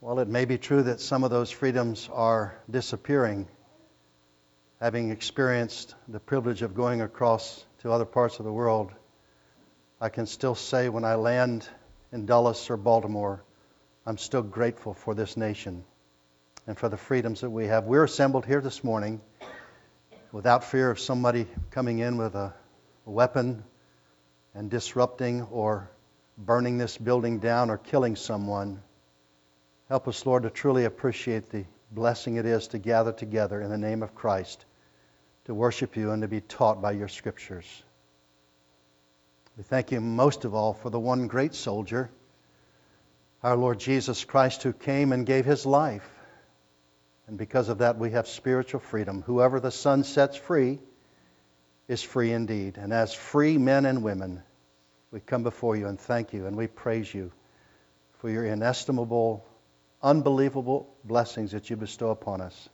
Well, 0.00 0.20
it 0.20 0.28
may 0.28 0.44
be 0.44 0.58
true 0.58 0.84
that 0.84 1.00
some 1.00 1.24
of 1.24 1.30
those 1.30 1.50
freedoms 1.50 2.08
are 2.12 2.56
disappearing. 2.70 3.48
Having 4.80 5.10
experienced 5.10 5.96
the 6.06 6.20
privilege 6.20 6.62
of 6.62 6.72
going 6.72 7.00
across 7.00 7.64
to 7.80 7.90
other 7.90 8.04
parts 8.04 8.38
of 8.38 8.44
the 8.44 8.52
world, 8.52 8.92
I 10.00 10.08
can 10.08 10.26
still 10.26 10.54
say 10.54 10.88
when 10.88 11.04
I 11.04 11.16
land 11.16 11.68
in 12.12 12.26
Dulles 12.26 12.70
or 12.70 12.76
Baltimore, 12.76 13.42
I'm 14.06 14.18
still 14.18 14.42
grateful 14.42 14.94
for 14.94 15.14
this 15.16 15.36
nation 15.36 15.82
and 16.68 16.78
for 16.78 16.88
the 16.88 16.96
freedoms 16.96 17.40
that 17.40 17.50
we 17.50 17.66
have. 17.66 17.86
We're 17.86 18.04
assembled 18.04 18.46
here 18.46 18.60
this 18.60 18.84
morning 18.84 19.20
without 20.30 20.62
fear 20.62 20.92
of 20.92 21.00
somebody 21.00 21.48
coming 21.72 21.98
in 21.98 22.18
with 22.18 22.36
a, 22.36 22.54
a 23.04 23.10
weapon 23.10 23.64
and 24.54 24.70
disrupting 24.70 25.42
or 25.50 25.90
burning 26.36 26.78
this 26.78 26.96
building 26.96 27.40
down 27.40 27.68
or 27.68 27.78
killing 27.78 28.14
someone. 28.14 28.80
Help 29.88 30.06
us, 30.06 30.26
Lord, 30.26 30.42
to 30.42 30.50
truly 30.50 30.84
appreciate 30.84 31.48
the 31.48 31.64
blessing 31.90 32.36
it 32.36 32.44
is 32.44 32.68
to 32.68 32.78
gather 32.78 33.12
together 33.12 33.60
in 33.60 33.70
the 33.70 33.78
name 33.78 34.02
of 34.02 34.14
Christ, 34.14 34.64
to 35.46 35.54
worship 35.54 35.96
you 35.96 36.10
and 36.10 36.20
to 36.20 36.28
be 36.28 36.42
taught 36.42 36.82
by 36.82 36.92
your 36.92 37.08
scriptures. 37.08 37.64
We 39.56 39.64
thank 39.64 39.90
you 39.90 40.00
most 40.02 40.44
of 40.44 40.54
all 40.54 40.74
for 40.74 40.90
the 40.90 41.00
one 41.00 41.26
great 41.26 41.54
soldier, 41.54 42.10
our 43.42 43.56
Lord 43.56 43.80
Jesus 43.80 44.24
Christ, 44.24 44.62
who 44.62 44.74
came 44.74 45.12
and 45.12 45.24
gave 45.24 45.46
his 45.46 45.64
life. 45.64 46.08
And 47.26 47.38
because 47.38 47.70
of 47.70 47.78
that, 47.78 47.98
we 47.98 48.10
have 48.10 48.28
spiritual 48.28 48.80
freedom. 48.80 49.22
Whoever 49.22 49.58
the 49.58 49.70
Son 49.70 50.04
sets 50.04 50.36
free 50.36 50.80
is 51.88 52.02
free 52.02 52.32
indeed. 52.32 52.76
And 52.76 52.92
as 52.92 53.14
free 53.14 53.56
men 53.56 53.86
and 53.86 54.02
women, 54.02 54.42
we 55.10 55.20
come 55.20 55.42
before 55.42 55.76
you 55.76 55.86
and 55.86 55.98
thank 55.98 56.34
you 56.34 56.46
and 56.46 56.56
we 56.56 56.66
praise 56.66 57.12
you 57.12 57.32
for 58.18 58.28
your 58.28 58.44
inestimable 58.44 59.47
unbelievable 60.02 60.94
blessings 61.04 61.52
that 61.52 61.70
you 61.70 61.76
bestow 61.76 62.10
upon 62.10 62.40
us. 62.40 62.68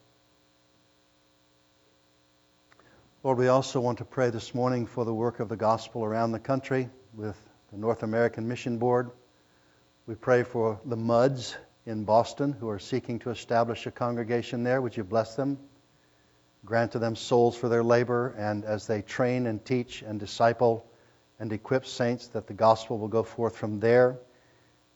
Lord, 3.22 3.38
we 3.38 3.48
also 3.48 3.80
want 3.80 3.98
to 3.98 4.04
pray 4.04 4.28
this 4.28 4.54
morning 4.54 4.84
for 4.84 5.06
the 5.06 5.14
work 5.14 5.40
of 5.40 5.48
the 5.48 5.56
gospel 5.56 6.04
around 6.04 6.32
the 6.32 6.38
country 6.38 6.90
with 7.14 7.36
the 7.72 7.78
North 7.78 8.02
American 8.02 8.46
Mission 8.46 8.76
Board. 8.76 9.10
We 10.06 10.14
pray 10.14 10.42
for 10.42 10.78
the 10.84 10.96
MUDs 10.96 11.56
in 11.86 12.04
Boston 12.04 12.52
who 12.52 12.68
are 12.68 12.78
seeking 12.78 13.18
to 13.20 13.30
establish 13.30 13.86
a 13.86 13.90
congregation 13.90 14.62
there. 14.62 14.82
Would 14.82 14.96
you 14.96 15.04
bless 15.04 15.36
them? 15.36 15.58
Grant 16.66 16.92
to 16.92 16.98
them 16.98 17.16
souls 17.16 17.56
for 17.56 17.70
their 17.70 17.82
labor, 17.82 18.34
and 18.36 18.64
as 18.64 18.86
they 18.86 19.00
train 19.00 19.46
and 19.46 19.64
teach 19.64 20.02
and 20.02 20.20
disciple 20.20 20.86
and 21.38 21.50
equip 21.52 21.86
saints, 21.86 22.26
that 22.28 22.46
the 22.46 22.54
gospel 22.54 22.98
will 22.98 23.08
go 23.08 23.22
forth 23.22 23.56
from 23.56 23.80
there 23.80 24.18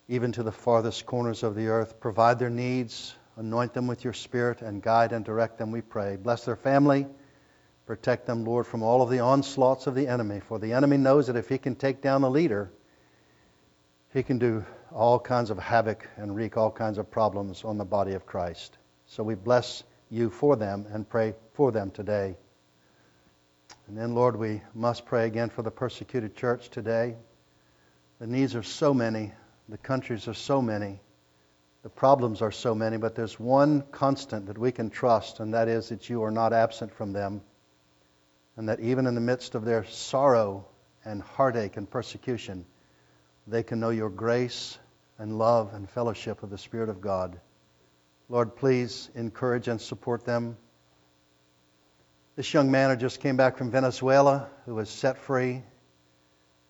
even 0.09 0.31
to 0.31 0.43
the 0.43 0.51
farthest 0.51 1.05
corners 1.05 1.43
of 1.43 1.55
the 1.55 1.67
earth. 1.67 1.99
Provide 1.99 2.39
their 2.39 2.49
needs, 2.49 3.15
anoint 3.37 3.73
them 3.73 3.85
with 3.85 4.03
your 4.03 4.13
Spirit, 4.13 4.63
and 4.63 4.81
guide 4.81 5.13
and 5.13 5.23
direct 5.23 5.59
them, 5.59 5.71
we 5.71 5.81
pray. 5.81 6.15
Bless 6.15 6.45
their 6.45 6.55
family. 6.55 7.05
Protect 7.85 8.25
them, 8.25 8.43
Lord, 8.43 8.65
from 8.65 8.81
all 8.81 9.03
of 9.03 9.11
the 9.11 9.19
onslaughts 9.19 9.85
of 9.85 9.93
the 9.93 10.07
enemy. 10.07 10.39
For 10.39 10.57
the 10.57 10.73
enemy 10.73 10.97
knows 10.97 11.27
that 11.27 11.35
if 11.35 11.47
he 11.47 11.59
can 11.59 11.75
take 11.75 12.01
down 12.01 12.21
the 12.21 12.29
leader, 12.29 12.71
he 14.11 14.23
can 14.23 14.39
do 14.39 14.65
all 14.91 15.19
kinds 15.19 15.51
of 15.51 15.59
havoc 15.59 16.07
and 16.17 16.35
wreak 16.35 16.57
all 16.57 16.71
kinds 16.71 16.97
of 16.97 17.11
problems 17.11 17.63
on 17.63 17.77
the 17.77 17.85
body 17.85 18.13
of 18.13 18.25
Christ. 18.25 18.79
So 19.05 19.23
we 19.23 19.35
bless 19.35 19.83
you 20.09 20.31
for 20.31 20.55
them 20.55 20.87
and 20.91 21.07
pray 21.07 21.35
for 21.53 21.71
them 21.71 21.91
today. 21.91 22.35
And 23.87 23.95
then, 23.95 24.15
Lord, 24.15 24.35
we 24.35 24.61
must 24.73 25.05
pray 25.05 25.27
again 25.27 25.49
for 25.49 25.61
the 25.61 25.71
persecuted 25.71 26.35
church 26.35 26.69
today. 26.69 27.15
The 28.19 28.27
needs 28.27 28.55
are 28.55 28.63
so 28.63 28.93
many. 28.93 29.33
The 29.69 29.77
countries 29.77 30.27
are 30.27 30.33
so 30.33 30.61
many. 30.61 30.99
The 31.83 31.89
problems 31.89 32.41
are 32.41 32.51
so 32.51 32.73
many, 32.73 32.97
but 32.97 33.15
there's 33.15 33.39
one 33.39 33.83
constant 33.91 34.47
that 34.47 34.57
we 34.57 34.71
can 34.71 34.89
trust, 34.89 35.39
and 35.39 35.53
that 35.53 35.67
is 35.67 35.89
that 35.89 36.09
you 36.09 36.23
are 36.23 36.31
not 36.31 36.53
absent 36.53 36.93
from 36.93 37.13
them. 37.13 37.41
And 38.57 38.67
that 38.67 38.79
even 38.79 39.05
in 39.05 39.15
the 39.15 39.21
midst 39.21 39.55
of 39.55 39.63
their 39.63 39.85
sorrow 39.85 40.65
and 41.05 41.21
heartache 41.21 41.77
and 41.77 41.89
persecution, 41.89 42.65
they 43.47 43.63
can 43.63 43.79
know 43.79 43.91
your 43.91 44.09
grace 44.09 44.77
and 45.17 45.37
love 45.37 45.73
and 45.73 45.89
fellowship 45.89 46.43
of 46.43 46.49
the 46.49 46.57
Spirit 46.57 46.89
of 46.89 46.99
God. 46.99 47.39
Lord, 48.27 48.55
please 48.55 49.09
encourage 49.15 49.67
and 49.67 49.79
support 49.79 50.25
them. 50.25 50.57
This 52.35 52.53
young 52.53 52.71
man 52.71 52.89
who 52.89 52.95
just 52.95 53.19
came 53.19 53.37
back 53.37 53.57
from 53.57 53.71
Venezuela, 53.71 54.49
who 54.65 54.75
was 54.75 54.89
set 54.89 55.17
free, 55.17 55.63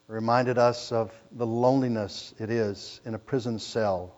reminded 0.10 0.58
us 0.58 0.92
of 0.92 1.14
the 1.32 1.46
loneliness 1.46 2.34
it 2.40 2.50
is 2.50 3.00
in 3.06 3.14
a 3.14 3.20
prison 3.20 3.60
cell. 3.60 4.16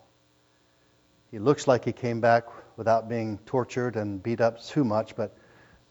He 1.32 1.38
looks 1.38 1.68
like 1.68 1.84
he 1.84 1.92
came 1.92 2.22
back 2.22 2.46
without 2.78 3.10
being 3.10 3.38
tortured 3.46 3.98
and 3.98 4.24
beat 4.24 4.40
up 4.40 4.64
too 4.64 4.86
much, 4.86 5.18
but 5.18 5.36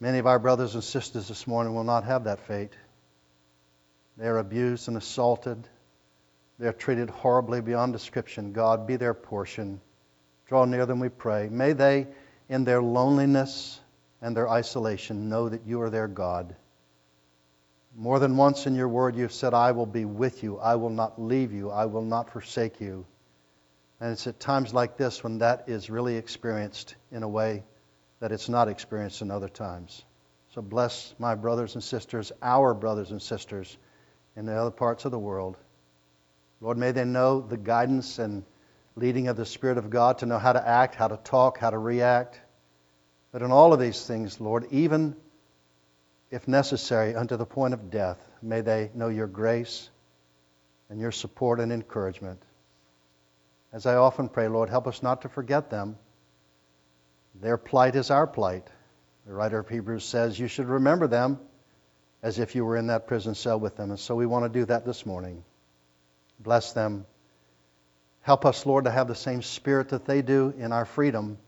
many 0.00 0.18
of 0.18 0.26
our 0.26 0.38
brothers 0.38 0.74
and 0.74 0.82
sisters 0.82 1.28
this 1.28 1.46
morning 1.46 1.74
will 1.74 1.84
not 1.84 2.04
have 2.04 2.24
that 2.24 2.40
fate. 2.40 2.72
They 4.16 4.26
are 4.26 4.38
abused 4.38 4.88
and 4.88 4.96
assaulted. 4.96 5.68
They 6.58 6.66
are 6.66 6.72
treated 6.72 7.10
horribly 7.10 7.60
beyond 7.60 7.92
description. 7.92 8.52
God, 8.52 8.86
be 8.86 8.96
their 8.96 9.14
portion. 9.14 9.82
Draw 10.46 10.64
near 10.64 10.86
them, 10.86 11.00
we 11.00 11.10
pray. 11.10 11.50
May 11.50 11.74
they, 11.74 12.06
in 12.48 12.64
their 12.64 12.82
loneliness 12.82 13.78
and 14.22 14.34
their 14.34 14.48
isolation, 14.48 15.28
know 15.28 15.50
that 15.50 15.66
you 15.66 15.82
are 15.82 15.90
their 15.90 16.08
God. 16.08 16.56
More 17.96 18.18
than 18.18 18.36
once 18.36 18.66
in 18.66 18.74
your 18.74 18.88
word, 18.88 19.16
you've 19.16 19.32
said, 19.32 19.52
I 19.52 19.72
will 19.72 19.86
be 19.86 20.04
with 20.04 20.42
you. 20.42 20.58
I 20.58 20.76
will 20.76 20.90
not 20.90 21.20
leave 21.20 21.52
you. 21.52 21.70
I 21.70 21.86
will 21.86 22.04
not 22.04 22.30
forsake 22.30 22.80
you. 22.80 23.04
And 24.00 24.12
it's 24.12 24.26
at 24.26 24.40
times 24.40 24.72
like 24.72 24.96
this 24.96 25.22
when 25.22 25.38
that 25.38 25.64
is 25.68 25.90
really 25.90 26.16
experienced 26.16 26.94
in 27.10 27.22
a 27.22 27.28
way 27.28 27.64
that 28.20 28.32
it's 28.32 28.48
not 28.48 28.68
experienced 28.68 29.22
in 29.22 29.30
other 29.30 29.48
times. 29.48 30.04
So 30.54 30.62
bless 30.62 31.14
my 31.18 31.34
brothers 31.34 31.74
and 31.74 31.84
sisters, 31.84 32.32
our 32.42 32.74
brothers 32.74 33.10
and 33.10 33.20
sisters 33.20 33.76
in 34.36 34.46
the 34.46 34.54
other 34.54 34.70
parts 34.70 35.04
of 35.04 35.10
the 35.10 35.18
world. 35.18 35.56
Lord, 36.60 36.78
may 36.78 36.92
they 36.92 37.04
know 37.04 37.40
the 37.40 37.56
guidance 37.56 38.18
and 38.18 38.44
leading 38.96 39.28
of 39.28 39.36
the 39.36 39.46
Spirit 39.46 39.78
of 39.78 39.90
God 39.90 40.18
to 40.18 40.26
know 40.26 40.38
how 40.38 40.52
to 40.52 40.66
act, 40.66 40.94
how 40.94 41.08
to 41.08 41.16
talk, 41.16 41.58
how 41.58 41.70
to 41.70 41.78
react. 41.78 42.40
But 43.32 43.42
in 43.42 43.50
all 43.50 43.72
of 43.72 43.80
these 43.80 44.04
things, 44.04 44.40
Lord, 44.40 44.66
even 44.70 45.16
if 46.30 46.46
necessary, 46.46 47.14
unto 47.14 47.36
the 47.36 47.46
point 47.46 47.74
of 47.74 47.90
death. 47.90 48.18
May 48.42 48.60
they 48.60 48.90
know 48.94 49.08
your 49.08 49.26
grace 49.26 49.90
and 50.88 51.00
your 51.00 51.12
support 51.12 51.60
and 51.60 51.72
encouragement. 51.72 52.42
As 53.72 53.86
I 53.86 53.96
often 53.96 54.28
pray, 54.28 54.48
Lord, 54.48 54.68
help 54.68 54.86
us 54.86 55.02
not 55.02 55.22
to 55.22 55.28
forget 55.28 55.70
them. 55.70 55.96
Their 57.40 57.56
plight 57.56 57.94
is 57.94 58.10
our 58.10 58.26
plight. 58.26 58.68
The 59.26 59.32
writer 59.32 59.58
of 59.58 59.68
Hebrews 59.68 60.04
says 60.04 60.38
you 60.38 60.48
should 60.48 60.66
remember 60.66 61.06
them 61.06 61.38
as 62.22 62.38
if 62.38 62.54
you 62.54 62.64
were 62.64 62.76
in 62.76 62.88
that 62.88 63.06
prison 63.06 63.34
cell 63.34 63.58
with 63.58 63.76
them. 63.76 63.90
And 63.90 63.98
so 63.98 64.14
we 64.14 64.26
want 64.26 64.44
to 64.44 64.58
do 64.58 64.64
that 64.66 64.84
this 64.84 65.06
morning. 65.06 65.44
Bless 66.38 66.72
them. 66.72 67.06
Help 68.22 68.44
us, 68.44 68.66
Lord, 68.66 68.84
to 68.84 68.90
have 68.90 69.08
the 69.08 69.14
same 69.14 69.42
spirit 69.42 69.90
that 69.90 70.04
they 70.04 70.20
do 70.20 70.52
in 70.58 70.72
our 70.72 70.84
freedom, 70.84 71.38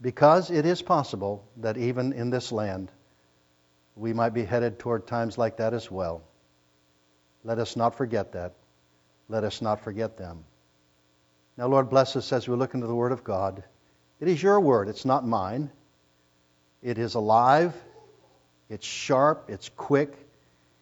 because 0.00 0.50
it 0.50 0.66
is 0.66 0.82
possible 0.82 1.44
that 1.58 1.78
even 1.78 2.12
in 2.12 2.30
this 2.30 2.52
land, 2.52 2.90
we 3.96 4.12
might 4.12 4.34
be 4.34 4.44
headed 4.44 4.78
toward 4.78 5.06
times 5.06 5.36
like 5.36 5.58
that 5.58 5.74
as 5.74 5.90
well. 5.90 6.22
Let 7.44 7.58
us 7.58 7.76
not 7.76 7.94
forget 7.94 8.32
that. 8.32 8.54
Let 9.28 9.44
us 9.44 9.60
not 9.60 9.80
forget 9.80 10.16
them. 10.16 10.44
Now, 11.56 11.66
Lord, 11.66 11.90
bless 11.90 12.16
us 12.16 12.32
as 12.32 12.48
we 12.48 12.56
look 12.56 12.74
into 12.74 12.86
the 12.86 12.94
Word 12.94 13.12
of 13.12 13.24
God. 13.24 13.62
It 14.20 14.28
is 14.28 14.42
your 14.42 14.60
Word, 14.60 14.88
it's 14.88 15.04
not 15.04 15.26
mine. 15.26 15.70
It 16.82 16.98
is 16.98 17.14
alive, 17.14 17.74
it's 18.68 18.86
sharp, 18.86 19.44
it's 19.48 19.68
quick, 19.68 20.16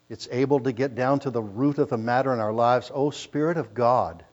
it's 0.08 0.28
able 0.30 0.60
to 0.60 0.72
get 0.72 0.94
down 0.94 1.20
to 1.20 1.30
the 1.30 1.42
root 1.42 1.78
of 1.78 1.90
the 1.90 1.98
matter 1.98 2.32
in 2.32 2.40
our 2.40 2.52
lives. 2.52 2.90
O 2.94 3.10
Spirit 3.10 3.58
of 3.58 3.74
God, 3.74 4.24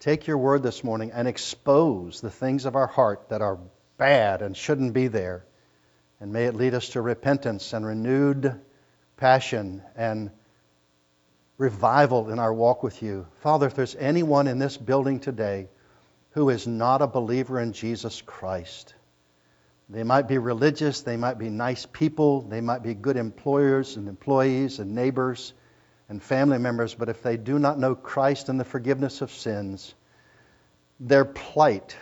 take 0.00 0.26
your 0.26 0.38
Word 0.38 0.62
this 0.62 0.84
morning 0.84 1.12
and 1.12 1.26
expose 1.26 2.20
the 2.20 2.30
things 2.30 2.66
of 2.66 2.76
our 2.76 2.86
heart 2.86 3.30
that 3.30 3.40
are 3.40 3.58
bad 3.96 4.42
and 4.42 4.56
shouldn't 4.56 4.92
be 4.92 5.08
there 5.08 5.46
and 6.20 6.32
may 6.32 6.44
it 6.44 6.54
lead 6.54 6.74
us 6.74 6.90
to 6.90 7.00
repentance 7.00 7.72
and 7.72 7.84
renewed 7.84 8.58
passion 9.16 9.82
and 9.94 10.30
revival 11.58 12.30
in 12.30 12.38
our 12.38 12.52
walk 12.52 12.82
with 12.82 13.02
you. 13.02 13.26
Father, 13.40 13.66
if 13.66 13.74
there's 13.74 13.96
anyone 13.96 14.46
in 14.46 14.58
this 14.58 14.76
building 14.76 15.20
today 15.20 15.68
who 16.30 16.50
is 16.50 16.66
not 16.66 17.02
a 17.02 17.06
believer 17.06 17.60
in 17.60 17.72
Jesus 17.72 18.22
Christ, 18.22 18.94
they 19.88 20.02
might 20.02 20.26
be 20.28 20.38
religious, 20.38 21.02
they 21.02 21.16
might 21.16 21.38
be 21.38 21.48
nice 21.48 21.86
people, 21.86 22.42
they 22.42 22.60
might 22.60 22.82
be 22.82 22.92
good 22.92 23.16
employers 23.16 23.96
and 23.96 24.08
employees 24.08 24.80
and 24.80 24.94
neighbors 24.94 25.52
and 26.08 26.22
family 26.22 26.58
members, 26.58 26.94
but 26.94 27.08
if 27.08 27.22
they 27.22 27.36
do 27.36 27.58
not 27.58 27.78
know 27.78 27.94
Christ 27.94 28.48
and 28.48 28.58
the 28.58 28.64
forgiveness 28.64 29.22
of 29.22 29.30
sins, 29.30 29.94
their 31.00 31.24
plight 31.24 31.96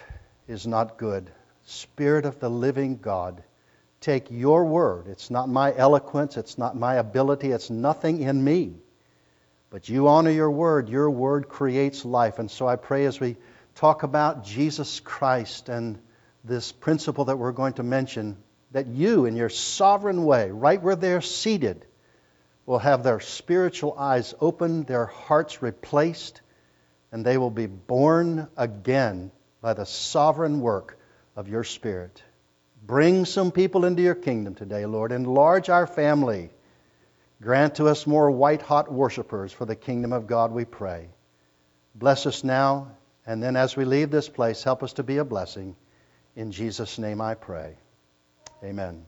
is 0.49 0.67
not 0.67 0.99
good. 0.99 1.31
Spirit 1.65 2.27
of 2.27 2.41
the 2.41 2.51
living 2.51 2.99
God, 2.99 3.43
take 4.05 4.31
your 4.31 4.67
word. 4.67 5.07
It's 5.09 5.31
not 5.31 5.49
my 5.49 5.75
eloquence, 5.75 6.37
it's 6.37 6.59
not 6.59 6.77
my 6.77 6.97
ability, 6.97 7.51
it's 7.51 7.71
nothing 7.71 8.21
in 8.21 8.43
me. 8.43 8.75
But 9.71 9.89
you 9.89 10.07
honor 10.07 10.31
your 10.31 10.53
word. 10.53 10.89
Your 10.89 11.11
word 11.11 11.49
creates 11.49 12.05
life. 12.05 12.39
And 12.39 12.49
so 12.49 12.69
I 12.69 12.77
pray 12.77 13.07
as 13.07 13.19
we 13.19 13.37
talk 13.75 14.05
about 14.05 14.45
Jesus 14.45 15.01
Christ 15.01 15.69
and 15.69 15.99
this 16.45 16.71
principle 16.71 17.25
that 17.25 17.39
we're 17.39 17.51
going 17.51 17.73
to 17.73 17.83
mention, 17.83 18.37
that 18.71 18.87
you, 18.87 19.25
in 19.25 19.35
your 19.35 19.49
sovereign 19.49 20.25
way, 20.25 20.51
right 20.51 20.81
where 20.81 20.95
they're 20.95 21.21
seated, 21.21 21.85
will 22.67 22.79
have 22.79 23.03
their 23.03 23.19
spiritual 23.19 23.97
eyes 23.99 24.33
opened, 24.41 24.87
their 24.87 25.07
hearts 25.07 25.61
replaced, 25.61 26.41
and 27.11 27.25
they 27.25 27.37
will 27.37 27.51
be 27.51 27.67
born 27.67 28.49
again 28.57 29.33
by 29.61 29.75
the 29.75 29.87
sovereign 29.87 30.61
work 30.61 30.99
of 31.35 31.49
your 31.49 31.65
Spirit. 31.65 32.23
Bring 32.87 33.25
some 33.25 33.51
people 33.51 33.87
into 33.87 34.03
your 34.03 34.15
kingdom 34.15 34.55
today, 34.55 34.85
Lord. 34.85 35.11
Enlarge 35.11 35.71
our 35.71 35.87
family. 35.87 36.51
Grant 37.41 37.77
to 37.77 37.89
us 37.89 38.07
more 38.07 38.31
white 38.31 38.61
hot 38.61 38.93
worshipers 38.93 39.53
for 39.53 39.65
the 39.65 39.75
kingdom 39.75 40.13
of 40.13 40.27
God, 40.27 40.53
we 40.53 40.67
pray. 40.67 41.09
Bless 41.95 42.27
us 42.27 42.45
now, 42.45 42.89
and 43.27 43.43
then 43.43 43.57
as 43.57 43.75
we 43.75 43.87
leave 43.87 44.11
this 44.11 44.29
place, 44.29 44.63
help 44.63 44.83
us 44.83 44.93
to 44.95 45.03
be 45.03 45.17
a 45.17 45.25
blessing. 45.25 45.77
In 46.37 46.53
Jesus' 46.53 46.99
name 46.99 47.23
I 47.23 47.35
pray. 47.35 47.77
Amen. 48.63 49.07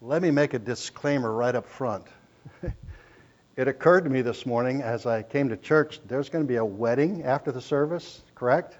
Let 0.00 0.20
me 0.20 0.32
make 0.32 0.54
a 0.54 0.58
disclaimer 0.58 1.30
right 1.30 1.54
up 1.54 1.66
front. 1.66 2.04
It 3.56 3.68
occurred 3.68 4.04
to 4.04 4.10
me 4.10 4.22
this 4.22 4.46
morning 4.46 4.82
as 4.82 5.04
I 5.04 5.22
came 5.22 5.50
to 5.50 5.56
church 5.56 6.00
there's 6.06 6.30
going 6.30 6.44
to 6.44 6.48
be 6.48 6.56
a 6.56 6.64
wedding 6.64 7.24
after 7.24 7.52
the 7.52 7.60
service, 7.60 8.22
correct? 8.34 8.76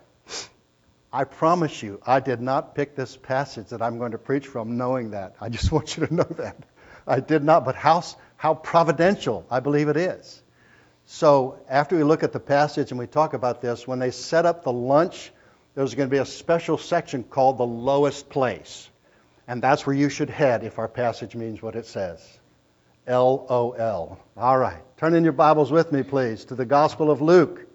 I 1.13 1.25
promise 1.25 1.83
you, 1.83 2.01
I 2.07 2.21
did 2.21 2.41
not 2.41 2.75
pick 2.75 2.97
this 2.97 3.17
passage 3.17 3.69
that 3.69 3.83
I'm 3.83 3.99
going 3.99 4.13
to 4.13 4.19
preach 4.19 4.47
from 4.47 4.79
knowing 4.79 5.11
that. 5.11 5.37
I 5.41 5.51
just 5.51 5.71
want 5.73 5.97
you 5.97 6.07
to 6.07 6.15
know 6.15 6.29
that. 6.39 6.57
I 7.07 7.21
did 7.21 7.45
not, 7.45 7.65
but 7.65 7.75
how, 7.75 8.03
how 8.37 8.55
providential 8.55 9.45
I 9.51 9.61
believe 9.61 9.89
it 9.89 9.97
is. 9.97 10.43
So, 11.05 11.59
after 11.69 11.97
we 11.97 12.05
look 12.05 12.23
at 12.23 12.33
the 12.33 12.41
passage 12.41 12.93
and 12.93 12.99
we 12.99 13.09
talk 13.09 13.35
about 13.35 13.61
this, 13.61 13.87
when 13.87 13.99
they 13.99 14.13
set 14.13 14.47
up 14.47 14.63
the 14.63 14.73
lunch, 14.73 15.33
there's 15.75 15.95
going 15.95 16.09
to 16.09 16.11
be 16.11 16.19
a 16.19 16.25
special 16.25 16.79
section 16.79 17.25
called 17.25 17.59
the 17.59 17.67
lowest 17.67 18.31
place. 18.31 18.89
And 19.49 19.61
that's 19.61 19.85
where 19.85 19.97
you 19.97 20.09
should 20.09 20.31
head 20.31 20.63
if 20.63 20.79
our 20.79 20.89
passage 20.89 21.35
means 21.35 21.61
what 21.61 21.75
it 21.75 21.87
says. 21.87 22.39
L 23.07 23.47
O 23.49 23.73
L. 23.73 24.21
All 24.37 24.57
right. 24.57 24.81
Turn 24.97 25.15
in 25.15 25.25
your 25.25 25.33
Bibles 25.33 25.73
with 25.73 25.91
me, 25.91 26.05
please, 26.05 26.45
to 26.47 26.55
the 26.55 26.65
Gospel 26.65 27.11
of 27.11 27.21
Luke. 27.21 27.67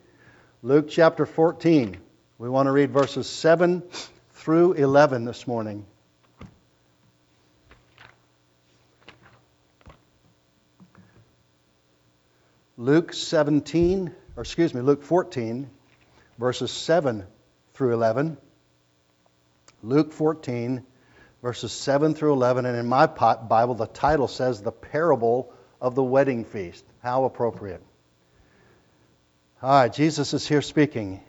Luke 0.64 0.88
chapter 0.90 1.26
14. 1.26 1.98
We 2.38 2.50
want 2.50 2.68
to 2.68 2.72
read 2.72 2.92
verses 2.92 3.28
7 3.28 3.84
through 4.32 4.74
11 4.74 5.26
this 5.26 5.46
morning. 5.46 5.86
Luke 12.78 13.12
17, 13.12 14.14
or 14.38 14.42
excuse 14.42 14.74
me, 14.74 14.82
Luke 14.82 15.04
14, 15.04 15.70
verses 16.38 16.72
7 16.72 17.26
through 17.74 17.94
11. 17.96 18.38
Luke 19.84 20.14
14, 20.14 20.86
verses 21.48 21.72
7 21.72 22.14
through 22.14 22.34
11. 22.34 22.66
And 22.66 22.78
in 22.78 22.88
my 22.88 23.06
Bible, 23.06 23.74
the 23.74 23.88
title 23.88 24.28
says 24.28 24.62
The 24.62 24.74
Parable 24.74 25.54
of 25.80 25.96
the 25.96 26.04
Wedding 26.04 26.44
Feast. 26.44 26.84
How 27.02 27.24
appropriate. 27.24 27.82
All 29.64 29.70
right, 29.70 29.94
Jesus 29.94 30.34
is 30.34 30.46
here 30.46 30.62
speaking. 30.62 31.14
It 31.14 31.22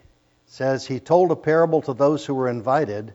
says, 0.47 0.85
He 0.85 0.99
told 0.99 1.31
a 1.31 1.37
parable 1.37 1.83
to 1.83 1.95
those 1.95 2.27
who 2.27 2.35
were 2.35 2.49
invited 2.49 3.15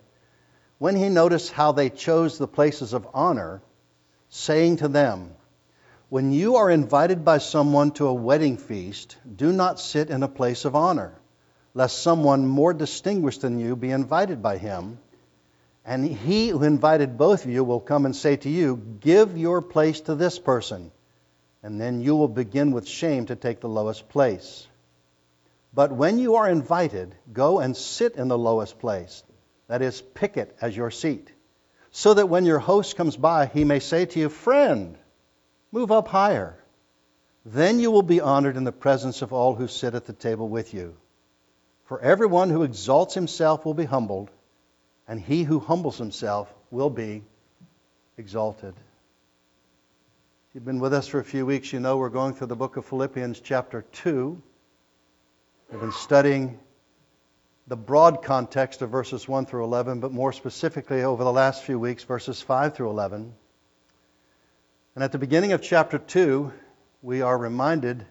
when 0.78 0.96
he 0.96 1.10
noticed 1.10 1.52
how 1.52 1.74
they 1.74 1.90
chose 1.90 2.38
the 2.38 2.48
places 2.48 2.94
of 2.94 3.06
honor, 3.14 3.62
saying 4.30 4.78
to 4.78 4.88
them, 4.88 5.36
when 6.08 6.32
you 6.32 6.56
are 6.56 6.72
invited 6.72 7.26
by 7.26 7.40
someone 7.40 7.92
to 7.96 8.08
a 8.08 8.14
wedding 8.14 8.56
feast, 8.56 9.18
do 9.36 9.52
not 9.52 9.78
sit 9.78 10.10
in 10.10 10.24
a 10.24 10.30
place 10.30 10.64
of 10.64 10.74
honor, 10.74 11.20
lest 11.74 12.02
someone 12.02 12.48
more 12.48 12.74
distinguished 12.74 13.42
than 13.42 13.60
you 13.60 13.76
be 13.76 13.92
invited 13.92 14.42
by 14.42 14.58
him. 14.58 15.00
And 15.86 16.06
he 16.06 16.50
who 16.50 16.64
invited 16.64 17.18
both 17.18 17.44
of 17.46 17.52
you 17.52 17.64
will 17.64 17.80
come 17.80 18.06
and 18.06 18.16
say 18.16 18.38
to 18.38 18.50
you, 18.50 18.78
Give 19.00 19.38
your 19.38 19.62
place 19.62 20.02
to 20.02 20.16
this 20.16 20.40
person. 20.40 20.92
And 21.62 21.80
then 21.80 22.02
you 22.02 22.16
will 22.16 22.28
begin 22.28 22.72
with 22.72 22.88
shame 22.88 23.26
to 23.28 23.36
take 23.36 23.60
the 23.60 23.70
lowest 23.70 24.10
place. 24.10 24.68
But 25.74 25.92
when 25.92 26.20
you 26.20 26.36
are 26.36 26.50
invited, 26.50 27.16
go 27.32 27.60
and 27.60 27.76
sit 27.76 28.16
in 28.16 28.28
the 28.28 28.38
lowest 28.38 28.80
place. 28.80 29.24
That 29.68 29.82
is, 29.82 30.02
pick 30.02 30.38
it 30.38 30.56
as 30.62 30.76
your 30.76 30.92
seat. 30.92 31.32
So 31.92 32.14
that 32.14 32.30
when 32.30 32.46
your 32.46 32.60
host 32.60 32.96
comes 32.96 33.18
by, 33.18 33.48
he 33.48 33.64
may 33.64 33.80
say 33.80 34.06
to 34.06 34.20
you, 34.20 34.30
Friend, 34.30 34.98
Move 35.72 35.92
up 35.92 36.08
higher. 36.08 36.56
Then 37.46 37.80
you 37.80 37.90
will 37.92 38.04
be 38.04 38.22
honored 38.22 38.58
in 38.58 38.64
the 38.64 38.72
presence 38.72 39.22
of 39.22 39.34
all 39.34 39.56
who 39.56 39.68
sit 39.68 39.96
at 39.96 40.06
the 40.06 40.14
table 40.14 40.48
with 40.48 40.74
you. 40.74 40.96
For 41.86 42.00
everyone 42.00 42.50
who 42.50 42.64
exalts 42.64 43.16
himself 43.16 43.66
will 43.66 43.74
be 43.74 43.86
humbled, 43.86 44.30
and 45.08 45.20
he 45.20 45.44
who 45.44 45.60
humbles 45.60 45.98
himself 45.98 46.54
will 46.72 46.90
be 46.90 47.24
exalted. 48.18 48.74
If 50.50 50.56
you've 50.56 50.66
been 50.66 50.80
with 50.80 50.94
us 50.94 51.08
for 51.08 51.20
a 51.20 51.24
few 51.24 51.46
weeks, 51.46 51.74
you 51.74 51.80
know 51.80 51.98
we're 51.98 52.10
going 52.10 52.34
through 52.34 52.48
the 52.48 52.56
book 52.56 52.78
of 52.78 52.86
Philippians, 52.86 53.40
chapter 53.40 53.84
2. 53.92 54.42
We've 55.72 55.82
been 55.82 55.92
studying 55.92 56.60
the 57.68 57.76
broad 57.76 58.22
context 58.24 58.82
of 58.82 58.90
verses 58.90 59.28
1 59.28 59.46
through 59.46 59.64
11, 59.64 60.00
but 60.00 60.12
more 60.12 60.34
specifically 60.34 61.04
over 61.04 61.24
the 61.24 61.32
last 61.32 61.64
few 61.64 61.80
weeks, 61.80 62.04
verses 62.04 62.42
5 62.42 62.76
through 62.76 62.90
11. 62.90 63.34
And 64.96 65.04
at 65.04 65.12
the 65.12 65.18
beginning 65.18 65.54
of 65.54 65.62
chapter 65.62 65.98
2, 65.98 66.52
we 67.02 67.22
are 67.22 67.38
reminded 67.38 68.06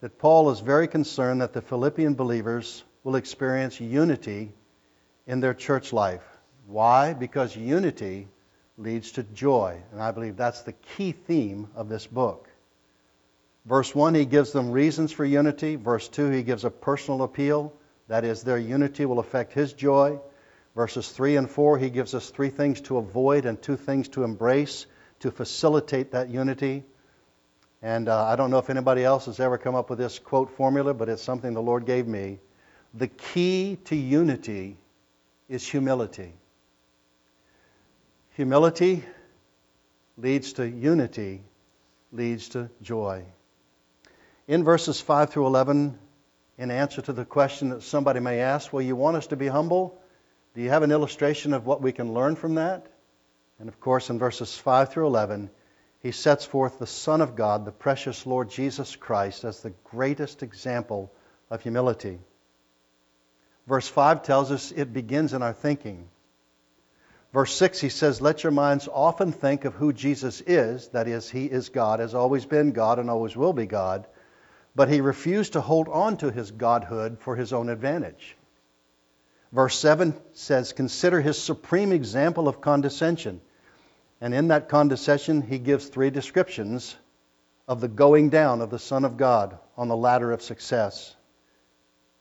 that 0.00 0.18
Paul 0.18 0.50
is 0.50 0.60
very 0.60 0.88
concerned 0.88 1.40
that 1.40 1.52
the 1.52 1.62
Philippian 1.62 2.14
believers 2.14 2.84
will 3.02 3.16
experience 3.16 3.80
unity 3.80 4.52
in 5.26 5.40
their 5.40 5.54
church 5.54 5.92
life. 5.92 6.22
Why? 6.66 7.12
Because 7.12 7.56
unity 7.56 8.28
leads 8.78 9.12
to 9.12 9.22
joy. 9.22 9.80
And 9.92 10.02
I 10.02 10.10
believe 10.10 10.36
that's 10.36 10.62
the 10.62 10.72
key 10.72 11.12
theme 11.12 11.68
of 11.74 11.88
this 11.88 12.06
book. 12.06 12.48
Verse 13.64 13.94
1, 13.94 14.14
he 14.14 14.24
gives 14.24 14.52
them 14.52 14.72
reasons 14.72 15.12
for 15.12 15.24
unity. 15.24 15.76
Verse 15.76 16.08
2, 16.08 16.30
he 16.30 16.42
gives 16.42 16.64
a 16.64 16.70
personal 16.70 17.22
appeal. 17.22 17.72
That 18.08 18.24
is, 18.24 18.42
their 18.42 18.58
unity 18.58 19.04
will 19.04 19.20
affect 19.20 19.52
his 19.52 19.72
joy. 19.72 20.18
Verses 20.74 21.08
3 21.08 21.36
and 21.36 21.50
4, 21.50 21.78
he 21.78 21.90
gives 21.90 22.14
us 22.14 22.30
three 22.30 22.50
things 22.50 22.80
to 22.82 22.96
avoid 22.96 23.44
and 23.44 23.60
two 23.60 23.76
things 23.76 24.08
to 24.08 24.24
embrace 24.24 24.86
to 25.22 25.30
facilitate 25.30 26.10
that 26.10 26.28
unity. 26.30 26.82
And 27.80 28.08
uh, 28.08 28.24
I 28.24 28.34
don't 28.34 28.50
know 28.50 28.58
if 28.58 28.70
anybody 28.70 29.04
else 29.04 29.26
has 29.26 29.38
ever 29.38 29.56
come 29.56 29.76
up 29.76 29.88
with 29.88 30.00
this 30.00 30.18
quote 30.18 30.50
formula, 30.56 30.94
but 30.94 31.08
it's 31.08 31.22
something 31.22 31.54
the 31.54 31.62
Lord 31.62 31.86
gave 31.86 32.08
me. 32.08 32.40
The 32.94 33.06
key 33.06 33.78
to 33.84 33.96
unity 33.96 34.76
is 35.48 35.66
humility. 35.66 36.34
Humility 38.30 39.04
leads 40.16 40.54
to 40.54 40.68
unity, 40.68 41.42
leads 42.12 42.50
to 42.50 42.70
joy. 42.80 43.24
In 44.48 44.64
verses 44.64 45.00
5 45.00 45.30
through 45.30 45.46
11, 45.46 45.98
in 46.58 46.70
answer 46.70 47.02
to 47.02 47.12
the 47.12 47.24
question 47.24 47.70
that 47.70 47.82
somebody 47.82 48.20
may 48.20 48.40
ask, 48.40 48.72
Well, 48.72 48.82
you 48.82 48.96
want 48.96 49.16
us 49.16 49.28
to 49.28 49.36
be 49.36 49.48
humble? 49.48 49.98
Do 50.54 50.62
you 50.62 50.68
have 50.70 50.82
an 50.82 50.92
illustration 50.92 51.54
of 51.54 51.66
what 51.66 51.82
we 51.82 51.92
can 51.92 52.12
learn 52.12 52.36
from 52.36 52.56
that? 52.56 52.86
And 53.58 53.68
of 53.68 53.80
course, 53.80 54.10
in 54.10 54.18
verses 54.18 54.56
5 54.56 54.90
through 54.90 55.06
11, 55.06 55.50
he 56.00 56.10
sets 56.10 56.44
forth 56.44 56.78
the 56.78 56.86
Son 56.86 57.20
of 57.20 57.36
God, 57.36 57.64
the 57.64 57.72
precious 57.72 58.26
Lord 58.26 58.50
Jesus 58.50 58.96
Christ, 58.96 59.44
as 59.44 59.60
the 59.60 59.72
greatest 59.84 60.42
example 60.42 61.12
of 61.48 61.62
humility. 61.62 62.18
Verse 63.66 63.88
5 63.88 64.22
tells 64.22 64.50
us 64.50 64.72
it 64.72 64.92
begins 64.92 65.32
in 65.32 65.42
our 65.42 65.52
thinking. 65.52 66.08
Verse 67.32 67.54
6, 67.54 67.80
he 67.80 67.88
says, 67.88 68.20
Let 68.20 68.42
your 68.42 68.52
minds 68.52 68.88
often 68.92 69.32
think 69.32 69.64
of 69.64 69.74
who 69.74 69.92
Jesus 69.92 70.42
is. 70.42 70.88
That 70.88 71.08
is, 71.08 71.30
he 71.30 71.46
is 71.46 71.70
God, 71.70 72.00
has 72.00 72.14
always 72.14 72.44
been 72.44 72.72
God, 72.72 72.98
and 72.98 73.08
always 73.08 73.36
will 73.36 73.52
be 73.52 73.66
God. 73.66 74.06
But 74.74 74.88
he 74.88 75.00
refused 75.00 75.54
to 75.54 75.60
hold 75.60 75.88
on 75.88 76.18
to 76.18 76.30
his 76.30 76.50
godhood 76.50 77.18
for 77.20 77.36
his 77.36 77.52
own 77.52 77.68
advantage. 77.68 78.36
Verse 79.52 79.78
7 79.78 80.14
says, 80.32 80.72
Consider 80.72 81.20
his 81.20 81.40
supreme 81.40 81.92
example 81.92 82.48
of 82.48 82.60
condescension. 82.60 83.40
And 84.20 84.34
in 84.34 84.48
that 84.48 84.68
condescension, 84.68 85.42
he 85.42 85.58
gives 85.58 85.88
three 85.88 86.10
descriptions 86.10 86.96
of 87.66 87.80
the 87.80 87.88
going 87.88 88.28
down 88.30 88.60
of 88.60 88.70
the 88.70 88.78
Son 88.78 89.04
of 89.04 89.16
God 89.16 89.58
on 89.76 89.88
the 89.88 89.96
ladder 89.96 90.32
of 90.32 90.42
success. 90.42 91.14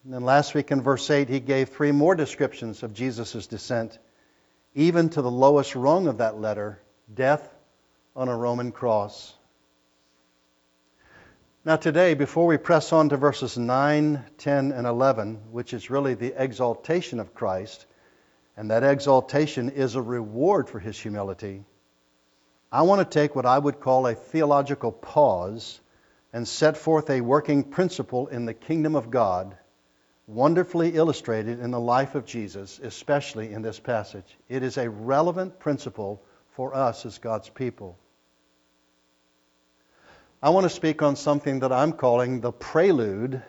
And 0.03 0.13
then 0.13 0.24
last 0.24 0.55
week 0.55 0.72
in 0.72 0.81
verse 0.81 1.10
8, 1.10 1.29
he 1.29 1.39
gave 1.39 1.70
three 1.70 1.91
more 1.91 2.15
descriptions 2.15 2.81
of 2.81 2.93
Jesus' 2.93 3.46
descent, 3.46 4.00
even 4.74 5.10
to 5.10 5.22
the 5.22 5.29
lowest 5.29 5.75
rung 5.75 6.08
of 6.08 6.17
that 6.17 6.39
ladder 6.39 6.81
death 7.13 7.48
on 8.15 8.27
a 8.27 8.36
Roman 8.36 8.72
cross. 8.72 9.36
Now, 11.63 11.75
today, 11.75 12.15
before 12.15 12.48
we 12.48 12.58
press 12.58 12.91
on 12.91 13.10
to 13.10 13.17
verses 13.17 13.60
9, 13.60 14.25
10, 14.39 14.72
and 14.72 14.88
11, 14.88 15.36
which 15.51 15.72
is 15.72 15.91
really 15.91 16.15
the 16.15 16.34
exaltation 16.36 17.20
of 17.20 17.36
Christ, 17.36 17.86
and 18.58 18.72
that 18.72 18.84
exaltation 18.84 19.70
is 19.70 19.93
a 19.93 20.01
reward 20.01 20.67
for 20.67 20.79
his 20.79 21.00
humility, 21.00 21.63
I 22.72 22.81
want 22.81 23.00
to 23.00 23.20
take 23.20 23.36
what 23.36 23.46
I 23.46 23.60
would 23.60 23.79
call 23.79 24.08
a 24.08 24.15
theological 24.15 24.91
pause 24.91 25.79
and 26.34 26.48
set 26.48 26.77
forth 26.77 27.12
a 27.12 27.22
working 27.22 27.65
principle 27.65 28.25
in 28.25 28.46
the 28.46 28.55
kingdom 28.55 28.96
of 28.96 29.12
God, 29.12 29.55
wonderfully 30.28 30.96
illustrated 30.96 31.60
in 31.60 31.72
the 31.72 31.80
life 31.80 32.16
of 32.16 32.25
Jesus, 32.25 32.80
especially 32.82 33.51
in 33.54 33.62
this 33.62 33.80
passage. 33.80 34.38
It 34.50 34.63
is 34.63 34.78
a 34.78 34.90
relevant 34.90 35.60
principle 35.60 36.22
for 36.50 36.75
us 36.75 37.06
as 37.06 37.18
God's 37.18 37.50
people. 37.50 37.98
I 40.44 40.50
want 40.50 40.63
to 40.63 40.70
speak 40.70 41.01
on 41.01 41.16
something 41.16 41.60
that 41.60 41.72
I'm 41.72 41.94
calling 41.94 42.42
the 42.42 42.51
prelude 42.51 43.42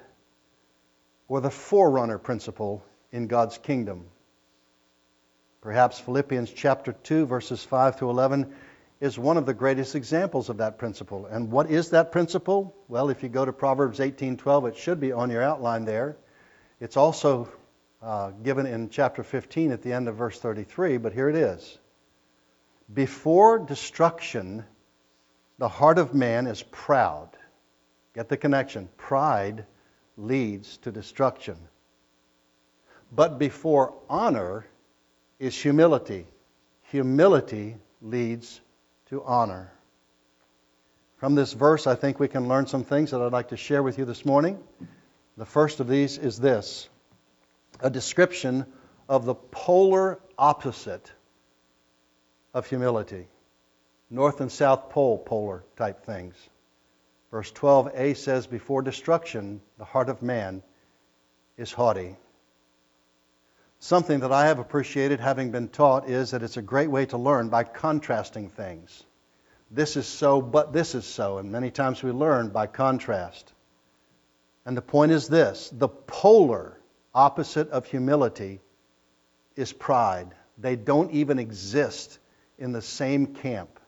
or 1.29 1.41
the 1.41 1.51
forerunner 1.51 2.19
principle 2.19 2.85
in 3.13 3.27
God's 3.27 3.57
kingdom. 3.59 4.07
Perhaps 5.63 6.01
Philippians 6.01 6.53
chapter 6.53 6.93
2, 6.93 7.27
verses 7.27 7.63
5 7.63 7.99
to 8.01 8.11
11 8.11 8.53
is 9.01 9.19
one 9.19 9.37
of 9.37 9.47
the 9.47 9.55
greatest 9.55 9.95
examples 9.95 10.49
of 10.49 10.59
that 10.59 10.79
principle. 10.79 11.27
And 11.27 11.51
what 11.51 11.71
is 11.71 11.91
that 11.91 12.13
principle? 12.13 12.75
Well, 12.89 13.11
if 13.11 13.23
you 13.23 13.29
go 13.29 13.45
to 13.45 13.53
Proverbs 13.53 13.99
18:12, 13.99 14.67
it 14.67 14.77
should 14.77 15.01
be 15.01 15.13
on 15.13 15.31
your 15.31 15.43
outline 15.43 15.85
there. 15.85 16.17
It's 16.83 16.97
also 16.97 17.49
uh, 18.03 18.31
given 18.43 18.67
in 18.67 18.91
chapter 18.91 19.23
15 19.23 19.71
at 19.71 19.83
the 19.83 19.93
end 19.93 20.09
of 20.09 20.17
verse 20.17 20.41
33, 20.41 20.97
but 20.97 21.13
here 21.13 21.29
it 21.29 21.37
is. 21.37 21.79
Before 22.93 23.61
destruction, 23.61 24.65
the 25.59 25.69
heart 25.69 25.99
of 25.99 26.13
man 26.13 26.49
is 26.49 26.61
proud. 26.61 27.29
Get 28.17 28.29
the 28.29 28.37
connection. 28.37 28.89
Pride 28.97 29.65
leads 30.17 30.79
to 30.79 30.91
destruction. 30.91 31.57
But 33.13 33.39
before 33.39 33.95
honor 34.11 34.67
is 35.39 35.57
humility. 35.57 36.27
Humility 36.91 37.77
leads 38.01 38.61
to 39.11 39.23
honor. 39.23 39.71
From 41.19 41.37
this 41.37 41.53
verse, 41.53 41.87
I 41.87 41.95
think 41.95 42.19
we 42.19 42.27
can 42.27 42.49
learn 42.49 42.67
some 42.67 42.83
things 42.83 43.13
that 43.13 43.21
I'd 43.21 43.31
like 43.31 43.51
to 43.51 43.57
share 43.57 43.85
with 43.85 43.99
you 43.99 44.05
this 44.05 44.25
morning. 44.25 44.59
The 45.37 45.47
first 45.47 45.81
of 45.81 45.89
these 45.89 46.19
is 46.19 46.39
this 46.39 46.89
a 47.81 47.91
description 47.91 48.67
of 49.09 49.25
the 49.25 49.35
polar 49.35 50.21
opposite 50.39 51.11
of 52.55 52.67
humility. 52.67 53.29
North 54.11 54.41
and 54.41 54.53
South 54.53 54.91
Pole 54.91 55.19
polar 55.19 55.65
type 55.77 56.05
things. 56.05 56.35
Verse 57.31 57.51
12a 57.53 58.15
says, 58.17 58.47
Before 58.47 58.83
destruction, 58.83 59.63
the 59.79 59.87
heart 59.87 60.11
of 60.11 60.21
man 60.21 60.63
is 61.57 61.73
haughty. 61.73 62.17
Something 63.79 64.21
that 64.21 64.31
I 64.31 64.47
have 64.47 64.59
appreciated 64.59 65.19
having 65.19 65.51
been 65.51 65.69
taught 65.69 66.09
is 66.09 66.31
that 66.31 66.43
it's 66.43 66.59
a 66.59 66.63
great 66.63 66.91
way 66.91 67.07
to 67.07 67.17
learn 67.17 67.49
by 67.49 67.65
contrasting 67.65 68.51
things. 68.51 69.03
This 69.71 69.97
is 69.97 70.07
so, 70.07 70.43
but 70.43 70.75
this 70.75 70.95
is 70.95 71.07
so. 71.07 71.39
And 71.39 71.51
many 71.51 71.71
times 71.71 72.03
we 72.03 72.13
learn 72.13 72.51
by 72.51 72.67
contrast. 72.67 73.53
And 74.65 74.77
the 74.77 74.83
point 74.83 75.13
is 75.13 75.29
this 75.29 75.71
the 75.71 75.89
polar 75.89 76.79
opposite 77.15 77.71
of 77.71 77.87
humility 77.87 78.61
is 79.57 79.73
pride. 79.73 80.35
They 80.59 80.77
don't 80.77 81.11
even 81.13 81.39
exist 81.39 82.19
in 82.59 82.73
the 82.73 82.83
same 82.83 83.35
camp. 83.35 83.81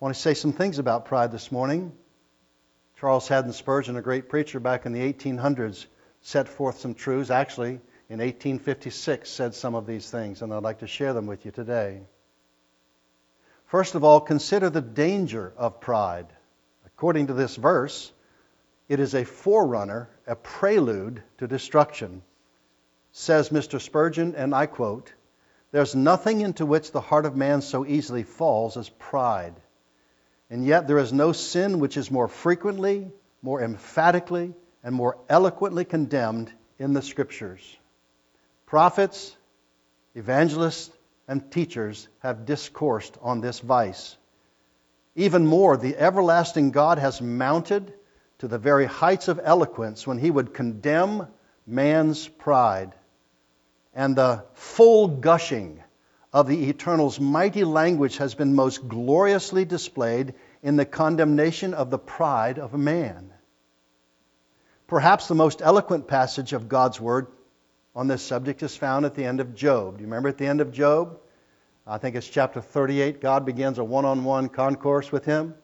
I 0.00 0.04
want 0.04 0.14
to 0.14 0.20
say 0.20 0.34
some 0.34 0.52
things 0.52 0.78
about 0.78 1.06
pride 1.06 1.32
this 1.32 1.50
morning. 1.50 1.92
Charles 3.00 3.28
Haddon 3.28 3.52
Spurgeon, 3.52 3.96
a 3.96 4.02
great 4.02 4.28
preacher 4.28 4.58
back 4.58 4.86
in 4.86 4.92
the 4.92 5.12
1800s, 5.12 5.86
set 6.22 6.48
forth 6.48 6.80
some 6.80 6.94
truths. 6.94 7.30
Actually, 7.30 7.80
in 8.08 8.20
1856 8.20 9.28
said 9.28 9.54
some 9.54 9.74
of 9.74 9.86
these 9.86 10.10
things, 10.10 10.42
and 10.42 10.52
I'd 10.52 10.62
like 10.62 10.78
to 10.78 10.86
share 10.86 11.12
them 11.12 11.26
with 11.26 11.44
you 11.44 11.50
today. 11.50 12.00
First 13.66 13.94
of 13.94 14.02
all, 14.02 14.20
consider 14.20 14.70
the 14.70 14.80
danger 14.80 15.52
of 15.56 15.80
pride. 15.80 16.26
According 16.86 17.26
to 17.26 17.34
this 17.34 17.54
verse, 17.54 18.10
it 18.88 19.00
is 19.00 19.14
a 19.14 19.24
forerunner, 19.24 20.08
a 20.26 20.34
prelude 20.34 21.22
to 21.38 21.46
destruction. 21.46 22.22
Says 23.12 23.50
Mr. 23.50 23.80
Spurgeon, 23.80 24.34
and 24.34 24.54
I 24.54 24.66
quote, 24.66 25.12
There's 25.72 25.94
nothing 25.94 26.40
into 26.40 26.64
which 26.64 26.90
the 26.90 27.00
heart 27.00 27.26
of 27.26 27.36
man 27.36 27.60
so 27.60 27.84
easily 27.84 28.22
falls 28.22 28.76
as 28.76 28.88
pride. 28.88 29.54
And 30.50 30.64
yet 30.64 30.86
there 30.86 30.98
is 30.98 31.12
no 31.12 31.32
sin 31.32 31.80
which 31.80 31.96
is 31.96 32.10
more 32.10 32.28
frequently, 32.28 33.10
more 33.42 33.60
emphatically, 33.60 34.54
and 34.82 34.94
more 34.94 35.18
eloquently 35.28 35.84
condemned 35.84 36.50
in 36.78 36.94
the 36.94 37.02
Scriptures. 37.02 37.76
Prophets, 38.64 39.36
evangelists, 40.14 40.90
and 41.26 41.50
teachers 41.52 42.08
have 42.20 42.46
discoursed 42.46 43.18
on 43.20 43.42
this 43.42 43.60
vice. 43.60 44.16
Even 45.14 45.46
more, 45.46 45.76
the 45.76 45.96
everlasting 45.96 46.70
God 46.70 46.98
has 46.98 47.20
mounted 47.20 47.92
to 48.38 48.48
the 48.48 48.58
very 48.58 48.86
heights 48.86 49.28
of 49.28 49.40
eloquence 49.42 50.06
when 50.06 50.18
he 50.18 50.30
would 50.30 50.54
condemn 50.54 51.26
man's 51.66 52.26
pride. 52.26 52.94
And 53.94 54.14
the 54.14 54.44
full 54.54 55.08
gushing 55.08 55.82
of 56.32 56.46
the 56.46 56.68
Eternal's 56.68 57.18
mighty 57.18 57.64
language 57.64 58.18
has 58.18 58.34
been 58.34 58.54
most 58.54 58.86
gloriously 58.88 59.64
displayed 59.64 60.34
in 60.62 60.76
the 60.76 60.84
condemnation 60.84 61.74
of 61.74 61.90
the 61.90 61.98
pride 61.98 62.58
of 62.58 62.74
man. 62.74 63.32
Perhaps 64.86 65.28
the 65.28 65.34
most 65.34 65.60
eloquent 65.62 66.06
passage 66.06 66.52
of 66.52 66.68
God's 66.68 67.00
Word 67.00 67.26
on 67.94 68.06
this 68.06 68.22
subject 68.22 68.62
is 68.62 68.76
found 68.76 69.04
at 69.04 69.14
the 69.14 69.24
end 69.24 69.40
of 69.40 69.54
Job. 69.54 69.96
Do 69.96 70.02
you 70.02 70.06
remember 70.06 70.28
at 70.28 70.38
the 70.38 70.46
end 70.46 70.60
of 70.60 70.72
Job? 70.72 71.18
I 71.86 71.98
think 71.98 72.16
it's 72.16 72.28
chapter 72.28 72.60
38. 72.60 73.20
God 73.20 73.44
begins 73.44 73.78
a 73.78 73.84
one 73.84 74.04
on 74.04 74.24
one 74.24 74.48
concourse 74.48 75.10
with 75.10 75.24
him. 75.24 75.54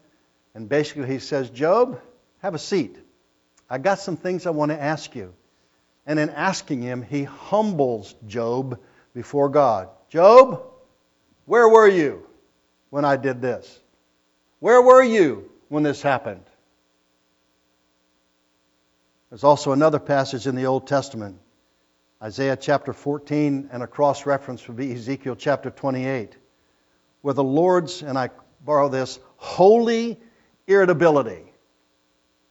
And 0.53 0.67
basically, 0.67 1.07
he 1.07 1.19
says, 1.19 1.49
Job, 1.49 2.01
have 2.45 2.53
a 2.53 2.59
seat. 2.59 2.95
I 3.67 3.79
got 3.79 3.97
some 3.97 4.17
things 4.17 4.45
I 4.45 4.51
want 4.51 4.69
to 4.69 4.79
ask 4.79 5.15
you. 5.15 5.33
And 6.05 6.19
in 6.19 6.29
asking 6.29 6.83
him, 6.83 7.01
he 7.01 7.23
humbles 7.23 8.13
Job 8.27 8.79
before 9.15 9.49
God. 9.49 9.89
Job, 10.09 10.63
where 11.45 11.67
were 11.67 11.87
you 11.87 12.27
when 12.91 13.03
I 13.03 13.17
did 13.17 13.41
this? 13.41 13.79
Where 14.59 14.79
were 14.79 15.01
you 15.01 15.49
when 15.69 15.81
this 15.81 16.03
happened? 16.03 16.43
There's 19.31 19.43
also 19.43 19.71
another 19.71 19.97
passage 19.99 20.45
in 20.45 20.55
the 20.55 20.67
Old 20.67 20.87
Testament 20.87 21.39
Isaiah 22.21 22.55
chapter 22.55 22.93
14, 22.93 23.69
and 23.71 23.83
a 23.83 23.87
cross 23.87 24.27
reference 24.27 24.67
would 24.67 24.77
be 24.77 24.93
Ezekiel 24.93 25.35
chapter 25.35 25.71
28, 25.71 26.37
where 27.21 27.33
the 27.33 27.43
Lord's, 27.43 28.03
and 28.03 28.17
I 28.17 28.29
borrow 28.63 28.87
this, 28.87 29.19
holy 29.37 30.19
irritability 30.67 31.51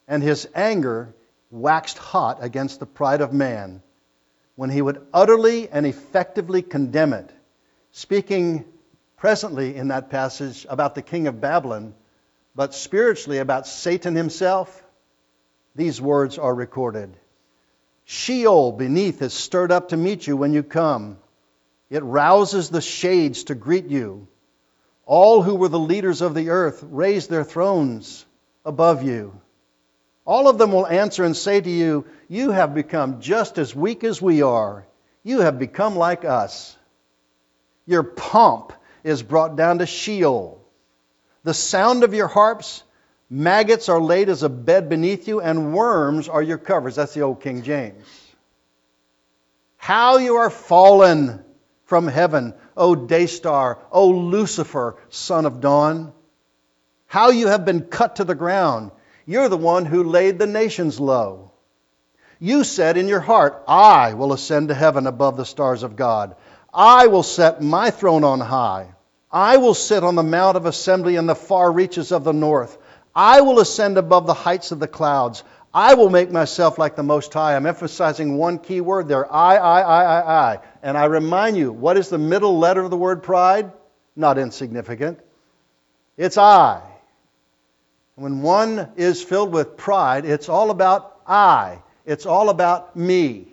and 0.06 0.22
his 0.22 0.48
anger 0.54 1.14
waxed 1.50 1.98
hot 1.98 2.38
against 2.42 2.80
the 2.80 2.86
pride 2.86 3.20
of 3.20 3.32
man 3.32 3.82
when 4.56 4.70
he 4.70 4.82
would 4.82 5.06
utterly 5.12 5.68
and 5.68 5.86
effectively 5.86 6.62
condemn 6.62 7.12
it. 7.12 7.30
Speaking 7.92 8.64
presently 9.16 9.74
in 9.74 9.88
that 9.88 10.10
passage 10.10 10.66
about 10.68 10.94
the 10.94 11.02
king 11.02 11.26
of 11.26 11.40
Babylon, 11.40 11.94
but 12.54 12.74
spiritually 12.74 13.38
about 13.38 13.66
Satan 13.66 14.14
himself, 14.14 14.82
these 15.74 16.00
words 16.00 16.38
are 16.38 16.54
recorded. 16.54 17.16
Sheol 18.04 18.72
beneath 18.72 19.22
is 19.22 19.32
stirred 19.32 19.72
up 19.72 19.88
to 19.88 19.96
meet 19.96 20.26
you 20.26 20.36
when 20.36 20.52
you 20.52 20.62
come. 20.62 21.18
It 21.90 22.02
rouses 22.02 22.68
the 22.68 22.80
shades 22.80 23.44
to 23.44 23.54
greet 23.54 23.86
you. 23.86 24.28
All 25.06 25.42
who 25.42 25.54
were 25.54 25.68
the 25.68 25.78
leaders 25.78 26.20
of 26.22 26.34
the 26.34 26.50
earth 26.50 26.84
raise 26.88 27.26
their 27.26 27.44
thrones 27.44 28.24
above 28.64 29.02
you. 29.02 29.40
All 30.26 30.48
of 30.48 30.58
them 30.58 30.72
will 30.72 30.86
answer 30.86 31.24
and 31.24 31.36
say 31.36 31.60
to 31.60 31.70
you, 31.70 32.06
You 32.28 32.50
have 32.50 32.74
become 32.74 33.20
just 33.20 33.58
as 33.58 33.74
weak 33.74 34.04
as 34.04 34.22
we 34.22 34.42
are. 34.42 34.86
You 35.22 35.40
have 35.40 35.58
become 35.58 35.96
like 35.96 36.24
us. 36.24 36.76
Your 37.86 38.02
pomp 38.02 38.72
is 39.02 39.22
brought 39.22 39.56
down 39.56 39.78
to 39.78 39.86
Sheol. 39.86 40.60
The 41.42 41.54
sound 41.54 42.04
of 42.04 42.14
your 42.14 42.28
harps 42.28 42.82
Maggots 43.30 43.88
are 43.88 44.00
laid 44.00 44.28
as 44.28 44.42
a 44.42 44.48
bed 44.48 44.88
beneath 44.88 45.26
you, 45.26 45.40
and 45.40 45.74
worms 45.74 46.28
are 46.28 46.42
your 46.42 46.58
covers. 46.58 46.94
That's 46.94 47.14
the 47.14 47.22
old 47.22 47.40
King 47.40 47.62
James. 47.62 48.06
How 49.76 50.18
you 50.18 50.36
are 50.36 50.50
fallen 50.50 51.42
from 51.84 52.06
heaven, 52.06 52.54
O 52.76 52.94
day 52.94 53.26
star, 53.26 53.78
O 53.90 54.10
Lucifer, 54.10 54.96
son 55.08 55.46
of 55.46 55.60
dawn. 55.60 56.12
How 57.06 57.30
you 57.30 57.48
have 57.48 57.64
been 57.64 57.82
cut 57.82 58.16
to 58.16 58.24
the 58.24 58.34
ground. 58.34 58.90
You're 59.26 59.48
the 59.48 59.56
one 59.56 59.84
who 59.86 60.04
laid 60.04 60.38
the 60.38 60.46
nations 60.46 61.00
low. 61.00 61.52
You 62.38 62.64
said 62.64 62.96
in 62.96 63.08
your 63.08 63.20
heart, 63.20 63.62
I 63.66 64.14
will 64.14 64.32
ascend 64.32 64.68
to 64.68 64.74
heaven 64.74 65.06
above 65.06 65.36
the 65.36 65.44
stars 65.44 65.82
of 65.82 65.96
God. 65.96 66.36
I 66.72 67.06
will 67.06 67.22
set 67.22 67.62
my 67.62 67.90
throne 67.90 68.24
on 68.24 68.40
high. 68.40 68.94
I 69.30 69.56
will 69.56 69.74
sit 69.74 70.04
on 70.04 70.14
the 70.14 70.22
mount 70.22 70.56
of 70.56 70.66
assembly 70.66 71.16
in 71.16 71.26
the 71.26 71.34
far 71.34 71.70
reaches 71.70 72.12
of 72.12 72.24
the 72.24 72.32
north. 72.32 72.76
I 73.14 73.40
will 73.40 73.60
ascend 73.60 73.96
above 73.96 74.26
the 74.26 74.34
heights 74.34 74.72
of 74.72 74.80
the 74.80 74.88
clouds. 74.88 75.42
I 75.72 75.94
will 75.94 76.10
make 76.10 76.30
myself 76.30 76.78
like 76.78 76.96
the 76.96 77.02
Most 77.02 77.32
High. 77.32 77.56
I'm 77.56 77.66
emphasizing 77.66 78.36
one 78.36 78.58
key 78.58 78.80
word 78.80 79.08
there 79.08 79.32
I, 79.32 79.56
I, 79.56 79.80
I, 79.80 80.02
I, 80.02 80.52
I. 80.52 80.58
And 80.82 80.98
I 80.98 81.06
remind 81.06 81.56
you, 81.56 81.72
what 81.72 81.96
is 81.96 82.08
the 82.08 82.18
middle 82.18 82.58
letter 82.58 82.82
of 82.82 82.90
the 82.90 82.96
word 82.96 83.22
pride? 83.22 83.72
not 84.16 84.38
insignificant. 84.38 85.18
It's 86.16 86.38
I. 86.38 86.82
When 88.16 88.42
one 88.42 88.92
is 88.96 89.22
filled 89.22 89.52
with 89.52 89.76
pride, 89.76 90.24
it's 90.24 90.48
all 90.48 90.70
about 90.70 91.20
I. 91.26 91.82
It's 92.06 92.26
all 92.26 92.48
about 92.48 92.94
me. 92.94 93.48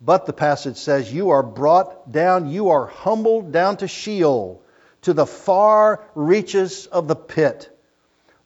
But 0.00 0.26
the 0.26 0.32
passage 0.32 0.76
says, 0.76 1.12
You 1.12 1.30
are 1.30 1.42
brought 1.42 2.10
down, 2.10 2.50
you 2.50 2.70
are 2.70 2.86
humbled 2.86 3.52
down 3.52 3.78
to 3.78 3.88
Sheol, 3.88 4.62
to 5.02 5.12
the 5.12 5.26
far 5.26 6.04
reaches 6.14 6.86
of 6.86 7.08
the 7.08 7.16
pit. 7.16 7.74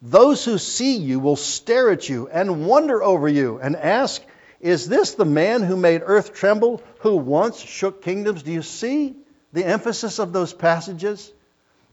Those 0.03 0.45
who 0.45 0.59
see 0.59 0.97
you 0.97 1.19
will 1.19 1.37
stare 1.37 1.91
at 1.91 2.09
you 2.09 2.29
and 2.29 2.67
wonder 2.67 3.03
over 3.03 3.29
you 3.29 3.59
and 3.59 3.75
ask, 3.75 4.23
Is 4.61 4.87
this 4.87 5.15
the 5.15 5.25
man 5.25 5.63
who 5.63 5.77
made 5.77 6.03
earth 6.05 6.35
tremble, 6.35 6.83
who 7.01 7.17
once 7.17 7.59
shook 7.59 8.03
kingdoms? 8.03 8.43
Do 8.43 8.53
you 8.53 8.63
see 8.63 9.17
the 9.53 9.65
emphasis 9.65 10.19
of 10.19 10.33
those 10.33 10.53
passages? 10.53 11.33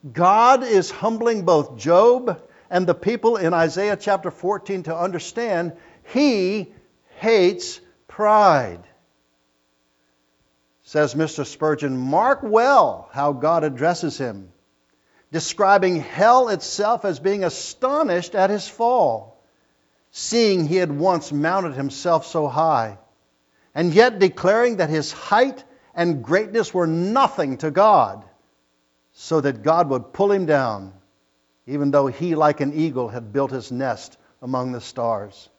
God 0.09 0.63
is 0.63 0.89
humbling 0.89 1.43
both 1.45 1.77
Job 1.77 2.41
and 2.69 2.87
the 2.87 2.95
people 2.95 3.37
in 3.37 3.53
Isaiah 3.53 3.97
chapter 3.97 4.31
14 4.31 4.83
to 4.83 4.97
understand 4.97 5.73
he 6.11 6.73
hates 7.17 7.79
pride. 8.07 8.83
Says 10.83 11.13
Mr. 11.13 11.45
Spurgeon, 11.45 11.97
mark 11.97 12.39
well 12.41 13.09
how 13.11 13.33
God 13.33 13.63
addresses 13.63 14.17
him, 14.17 14.51
describing 15.31 15.97
hell 15.97 16.49
itself 16.49 17.05
as 17.05 17.19
being 17.19 17.43
astonished 17.43 18.33
at 18.33 18.49
his 18.49 18.67
fall, 18.67 19.43
seeing 20.09 20.65
he 20.65 20.77
had 20.77 20.91
once 20.91 21.31
mounted 21.31 21.73
himself 21.73 22.25
so 22.25 22.47
high, 22.47 22.97
and 23.75 23.93
yet 23.93 24.19
declaring 24.19 24.77
that 24.77 24.89
his 24.89 25.11
height 25.11 25.63
and 25.93 26.23
greatness 26.23 26.73
were 26.73 26.87
nothing 26.87 27.57
to 27.57 27.69
God 27.69 28.25
so 29.13 29.41
that 29.41 29.63
God 29.63 29.89
would 29.89 30.13
pull 30.13 30.31
him 30.31 30.45
down, 30.45 30.93
even 31.67 31.91
though 31.91 32.07
he, 32.07 32.35
like 32.35 32.61
an 32.61 32.73
eagle, 32.73 33.09
had 33.09 33.33
built 33.33 33.51
his 33.51 33.71
nest 33.71 34.17
among 34.41 34.71
the 34.71 34.81
stars. 34.81 35.49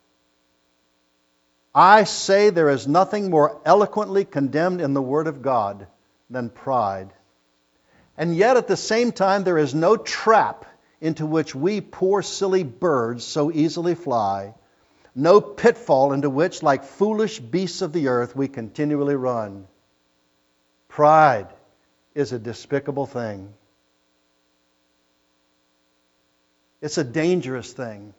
I 1.75 2.05
say 2.05 2.51
there 2.51 2.69
is 2.69 2.87
nothing 2.87 3.31
more 3.31 3.61
eloquently 3.65 4.25
condemned 4.25 4.81
in 4.81 4.95
the 4.95 5.03
Word 5.03 5.27
of 5.27 5.43
God 5.43 5.87
than 6.29 6.51
pride. 6.51 7.11
And 8.17 8.37
yet, 8.37 8.57
at 8.57 8.69
the 8.69 8.77
same 8.77 9.13
time, 9.13 9.45
there 9.45 9.59
is 9.59 9.75
no 9.75 9.97
trap 9.97 10.67
into 11.01 11.25
which 11.25 11.55
we 11.55 11.81
poor 11.81 12.23
silly 12.23 12.63
birds 12.63 13.25
so 13.25 13.51
easily 13.51 13.95
fly, 13.95 14.55
no 15.15 15.41
pitfall 15.41 16.13
into 16.13 16.31
which, 16.31 16.63
like 16.63 16.85
foolish 16.85 17.39
beasts 17.39 17.83
of 17.83 17.93
the 17.93 18.09
earth, 18.09 18.37
we 18.37 18.49
continually 18.49 19.17
run. 19.17 19.67
Pride 20.89 21.49
is 22.15 22.33
a 22.33 22.39
despicable 22.39 23.07
thing. 23.07 23.53
It's 26.81 26.99
a 26.99 27.05
dangerous 27.05 27.73
thing. 27.73 28.13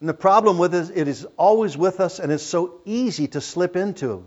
And 0.00 0.08
the 0.08 0.14
problem 0.14 0.58
with 0.58 0.74
it 0.74 0.80
is 0.80 0.90
it 0.90 1.08
is 1.08 1.26
always 1.36 1.76
with 1.76 2.00
us 2.00 2.18
and 2.18 2.32
it's 2.32 2.42
so 2.42 2.80
easy 2.84 3.28
to 3.28 3.40
slip 3.40 3.76
into 3.76 4.24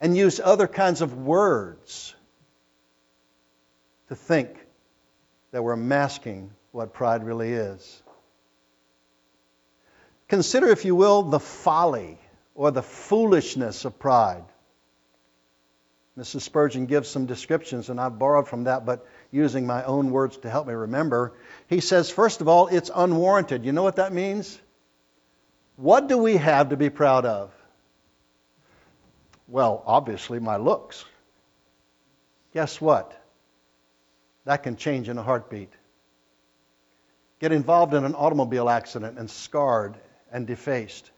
and 0.00 0.16
use 0.16 0.40
other 0.40 0.66
kinds 0.66 1.00
of 1.00 1.16
words 1.16 2.14
to 4.08 4.14
think 4.14 4.50
that 5.52 5.62
we're 5.62 5.76
masking 5.76 6.50
what 6.72 6.92
pride 6.92 7.24
really 7.24 7.52
is. 7.52 8.02
Consider, 10.28 10.68
if 10.68 10.84
you 10.84 10.94
will, 10.94 11.22
the 11.22 11.40
folly 11.40 12.18
or 12.54 12.70
the 12.70 12.82
foolishness 12.82 13.84
of 13.84 13.98
pride. 13.98 14.44
Mrs. 16.18 16.42
Spurgeon 16.42 16.86
gives 16.86 17.08
some 17.08 17.26
descriptions, 17.26 17.90
and 17.90 18.00
I've 18.00 18.18
borrowed 18.18 18.48
from 18.48 18.64
that, 18.64 18.86
but 18.86 19.06
using 19.30 19.66
my 19.66 19.84
own 19.84 20.10
words 20.10 20.38
to 20.38 20.50
help 20.50 20.66
me 20.66 20.72
remember. 20.72 21.34
He 21.68 21.80
says, 21.80 22.10
first 22.10 22.40
of 22.40 22.48
all, 22.48 22.68
it's 22.68 22.90
unwarranted. 22.94 23.66
You 23.66 23.72
know 23.72 23.82
what 23.82 23.96
that 23.96 24.14
means? 24.14 24.58
What 25.76 26.08
do 26.08 26.16
we 26.16 26.38
have 26.38 26.70
to 26.70 26.76
be 26.76 26.88
proud 26.88 27.26
of? 27.26 27.52
Well, 29.46 29.82
obviously, 29.86 30.40
my 30.40 30.56
looks. 30.56 31.04
Guess 32.54 32.80
what? 32.80 33.12
That 34.46 34.62
can 34.62 34.76
change 34.76 35.10
in 35.10 35.18
a 35.18 35.22
heartbeat. 35.22 35.72
Get 37.40 37.52
involved 37.52 37.92
in 37.92 38.04
an 38.04 38.14
automobile 38.14 38.70
accident 38.70 39.18
and 39.18 39.30
scarred 39.30 39.96
and 40.32 40.46
defaced. 40.46 41.10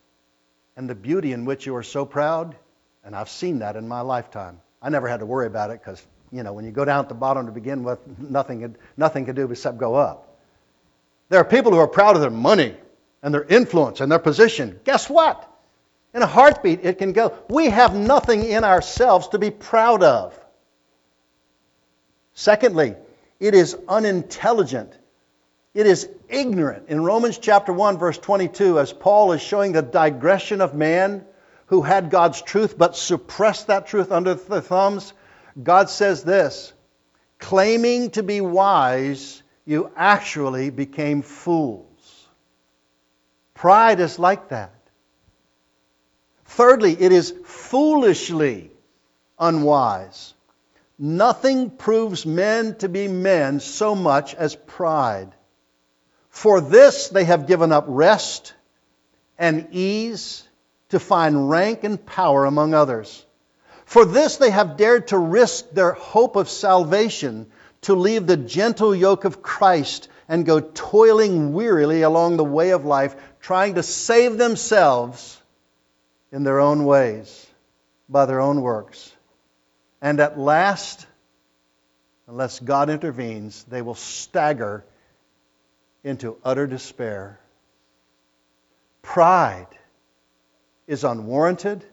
And 0.77 0.91
the 0.91 0.97
beauty 0.97 1.33
in 1.33 1.45
which 1.45 1.67
you 1.67 1.77
are 1.77 1.85
so 1.85 2.05
proud, 2.05 2.57
and 3.05 3.15
I've 3.15 3.29
seen 3.29 3.61
that 3.61 3.77
in 3.77 3.87
my 3.87 4.01
lifetime. 4.01 4.61
I 4.81 4.89
never 4.91 5.09
had 5.09 5.21
to 5.21 5.27
worry 5.27 5.47
about 5.47 5.71
it 5.71 5.81
because, 5.81 6.05
you 6.31 6.43
know, 6.43 6.53
when 6.53 6.65
you 6.65 6.71
go 6.71 6.85
down 6.85 7.01
at 7.01 7.09
the 7.09 7.15
bottom 7.15 7.47
to 7.47 7.53
begin 7.53 7.83
with, 7.83 7.99
nothing, 8.19 8.77
nothing 8.97 9.25
can 9.25 9.35
do 9.35 9.51
except 9.51 9.79
go 9.79 9.95
up. 9.95 10.39
There 11.29 11.41
are 11.41 11.45
people 11.45 11.73
who 11.73 11.79
are 11.79 11.89
proud 11.89 12.15
of 12.17 12.23
their 12.23 12.31
money 12.31 12.77
and 13.23 13.35
their 13.35 13.45
influence 13.45 14.01
and 14.01 14.11
their 14.11 14.19
position. 14.19 14.81
Guess 14.85 15.11
what? 15.11 15.45
In 16.15 16.23
a 16.23 16.27
heartbeat, 16.27 16.85
it 16.85 16.99
can 16.99 17.13
go. 17.13 17.37
We 17.49 17.67
have 17.67 17.95
nothing 17.95 18.45
in 18.45 18.65
ourselves 18.65 19.29
to 19.29 19.39
be 19.39 19.51
proud 19.51 20.03
of. 20.03 20.39
Secondly, 22.35 22.95
it 23.41 23.55
is 23.55 23.77
unintelligent. 23.89 24.93
It 25.75 25.87
is 25.87 26.09
ignorant. 26.29 26.89
In 26.89 27.03
Romans 27.03 27.39
chapter 27.39 27.73
1, 27.73 27.99
verse 27.99 28.17
22, 28.17 28.79
as 28.79 28.93
Paul 28.93 29.33
is 29.33 29.43
showing 29.43 29.73
the 29.73 29.83
digression 29.83 30.61
of 30.61 30.75
man 30.75 31.25
who 31.69 31.83
had 31.83 32.11
God's 32.11 32.43
truth 32.43 32.77
but 32.77 32.97
suppressed 32.97 33.69
that 33.69 33.87
truth 33.87 34.11
under 34.11 34.35
the 34.35 34.61
thumbs, 34.61 35.13
God 35.63 35.89
says 35.89 36.25
this 36.25 36.73
claiming 37.39 38.11
to 38.11 38.23
be 38.23 38.41
wise, 38.41 39.43
you 39.65 39.91
actually 39.97 40.71
became 40.71 41.23
fools. 41.23 42.27
Pride 43.55 44.01
is 44.01 44.19
like 44.19 44.49
that. 44.49 44.75
Thirdly, 46.47 46.97
it 46.99 47.13
is 47.13 47.35
foolishly 47.45 48.71
unwise. 49.39 50.35
Nothing 50.99 51.71
proves 51.71 52.27
men 52.27 52.77
to 52.77 52.89
be 52.89 53.07
men 53.07 53.61
so 53.61 53.95
much 53.95 54.35
as 54.35 54.57
pride. 54.57 55.33
For 56.31 56.61
this 56.61 57.09
they 57.09 57.25
have 57.25 57.47
given 57.47 57.71
up 57.71 57.85
rest 57.87 58.55
and 59.39 59.69
ease 59.73 60.48
to 60.91 60.99
find 60.99 61.51
rank 61.51 61.85
and 61.85 62.05
power 62.05 62.45
among 62.45 62.75
others. 62.75 63.25
For 63.85 64.05
this 64.05 64.37
they 64.37 64.51
have 64.51 64.77
dared 64.77 65.09
to 65.09 65.19
risk 65.19 65.71
their 65.71 65.93
hope 65.93 66.37
of 66.37 66.49
salvation, 66.49 67.47
to 67.83 67.95
leave 67.95 68.27
the 68.27 68.37
gentle 68.37 68.95
yoke 68.95 69.25
of 69.25 69.43
Christ 69.43 70.09
and 70.29 70.45
go 70.45 70.61
toiling 70.61 71.53
wearily 71.53 72.03
along 72.03 72.37
the 72.37 72.45
way 72.45 72.71
of 72.71 72.85
life, 72.85 73.17
trying 73.41 73.77
to 73.77 73.83
save 73.83 74.37
themselves 74.37 75.41
in 76.31 76.43
their 76.43 76.61
own 76.61 76.85
ways, 76.85 77.47
by 78.09 78.27
their 78.27 78.41
own 78.41 78.61
works. 78.61 79.11
And 80.03 80.21
at 80.21 80.39
last, 80.39 81.07
unless 82.27 82.61
God 82.61 82.91
intervenes, 82.91 83.65
they 83.65 83.81
will 83.81 83.95
stagger 83.95 84.85
into 86.05 86.37
utter 86.45 86.67
despair. 86.67 87.41
Pride 89.01 89.78
is 90.89 91.05
unwarranted, 91.05 91.85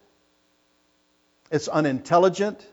it's 1.51 1.67
unintelligent, 1.67 2.65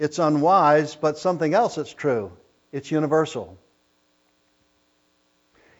it's 0.00 0.18
unwise, 0.18 0.96
but 0.96 1.18
something 1.18 1.54
else 1.54 1.76
that's 1.76 1.94
true 1.94 2.32
it's 2.72 2.90
universal. 2.90 3.58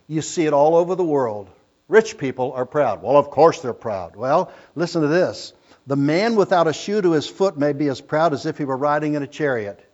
You 0.06 0.22
see 0.22 0.46
it 0.46 0.52
all 0.52 0.74
over 0.74 0.94
the 0.94 1.04
world. 1.04 1.50
Rich 1.86 2.18
people 2.18 2.52
are 2.52 2.66
proud. 2.66 3.02
Well, 3.02 3.16
of 3.16 3.30
course 3.30 3.60
they're 3.60 3.74
proud. 3.74 4.16
Well, 4.16 4.52
listen 4.74 5.02
to 5.02 5.08
this. 5.08 5.52
The 5.86 5.96
man 5.96 6.36
without 6.36 6.66
a 6.66 6.72
shoe 6.72 7.00
to 7.00 7.12
his 7.12 7.26
foot 7.26 7.58
may 7.58 7.72
be 7.72 7.88
as 7.88 8.00
proud 8.00 8.32
as 8.32 8.46
if 8.46 8.58
he 8.58 8.64
were 8.64 8.76
riding 8.76 9.14
in 9.14 9.22
a 9.22 9.26
chariot. 9.26 9.84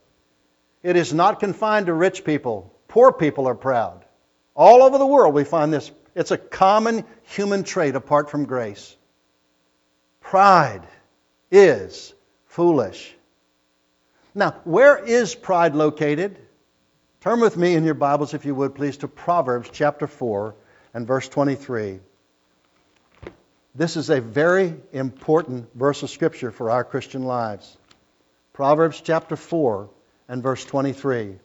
It 0.83 0.97
is 0.97 1.13
not 1.13 1.41
confined 1.41 1.87
to 1.87 1.93
rich 1.93 2.25
people. 2.25 2.73
Poor 2.89 3.13
people 3.13 3.49
are 3.49 3.55
proud. 3.55 4.05
All 4.55 4.83
over 4.83 4.99
the 4.99 5.07
world 5.07 5.35
we 5.35 5.45
find 5.45 5.73
this. 5.73 5.91
It's 6.15 6.31
a 6.31 6.39
common 6.39 7.05
human 7.23 7.65
trait 7.65 7.97
apart 7.97 8.31
from 8.31 8.45
grace. 8.45 8.97
Pride 10.25 10.83
is 11.51 12.15
foolish. 12.47 13.15
Now, 14.35 14.57
where 14.65 14.97
is 14.97 15.35
pride 15.35 15.77
located? 15.77 16.39
Turn 17.21 17.41
with 17.41 17.57
me 17.59 17.75
in 17.75 17.85
your 17.85 17.95
Bibles, 17.95 18.33
if 18.35 18.47
you 18.47 18.55
would, 18.55 18.75
please, 18.75 18.97
to 18.99 19.09
Proverbs 19.09 19.69
chapter 19.71 20.07
4 20.07 20.55
and 20.95 21.07
verse 21.07 21.29
23. 21.29 22.01
This 23.75 23.97
is 23.97 24.09
a 24.09 24.21
very 24.21 24.75
important 24.93 25.69
verse 25.75 26.03
of 26.03 26.09
Scripture 26.11 26.51
for 26.51 26.71
our 26.71 26.85
Christian 26.85 27.25
lives. 27.25 27.77
Proverbs 28.55 29.03
chapter 29.05 29.37
4 29.37 29.91
and 30.29 30.43
verse 30.43 30.65
23. 30.65 31.37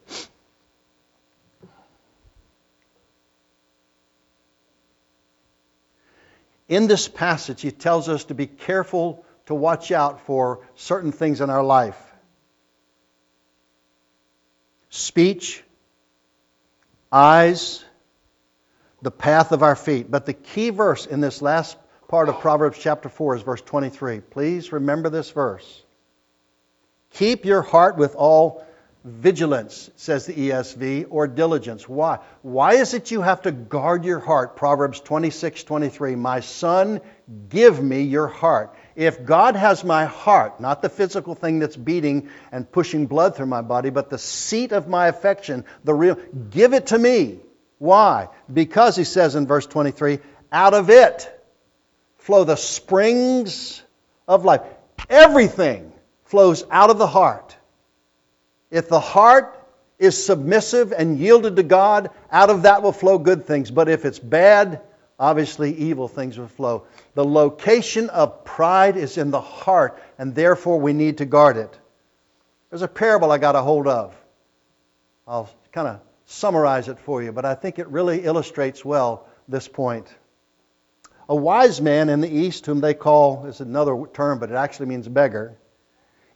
In 6.69 6.87
this 6.87 7.07
passage, 7.07 7.61
he 7.61 7.71
tells 7.71 8.07
us 8.07 8.25
to 8.25 8.35
be 8.35 8.47
careful 8.47 9.25
to 9.47 9.55
watch 9.55 9.91
out 9.91 10.21
for 10.21 10.65
certain 10.75 11.11
things 11.11 11.41
in 11.41 11.49
our 11.49 11.63
life. 11.63 11.97
speech, 14.89 15.63
eyes, 17.11 17.83
the 19.01 19.11
path 19.11 19.51
of 19.51 19.63
our 19.63 19.75
feet. 19.75 20.09
But 20.09 20.25
the 20.25 20.33
key 20.33 20.71
verse 20.71 21.05
in 21.05 21.21
this 21.21 21.41
last 21.41 21.77
part 22.07 22.29
of 22.29 22.39
Proverbs 22.39 22.77
chapter 22.79 23.09
4 23.09 23.37
is 23.37 23.41
verse 23.43 23.61
23. 23.61 24.19
Please 24.19 24.71
remember 24.71 25.09
this 25.09 25.31
verse. 25.31 25.83
Keep 27.11 27.45
your 27.45 27.61
heart 27.61 27.97
with 27.97 28.15
all 28.15 28.65
vigilance, 29.03 29.89
says 29.95 30.25
the 30.25 30.33
ESV, 30.33 31.07
or 31.09 31.27
diligence. 31.27 31.87
Why? 31.87 32.19
Why 32.41 32.73
is 32.73 32.93
it 32.93 33.11
you 33.11 33.21
have 33.21 33.43
to 33.43 33.51
guard 33.51 34.03
your 34.05 34.19
heart? 34.19 34.55
Proverbs 34.55 34.99
26, 34.99 35.63
23. 35.63 36.15
My 36.15 36.41
son, 36.41 37.01
give 37.49 37.81
me 37.81 38.03
your 38.03 38.27
heart. 38.27 38.75
If 38.95 39.23
God 39.25 39.55
has 39.55 39.83
my 39.83 40.05
heart, 40.05 40.59
not 40.59 40.81
the 40.81 40.89
physical 40.89 41.33
thing 41.35 41.59
that's 41.59 41.77
beating 41.77 42.29
and 42.51 42.69
pushing 42.69 43.05
blood 43.05 43.35
through 43.35 43.45
my 43.45 43.61
body, 43.61 43.89
but 43.89 44.09
the 44.09 44.17
seat 44.17 44.73
of 44.73 44.87
my 44.87 45.07
affection, 45.07 45.63
the 45.85 45.93
real, 45.93 46.17
give 46.49 46.73
it 46.73 46.87
to 46.87 46.99
me. 46.99 47.39
Why? 47.77 48.27
Because, 48.51 48.97
he 48.97 49.05
says 49.05 49.35
in 49.35 49.47
verse 49.47 49.65
23, 49.65 50.19
out 50.51 50.73
of 50.73 50.89
it 50.89 51.29
flow 52.17 52.43
the 52.43 52.57
springs 52.57 53.81
of 54.27 54.43
life. 54.43 54.61
Everything 55.09 55.93
flows 56.25 56.65
out 56.69 56.89
of 56.89 56.97
the 56.97 57.07
heart. 57.07 57.55
If 58.71 58.89
the 58.89 58.99
heart 58.99 59.55
is 59.97 60.23
submissive 60.23 60.93
and 60.93 61.19
yielded 61.19 61.57
to 61.57 61.63
God, 61.63 62.09
out 62.31 62.49
of 62.49 62.63
that 62.63 62.81
will 62.81 62.93
flow 62.93 63.17
good 63.17 63.45
things. 63.45 63.69
But 63.69 63.89
if 63.89 64.05
it's 64.05 64.19
bad, 64.19 64.81
obviously 65.19 65.73
evil 65.73 66.07
things 66.07 66.37
will 66.37 66.47
flow. 66.47 66.85
The 67.15 67.25
location 67.25 68.09
of 68.09 68.45
pride 68.45 68.95
is 68.95 69.17
in 69.17 69.31
the 69.31 69.41
heart, 69.41 70.01
and 70.17 70.33
therefore 70.33 70.79
we 70.79 70.93
need 70.93 71.17
to 71.17 71.25
guard 71.25 71.57
it. 71.57 71.77
There's 72.69 72.81
a 72.81 72.87
parable 72.87 73.31
I 73.31 73.39
got 73.39 73.55
a 73.55 73.61
hold 73.61 73.87
of. 73.87 74.15
I'll 75.27 75.49
kind 75.71 75.87
of 75.87 75.99
summarize 76.25 76.87
it 76.87 76.99
for 76.99 77.21
you, 77.21 77.31
but 77.31 77.43
I 77.43 77.55
think 77.55 77.79
it 77.79 77.87
really 77.87 78.23
illustrates 78.23 78.85
well 78.85 79.27
this 79.47 79.67
point. 79.67 80.07
A 81.27 81.35
wise 81.35 81.81
man 81.81 82.09
in 82.09 82.21
the 82.21 82.29
East, 82.29 82.65
whom 82.65 82.79
they 82.79 82.93
call, 82.93 83.45
is 83.47 83.59
another 83.59 84.01
term, 84.13 84.39
but 84.39 84.49
it 84.49 84.55
actually 84.55 84.87
means 84.87 85.07
beggar 85.07 85.57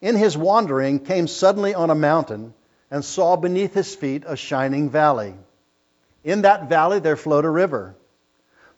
in 0.04 0.18
his 0.18 0.38
wandering, 0.38 1.00
came 1.00 1.28
suddenly 1.28 1.74
on 1.74 1.90
a 1.90 1.96
mountain 1.96 2.54
and 2.92 3.06
saw 3.06 3.38
beneath 3.38 3.74
his 3.74 3.96
feet 3.96 4.26
a 4.28 4.36
shining 4.36 4.90
valley. 4.90 5.34
In 6.26 6.42
that 6.42 6.68
valley 6.68 7.00
there 7.00 7.16
flowed 7.16 7.46
a 7.46 7.50
river. 7.50 7.96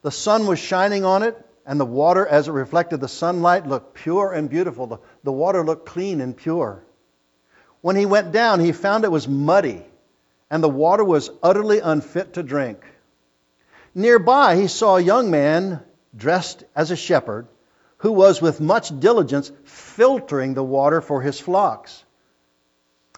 The 0.03 0.11
sun 0.11 0.45
was 0.45 0.59
shining 0.59 1.03
on 1.03 1.23
it, 1.23 1.35
and 1.65 1.79
the 1.79 1.85
water, 1.85 2.27
as 2.27 2.47
it 2.47 2.51
reflected 2.51 3.01
the 3.01 3.07
sunlight, 3.07 3.65
looked 3.65 3.95
pure 3.95 4.33
and 4.33 4.47
beautiful. 4.47 4.85
The, 4.85 4.97
the 5.23 5.31
water 5.31 5.65
looked 5.65 5.87
clean 5.87 6.21
and 6.21 6.37
pure. 6.37 6.83
When 7.81 7.95
he 7.95 8.05
went 8.05 8.31
down, 8.31 8.59
he 8.59 8.71
found 8.71 9.03
it 9.03 9.11
was 9.11 9.27
muddy, 9.27 9.83
and 10.51 10.61
the 10.61 10.69
water 10.69 11.03
was 11.03 11.31
utterly 11.41 11.79
unfit 11.79 12.33
to 12.33 12.43
drink. 12.43 12.85
Nearby, 13.95 14.57
he 14.57 14.67
saw 14.67 14.97
a 14.97 15.01
young 15.01 15.31
man 15.31 15.81
dressed 16.15 16.63
as 16.75 16.91
a 16.91 16.95
shepherd 16.95 17.47
who 17.97 18.11
was 18.11 18.41
with 18.41 18.61
much 18.61 18.97
diligence 18.99 19.51
filtering 19.63 20.53
the 20.53 20.63
water 20.63 21.01
for 21.01 21.21
his 21.21 21.39
flocks. 21.39 22.03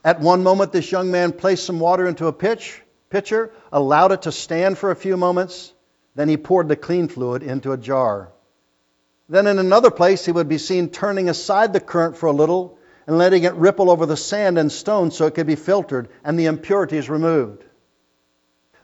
At 0.04 0.22
one 0.22 0.44
moment, 0.44 0.72
this 0.72 0.92
young 0.92 1.12
man 1.12 1.32
placed 1.32 1.66
some 1.66 1.80
water 1.80 2.08
into 2.08 2.28
a 2.28 2.34
pitch, 2.34 2.82
pitcher, 3.10 3.52
allowed 3.72 4.12
it 4.12 4.22
to 4.24 4.32
stand 4.32 4.78
for 4.78 4.92
a 4.92 4.96
few 4.96 5.18
moments, 5.18 5.74
then 6.16 6.30
he 6.30 6.38
poured 6.38 6.68
the 6.68 6.76
clean 6.76 7.08
fluid 7.08 7.44
into 7.44 7.72
a 7.72 7.78
jar. 7.78 8.32
Then 9.30 9.48
in 9.48 9.60
another 9.60 9.92
place, 9.92 10.26
he 10.26 10.32
would 10.32 10.48
be 10.48 10.58
seen 10.58 10.90
turning 10.90 11.30
aside 11.30 11.74
the 11.74 11.80
current 11.80 12.18
for 12.18 12.28
a 12.28 12.32
little 12.32 12.78
and 13.06 13.18
letting 13.18 13.44
it 13.44 13.56
ripple 13.56 13.90
over 13.90 14.06
the 14.06 14.18
sand 14.18 14.58
and 14.58 14.72
stone 14.72 15.12
so 15.12 15.26
it 15.26 15.36
could 15.36 15.48
be 15.48 15.56
filtered 15.56 16.10
and 16.24 16.40
the 16.40 16.46
impurities 16.46 17.10
removed. 17.10 17.64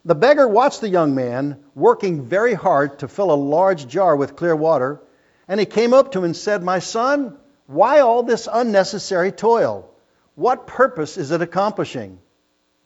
The 0.06 0.16
beggar 0.16 0.48
watched 0.48 0.82
the 0.82 0.90
young 0.90 1.16
man 1.16 1.64
working 1.76 2.24
very 2.24 2.54
hard 2.54 3.00
to 3.00 3.08
fill 3.08 3.32
a 3.32 3.36
large 3.36 3.88
jar 3.88 4.16
with 4.16 4.36
clear 4.36 4.56
water 4.56 5.02
and 5.48 5.60
he 5.60 5.66
came 5.66 5.94
up 5.94 6.12
to 6.12 6.20
him 6.20 6.26
and 6.26 6.36
said, 6.36 6.64
My 6.64 6.80
son, 6.80 7.38
why 7.68 8.00
all 8.00 8.24
this 8.24 8.48
unnecessary 8.52 9.32
toil? 9.32 9.90
What 10.36 10.68
purpose 10.68 11.18
is 11.18 11.32
it 11.32 11.42
accomplishing? 11.42 12.20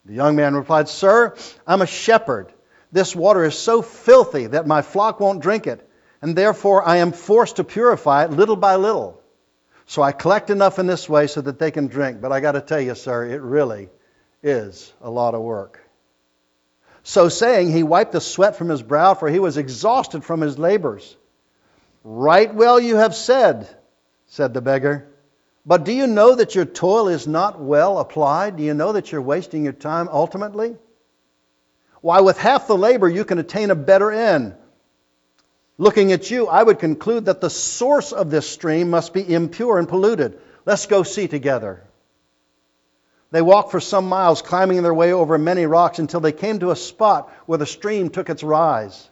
The 0.05 0.13
young 0.13 0.35
man 0.35 0.55
replied, 0.55 0.87
Sir, 0.87 1.35
I'm 1.65 1.81
a 1.81 1.87
shepherd. 1.87 2.51
This 2.91 3.15
water 3.15 3.43
is 3.43 3.57
so 3.57 3.81
filthy 3.81 4.47
that 4.47 4.65
my 4.65 4.81
flock 4.81 5.19
won't 5.19 5.41
drink 5.41 5.67
it, 5.67 5.87
and 6.21 6.35
therefore 6.35 6.87
I 6.87 6.97
am 6.97 7.11
forced 7.11 7.57
to 7.57 7.65
purify 7.65 8.23
it 8.23 8.31
little 8.31 8.55
by 8.55 8.75
little. 8.75 9.21
So 9.85 10.01
I 10.01 10.13
collect 10.13 10.49
enough 10.49 10.79
in 10.79 10.87
this 10.87 11.09
way 11.09 11.27
so 11.27 11.41
that 11.41 11.59
they 11.59 11.71
can 11.71 11.87
drink. 11.87 12.21
But 12.21 12.31
I 12.31 12.39
got 12.39 12.53
to 12.53 12.61
tell 12.61 12.79
you, 12.79 12.95
sir, 12.95 13.25
it 13.25 13.41
really 13.41 13.89
is 14.41 14.93
a 15.01 15.09
lot 15.09 15.35
of 15.35 15.41
work. 15.41 15.81
So 17.03 17.27
saying, 17.27 17.71
he 17.71 17.83
wiped 17.83 18.13
the 18.13 18.21
sweat 18.21 18.55
from 18.55 18.69
his 18.69 18.81
brow, 18.81 19.13
for 19.13 19.29
he 19.29 19.39
was 19.39 19.57
exhausted 19.57 20.23
from 20.23 20.41
his 20.41 20.57
labors. 20.57 21.16
Right 22.09 22.55
well 22.55 22.79
you 22.79 22.95
have 22.95 23.13
said, 23.13 23.67
said 24.27 24.53
the 24.53 24.61
beggar. 24.61 25.09
But 25.65 25.83
do 25.83 25.91
you 25.91 26.07
know 26.07 26.35
that 26.35 26.55
your 26.55 26.63
toil 26.63 27.09
is 27.09 27.27
not 27.27 27.59
well 27.59 27.99
applied? 27.99 28.55
Do 28.55 28.63
you 28.63 28.73
know 28.73 28.93
that 28.93 29.11
you're 29.11 29.21
wasting 29.21 29.65
your 29.65 29.73
time 29.73 30.07
ultimately? 30.09 30.77
Why, 31.99 32.21
with 32.21 32.37
half 32.37 32.65
the 32.67 32.77
labor, 32.77 33.09
you 33.09 33.25
can 33.25 33.39
attain 33.39 33.71
a 33.71 33.75
better 33.75 34.09
end. 34.09 34.55
Looking 35.77 36.13
at 36.13 36.31
you, 36.31 36.47
I 36.47 36.63
would 36.63 36.79
conclude 36.79 37.25
that 37.25 37.41
the 37.41 37.49
source 37.49 38.13
of 38.13 38.31
this 38.31 38.47
stream 38.49 38.89
must 38.89 39.13
be 39.13 39.33
impure 39.33 39.77
and 39.77 39.89
polluted. 39.89 40.39
Let's 40.65 40.85
go 40.85 41.03
see 41.03 41.27
together. 41.27 41.83
They 43.31 43.41
walked 43.41 43.71
for 43.71 43.81
some 43.81 44.07
miles, 44.07 44.41
climbing 44.41 44.81
their 44.81 44.93
way 44.93 45.11
over 45.11 45.37
many 45.37 45.65
rocks 45.65 45.99
until 45.99 46.21
they 46.21 46.31
came 46.31 46.59
to 46.59 46.71
a 46.71 46.77
spot 46.77 47.29
where 47.47 47.57
the 47.57 47.65
stream 47.65 48.11
took 48.11 48.29
its 48.29 48.43
rise. 48.43 49.09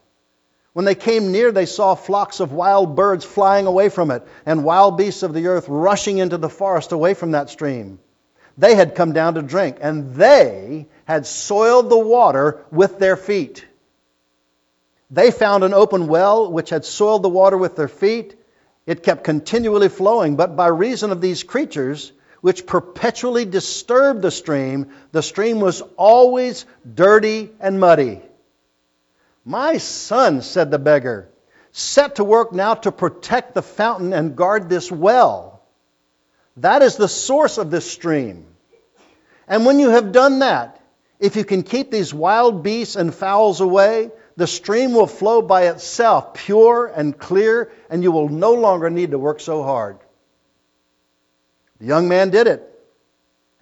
When 0.75 0.83
they 0.83 0.93
came 0.93 1.31
near, 1.31 1.53
they 1.53 1.67
saw 1.67 1.95
flocks 1.95 2.41
of 2.41 2.51
wild 2.51 2.97
birds 2.97 3.23
flying 3.23 3.65
away 3.65 3.87
from 3.87 4.11
it, 4.11 4.27
and 4.45 4.65
wild 4.65 4.97
beasts 4.97 5.23
of 5.23 5.33
the 5.33 5.47
earth 5.47 5.67
rushing 5.69 6.17
into 6.17 6.37
the 6.37 6.49
forest 6.49 6.91
away 6.91 7.13
from 7.13 7.31
that 7.31 7.49
stream. 7.49 7.97
They 8.57 8.75
had 8.75 8.93
come 8.93 9.13
down 9.13 9.35
to 9.35 9.41
drink, 9.41 9.77
and 9.79 10.15
they 10.15 10.87
had 11.05 11.25
soiled 11.25 11.89
the 11.89 11.97
water 11.97 12.65
with 12.71 12.99
their 12.99 13.15
feet. 13.15 13.65
They 15.09 15.31
found 15.31 15.63
an 15.63 15.73
open 15.73 16.07
well 16.07 16.51
which 16.51 16.71
had 16.71 16.83
soiled 16.83 17.23
the 17.23 17.29
water 17.29 17.57
with 17.57 17.77
their 17.77 17.87
feet. 17.87 18.35
It 18.85 19.01
kept 19.01 19.23
continually 19.23 19.87
flowing, 19.87 20.35
but 20.35 20.57
by 20.57 20.67
reason 20.67 21.13
of 21.13 21.21
these 21.21 21.43
creatures, 21.43 22.11
which 22.41 22.65
perpetually 22.65 23.45
disturbed 23.45 24.21
the 24.21 24.29
stream, 24.29 24.87
the 25.13 25.23
stream 25.23 25.61
was 25.61 25.81
always 25.95 26.65
dirty 26.95 27.51
and 27.61 27.79
muddy. 27.79 28.23
My 29.45 29.77
son, 29.77 30.41
said 30.41 30.71
the 30.71 30.79
beggar, 30.79 31.29
set 31.71 32.15
to 32.15 32.23
work 32.23 32.51
now 32.51 32.73
to 32.73 32.91
protect 32.91 33.53
the 33.53 33.61
fountain 33.61 34.11
and 34.11 34.35
guard 34.35 34.69
this 34.69 34.91
well. 34.91 35.61
That 36.57 36.81
is 36.81 36.95
the 36.95 37.07
source 37.07 37.59
of 37.59 37.69
this 37.69 37.89
stream. 37.89 38.47
And 39.47 39.65
when 39.65 39.77
you 39.77 39.91
have 39.91 40.11
done 40.11 40.39
that, 40.39 40.81
if 41.19 41.35
you 41.35 41.45
can 41.45 41.61
keep 41.61 41.91
these 41.91 42.13
wild 42.13 42.63
beasts 42.63 42.95
and 42.95 43.13
fowls 43.13 43.61
away, 43.61 44.09
the 44.35 44.47
stream 44.47 44.93
will 44.93 45.07
flow 45.07 45.41
by 45.41 45.67
itself, 45.67 46.33
pure 46.33 46.87
and 46.87 47.17
clear, 47.17 47.71
and 47.89 48.01
you 48.01 48.11
will 48.11 48.29
no 48.29 48.53
longer 48.53 48.89
need 48.89 49.11
to 49.11 49.19
work 49.19 49.39
so 49.39 49.63
hard. 49.63 49.99
The 51.79 51.85
young 51.85 52.07
man 52.07 52.31
did 52.31 52.47
it. 52.47 52.71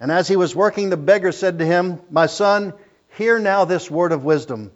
And 0.00 0.10
as 0.10 0.26
he 0.26 0.36
was 0.36 0.56
working, 0.56 0.90
the 0.90 0.96
beggar 0.96 1.30
said 1.30 1.58
to 1.58 1.66
him, 1.66 2.00
My 2.10 2.26
son, 2.26 2.74
hear 3.16 3.38
now 3.38 3.64
this 3.64 3.90
word 3.90 4.12
of 4.12 4.24
wisdom. 4.24 4.72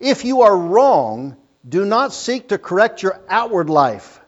If 0.00 0.24
you 0.24 0.42
are 0.42 0.56
wrong, 0.56 1.36
do 1.68 1.84
not 1.84 2.14
seek 2.14 2.48
to 2.48 2.58
correct 2.58 3.02
your 3.02 3.20
outward 3.28 3.68
life, 3.68 4.18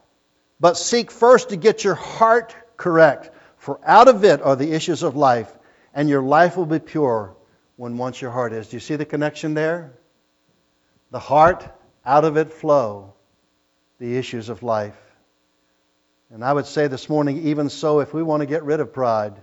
but 0.59 0.77
seek 0.77 1.09
first 1.09 1.49
to 1.49 1.55
get 1.57 1.83
your 1.83 1.95
heart 1.95 2.55
correct. 2.77 3.31
For 3.57 3.79
out 3.83 4.07
of 4.07 4.23
it 4.23 4.41
are 4.43 4.55
the 4.55 4.71
issues 4.71 5.01
of 5.01 5.15
life, 5.15 5.51
and 5.93 6.07
your 6.07 6.21
life 6.21 6.55
will 6.55 6.67
be 6.67 6.77
pure 6.77 7.35
when 7.75 7.97
once 7.97 8.21
your 8.21 8.29
heart 8.29 8.53
is. 8.53 8.67
Do 8.67 8.75
you 8.75 8.79
see 8.81 8.97
the 8.97 9.05
connection 9.05 9.55
there? 9.55 9.93
The 11.09 11.19
heart, 11.19 11.67
out 12.05 12.23
of 12.23 12.37
it 12.37 12.53
flow 12.53 13.15
the 13.97 14.17
issues 14.17 14.49
of 14.49 14.61
life. 14.61 14.97
And 16.29 16.43
I 16.43 16.53
would 16.53 16.67
say 16.67 16.87
this 16.87 17.09
morning, 17.09 17.47
even 17.47 17.69
so, 17.69 17.99
if 17.99 18.13
we 18.13 18.21
want 18.21 18.41
to 18.41 18.47
get 18.47 18.63
rid 18.63 18.79
of 18.79 18.93
pride, 18.93 19.33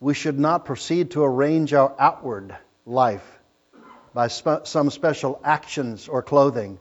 we 0.00 0.12
should 0.12 0.38
not 0.38 0.66
proceed 0.66 1.12
to 1.12 1.24
arrange 1.24 1.72
our 1.72 1.94
outward 1.98 2.54
life 2.84 3.39
by 4.14 4.28
some 4.28 4.90
special 4.90 5.40
actions 5.44 6.08
or 6.08 6.22
clothing, 6.22 6.78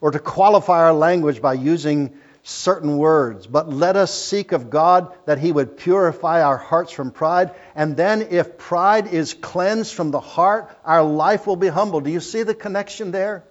or 0.00 0.10
to 0.10 0.18
qualify 0.18 0.80
our 0.80 0.92
language 0.92 1.40
by 1.40 1.54
using 1.54 2.12
certain 2.42 2.96
words. 2.96 3.46
But 3.46 3.68
let 3.68 3.96
us 3.96 4.12
seek 4.12 4.52
of 4.52 4.70
God 4.70 5.14
that 5.26 5.38
He 5.38 5.52
would 5.52 5.76
purify 5.76 6.42
our 6.42 6.56
hearts 6.56 6.92
from 6.92 7.10
pride. 7.10 7.52
And 7.74 7.96
then, 7.96 8.28
if 8.30 8.58
pride 8.58 9.06
is 9.12 9.34
cleansed 9.34 9.94
from 9.94 10.10
the 10.10 10.20
heart, 10.20 10.76
our 10.84 11.04
life 11.04 11.46
will 11.46 11.56
be 11.56 11.68
humble. 11.68 12.00
Do 12.00 12.10
you 12.10 12.20
see 12.20 12.42
the 12.42 12.54
connection 12.54 13.12
there? 13.12 13.44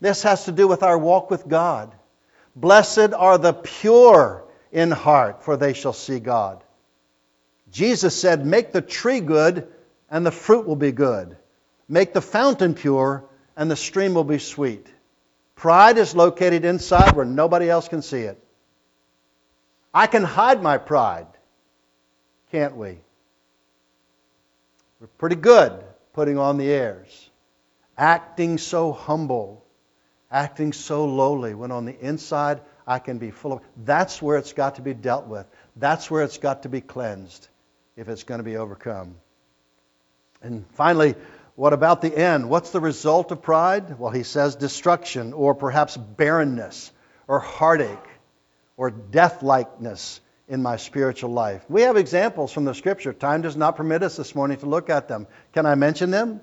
This 0.00 0.22
has 0.22 0.44
to 0.44 0.52
do 0.52 0.68
with 0.68 0.82
our 0.82 0.98
walk 0.98 1.30
with 1.30 1.48
God. 1.48 1.94
Blessed 2.54 3.12
are 3.12 3.38
the 3.38 3.52
pure 3.52 4.44
in 4.70 4.90
heart, 4.90 5.42
for 5.42 5.56
they 5.56 5.72
shall 5.72 5.92
see 5.92 6.20
God. 6.20 6.62
Jesus 7.70 8.18
said, 8.18 8.46
Make 8.46 8.72
the 8.72 8.80
tree 8.80 9.20
good, 9.20 9.68
and 10.10 10.24
the 10.24 10.30
fruit 10.30 10.66
will 10.66 10.76
be 10.76 10.92
good. 10.92 11.36
Make 11.88 12.12
the 12.12 12.20
fountain 12.20 12.74
pure, 12.74 13.24
and 13.56 13.70
the 13.70 13.76
stream 13.76 14.14
will 14.14 14.24
be 14.24 14.38
sweet. 14.38 14.86
Pride 15.54 15.98
is 15.98 16.14
located 16.14 16.64
inside 16.64 17.16
where 17.16 17.24
nobody 17.24 17.70
else 17.70 17.88
can 17.88 18.02
see 18.02 18.22
it. 18.22 18.42
I 19.94 20.06
can 20.06 20.24
hide 20.24 20.62
my 20.62 20.78
pride, 20.78 21.28
can't 22.52 22.76
we? 22.76 22.98
We're 25.00 25.06
pretty 25.18 25.36
good 25.36 25.82
putting 26.12 26.38
on 26.38 26.58
the 26.58 26.68
airs, 26.68 27.30
acting 27.96 28.58
so 28.58 28.92
humble, 28.92 29.64
acting 30.30 30.72
so 30.72 31.06
lowly, 31.06 31.54
when 31.54 31.70
on 31.70 31.84
the 31.84 31.98
inside 31.98 32.60
I 32.86 32.98
can 32.98 33.18
be 33.18 33.30
full 33.30 33.54
of. 33.54 33.60
That's 33.84 34.20
where 34.20 34.36
it's 34.36 34.52
got 34.52 34.76
to 34.76 34.82
be 34.82 34.94
dealt 34.94 35.26
with. 35.26 35.46
That's 35.76 36.10
where 36.10 36.22
it's 36.22 36.38
got 36.38 36.64
to 36.64 36.68
be 36.68 36.80
cleansed 36.80 37.48
if 37.96 38.08
it's 38.08 38.24
going 38.24 38.38
to 38.38 38.44
be 38.44 38.56
overcome. 38.56 39.16
And 40.42 40.66
finally, 40.72 41.14
what 41.56 41.72
about 41.72 42.02
the 42.02 42.14
end? 42.14 42.50
What's 42.50 42.70
the 42.70 42.80
result 42.80 43.32
of 43.32 43.42
pride? 43.42 43.98
Well, 43.98 44.12
he 44.12 44.22
says 44.22 44.56
destruction, 44.56 45.32
or 45.32 45.54
perhaps 45.54 45.96
barrenness, 45.96 46.92
or 47.26 47.40
heartache, 47.40 48.08
or 48.76 48.90
death 48.90 49.42
likeness 49.42 50.20
in 50.48 50.62
my 50.62 50.76
spiritual 50.76 51.30
life. 51.30 51.64
We 51.68 51.82
have 51.82 51.96
examples 51.96 52.52
from 52.52 52.66
the 52.66 52.74
scripture. 52.74 53.14
Time 53.14 53.40
does 53.40 53.56
not 53.56 53.76
permit 53.76 54.02
us 54.02 54.16
this 54.16 54.34
morning 54.34 54.58
to 54.58 54.66
look 54.66 54.90
at 54.90 55.08
them. 55.08 55.26
Can 55.54 55.64
I 55.64 55.74
mention 55.74 56.10
them? 56.10 56.42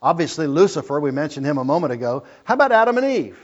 Obviously, 0.00 0.46
Lucifer, 0.46 0.98
we 1.00 1.10
mentioned 1.10 1.44
him 1.44 1.58
a 1.58 1.64
moment 1.64 1.92
ago. 1.92 2.24
How 2.44 2.54
about 2.54 2.72
Adam 2.72 2.96
and 2.96 3.06
Eve? 3.06 3.38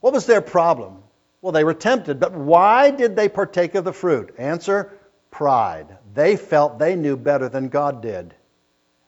What 0.00 0.14
was 0.14 0.24
their 0.24 0.40
problem? 0.40 1.02
Well, 1.42 1.52
they 1.52 1.64
were 1.64 1.74
tempted, 1.74 2.18
but 2.18 2.32
why 2.32 2.90
did 2.90 3.14
they 3.14 3.28
partake 3.28 3.74
of 3.74 3.84
the 3.84 3.92
fruit? 3.92 4.34
Answer 4.38 4.98
pride. 5.30 5.98
They 6.14 6.36
felt 6.36 6.78
they 6.78 6.96
knew 6.96 7.18
better 7.18 7.50
than 7.50 7.68
God 7.68 8.00
did. 8.00 8.34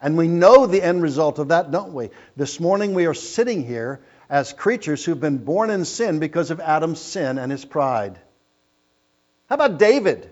And 0.00 0.16
we 0.16 0.28
know 0.28 0.66
the 0.66 0.82
end 0.82 1.02
result 1.02 1.38
of 1.38 1.48
that, 1.48 1.70
don't 1.70 1.94
we? 1.94 2.10
This 2.36 2.60
morning 2.60 2.94
we 2.94 3.06
are 3.06 3.14
sitting 3.14 3.66
here 3.66 4.00
as 4.28 4.52
creatures 4.52 5.04
who've 5.04 5.20
been 5.20 5.38
born 5.38 5.70
in 5.70 5.84
sin 5.84 6.18
because 6.18 6.50
of 6.50 6.60
Adam's 6.60 7.00
sin 7.00 7.38
and 7.38 7.50
his 7.50 7.64
pride. 7.64 8.18
How 9.48 9.54
about 9.54 9.78
David? 9.78 10.30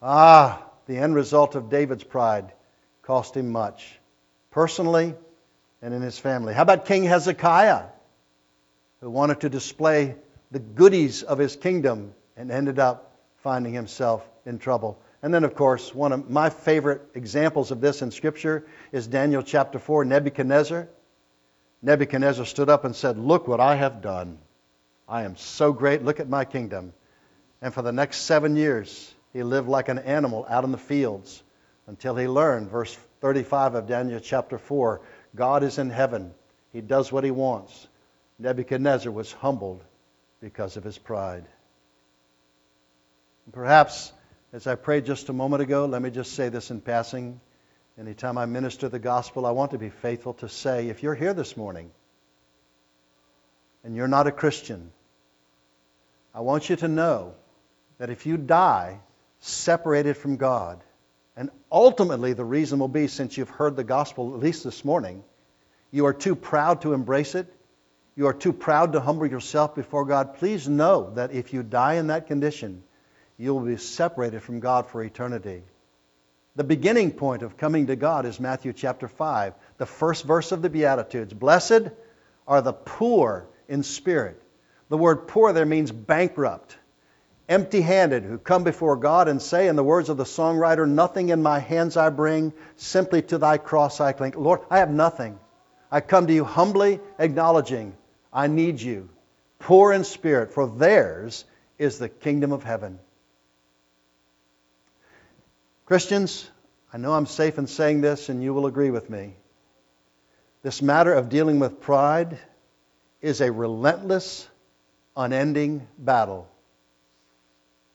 Ah, 0.00 0.64
the 0.86 0.96
end 0.96 1.14
result 1.14 1.54
of 1.54 1.68
David's 1.68 2.04
pride 2.04 2.52
cost 3.02 3.36
him 3.36 3.50
much, 3.50 3.98
personally 4.50 5.14
and 5.82 5.92
in 5.92 6.00
his 6.00 6.18
family. 6.18 6.54
How 6.54 6.62
about 6.62 6.84
King 6.84 7.04
Hezekiah, 7.04 7.84
who 9.00 9.10
wanted 9.10 9.40
to 9.40 9.48
display 9.48 10.14
the 10.50 10.58
goodies 10.58 11.22
of 11.22 11.38
his 11.38 11.56
kingdom 11.56 12.14
and 12.36 12.50
ended 12.50 12.78
up 12.78 13.16
finding 13.42 13.72
himself 13.72 14.26
in 14.46 14.58
trouble? 14.58 15.00
And 15.22 15.34
then, 15.34 15.44
of 15.44 15.54
course, 15.54 15.94
one 15.94 16.12
of 16.12 16.30
my 16.30 16.48
favorite 16.50 17.02
examples 17.14 17.70
of 17.70 17.80
this 17.80 18.00
in 18.00 18.10
Scripture 18.10 18.66
is 18.90 19.06
Daniel 19.06 19.42
chapter 19.42 19.78
4, 19.78 20.04
Nebuchadnezzar. 20.06 20.88
Nebuchadnezzar 21.82 22.46
stood 22.46 22.70
up 22.70 22.84
and 22.84 22.96
said, 22.96 23.18
Look 23.18 23.46
what 23.46 23.60
I 23.60 23.74
have 23.74 24.00
done. 24.00 24.38
I 25.08 25.24
am 25.24 25.36
so 25.36 25.72
great. 25.72 26.02
Look 26.02 26.20
at 26.20 26.28
my 26.28 26.44
kingdom. 26.44 26.94
And 27.60 27.74
for 27.74 27.82
the 27.82 27.92
next 27.92 28.22
seven 28.22 28.56
years, 28.56 29.14
he 29.32 29.42
lived 29.42 29.68
like 29.68 29.88
an 29.88 29.98
animal 29.98 30.46
out 30.48 30.64
in 30.64 30.72
the 30.72 30.78
fields 30.78 31.42
until 31.86 32.16
he 32.16 32.26
learned, 32.28 32.70
verse 32.70 32.96
35 33.20 33.74
of 33.74 33.86
Daniel 33.86 34.20
chapter 34.20 34.56
4, 34.56 35.00
God 35.34 35.62
is 35.62 35.78
in 35.78 35.90
heaven. 35.90 36.32
He 36.72 36.80
does 36.80 37.12
what 37.12 37.24
he 37.24 37.30
wants. 37.30 37.88
Nebuchadnezzar 38.38 39.12
was 39.12 39.32
humbled 39.32 39.82
because 40.40 40.76
of 40.76 40.84
his 40.84 40.96
pride. 40.96 41.44
Perhaps, 43.52 44.12
as 44.52 44.66
I 44.66 44.74
prayed 44.74 45.04
just 45.04 45.28
a 45.28 45.32
moment 45.32 45.62
ago, 45.62 45.86
let 45.86 46.02
me 46.02 46.10
just 46.10 46.32
say 46.34 46.48
this 46.48 46.70
in 46.70 46.80
passing. 46.80 47.40
Anytime 47.98 48.36
I 48.36 48.46
minister 48.46 48.88
the 48.88 48.98
gospel, 48.98 49.46
I 49.46 49.52
want 49.52 49.72
to 49.72 49.78
be 49.78 49.90
faithful 49.90 50.34
to 50.34 50.48
say 50.48 50.88
if 50.88 51.02
you're 51.02 51.14
here 51.14 51.34
this 51.34 51.56
morning 51.56 51.90
and 53.84 53.94
you're 53.94 54.08
not 54.08 54.26
a 54.26 54.32
Christian, 54.32 54.90
I 56.34 56.40
want 56.40 56.68
you 56.68 56.76
to 56.76 56.88
know 56.88 57.34
that 57.98 58.10
if 58.10 58.26
you 58.26 58.36
die 58.36 59.00
separated 59.40 60.16
from 60.16 60.36
God, 60.36 60.82
and 61.36 61.50
ultimately 61.70 62.32
the 62.32 62.44
reason 62.44 62.78
will 62.78 62.88
be 62.88 63.06
since 63.06 63.36
you've 63.36 63.50
heard 63.50 63.76
the 63.76 63.84
gospel, 63.84 64.34
at 64.34 64.40
least 64.40 64.64
this 64.64 64.84
morning, 64.84 65.22
you 65.90 66.06
are 66.06 66.12
too 66.12 66.34
proud 66.34 66.82
to 66.82 66.92
embrace 66.92 67.34
it, 67.34 67.52
you 68.16 68.26
are 68.26 68.34
too 68.34 68.52
proud 68.52 68.92
to 68.92 69.00
humble 69.00 69.26
yourself 69.26 69.74
before 69.74 70.04
God, 70.04 70.34
please 70.34 70.68
know 70.68 71.10
that 71.14 71.32
if 71.32 71.52
you 71.52 71.62
die 71.62 71.94
in 71.94 72.08
that 72.08 72.26
condition, 72.26 72.82
you 73.40 73.54
will 73.54 73.64
be 73.64 73.76
separated 73.78 74.42
from 74.42 74.60
God 74.60 74.86
for 74.86 75.02
eternity. 75.02 75.62
The 76.56 76.64
beginning 76.64 77.12
point 77.12 77.42
of 77.42 77.56
coming 77.56 77.86
to 77.86 77.96
God 77.96 78.26
is 78.26 78.38
Matthew 78.38 78.72
chapter 78.72 79.08
5, 79.08 79.54
the 79.78 79.86
first 79.86 80.24
verse 80.24 80.52
of 80.52 80.60
the 80.60 80.68
Beatitudes. 80.68 81.32
Blessed 81.32 81.88
are 82.46 82.60
the 82.60 82.74
poor 82.74 83.48
in 83.66 83.82
spirit. 83.82 84.42
The 84.90 84.98
word 84.98 85.26
poor 85.26 85.52
there 85.52 85.64
means 85.64 85.90
bankrupt 85.90 86.76
empty 87.50 87.80
handed, 87.80 88.22
who 88.22 88.38
come 88.38 88.62
before 88.62 88.96
God 88.96 89.26
and 89.26 89.42
say, 89.42 89.66
in 89.66 89.74
the 89.74 89.82
words 89.82 90.08
of 90.08 90.16
the 90.16 90.24
songwriter, 90.24 90.88
Nothing 90.88 91.30
in 91.30 91.42
my 91.42 91.58
hands 91.58 91.96
I 91.96 92.08
bring, 92.08 92.52
simply 92.76 93.22
to 93.22 93.38
thy 93.38 93.58
cross 93.58 94.00
I 94.00 94.12
cling. 94.12 94.34
Lord, 94.36 94.60
I 94.70 94.78
have 94.78 94.90
nothing. 94.90 95.38
I 95.90 96.00
come 96.00 96.28
to 96.28 96.32
you 96.32 96.44
humbly 96.44 97.00
acknowledging 97.18 97.96
I 98.32 98.46
need 98.46 98.80
you, 98.80 99.08
poor 99.58 99.92
in 99.92 100.04
spirit, 100.04 100.52
for 100.52 100.68
theirs 100.68 101.44
is 101.76 101.98
the 101.98 102.08
kingdom 102.08 102.52
of 102.52 102.62
heaven. 102.62 103.00
Christians, 105.90 106.48
I 106.92 106.98
know 106.98 107.12
I'm 107.12 107.26
safe 107.26 107.58
in 107.58 107.66
saying 107.66 108.00
this, 108.00 108.28
and 108.28 108.40
you 108.40 108.54
will 108.54 108.66
agree 108.66 108.90
with 108.90 109.10
me. 109.10 109.34
This 110.62 110.80
matter 110.80 111.12
of 111.12 111.28
dealing 111.28 111.58
with 111.58 111.80
pride 111.80 112.38
is 113.20 113.40
a 113.40 113.50
relentless, 113.50 114.48
unending 115.16 115.88
battle 115.98 116.48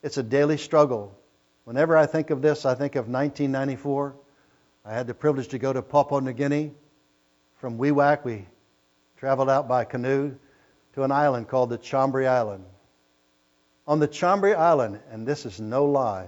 it's 0.05 0.17
a 0.17 0.23
daily 0.23 0.57
struggle. 0.57 1.17
Whenever 1.63 1.97
I 1.97 2.05
think 2.05 2.29
of 2.29 2.43
this, 2.43 2.63
I 2.63 2.75
think 2.75 2.95
of 2.95 3.07
1994. 3.07 4.13
I 4.85 4.93
had 4.93 5.07
the 5.07 5.15
privilege 5.15 5.47
to 5.47 5.57
go 5.57 5.73
to 5.73 5.81
Papua 5.81 6.21
New 6.21 6.31
Guinea. 6.31 6.73
From 7.55 7.79
Wewak, 7.79 8.23
we 8.23 8.45
traveled 9.17 9.49
out 9.49 9.67
by 9.67 9.83
canoe 9.83 10.35
to 10.93 11.01
an 11.01 11.11
island 11.11 11.47
called 11.47 11.71
the 11.71 11.79
Chambri 11.79 12.27
Island. 12.27 12.65
On 13.87 13.97
the 13.97 14.07
Chambri 14.07 14.55
Island, 14.55 14.99
and 15.09 15.25
this 15.25 15.47
is 15.47 15.59
no 15.59 15.85
lie, 15.85 16.27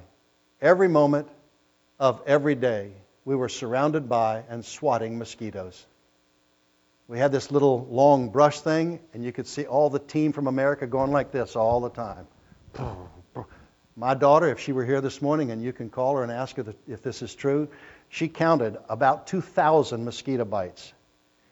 every 0.60 0.88
moment 0.88 1.28
of 2.00 2.22
every 2.26 2.56
day, 2.56 2.92
we 3.26 3.36
were 3.36 3.50
surrounded 3.50 4.08
by 4.08 4.44
and 4.50 4.64
swatting 4.64 5.18
mosquitoes. 5.18 5.86
We 7.08 7.20
had 7.20 7.32
this 7.32 7.52
little 7.52 7.88
long 7.90 8.30
brush 8.30 8.60
thing, 8.60 9.00
and 9.14 9.24
you 9.24 9.32
could 9.32 9.48
see 9.48 9.66
all 9.66 9.90
the 9.90 10.00
team 10.00 10.34
from 10.34 10.48
America 10.48 10.86
going 10.88 11.12
like 11.12 11.32
this 11.32 11.56
all 11.56 11.82
the 11.82 11.90
time. 11.90 12.28
My 13.96 14.14
daughter, 14.14 14.50
if 14.50 14.60
she 14.60 14.74
were 14.74 14.86
here 14.86 15.02
this 15.02 15.22
morning, 15.22 15.50
and 15.52 15.64
you 15.64 15.74
can 15.74 15.90
call 15.90 16.18
her 16.18 16.24
and 16.24 16.32
ask 16.32 16.56
her 16.58 16.66
if 16.88 17.02
this 17.02 17.22
is 17.22 17.34
true, 17.34 17.68
she 18.10 18.28
counted 18.28 18.78
about 18.90 19.28
2,000 19.28 20.06
mosquito 20.06 20.46
bites, 20.46 20.94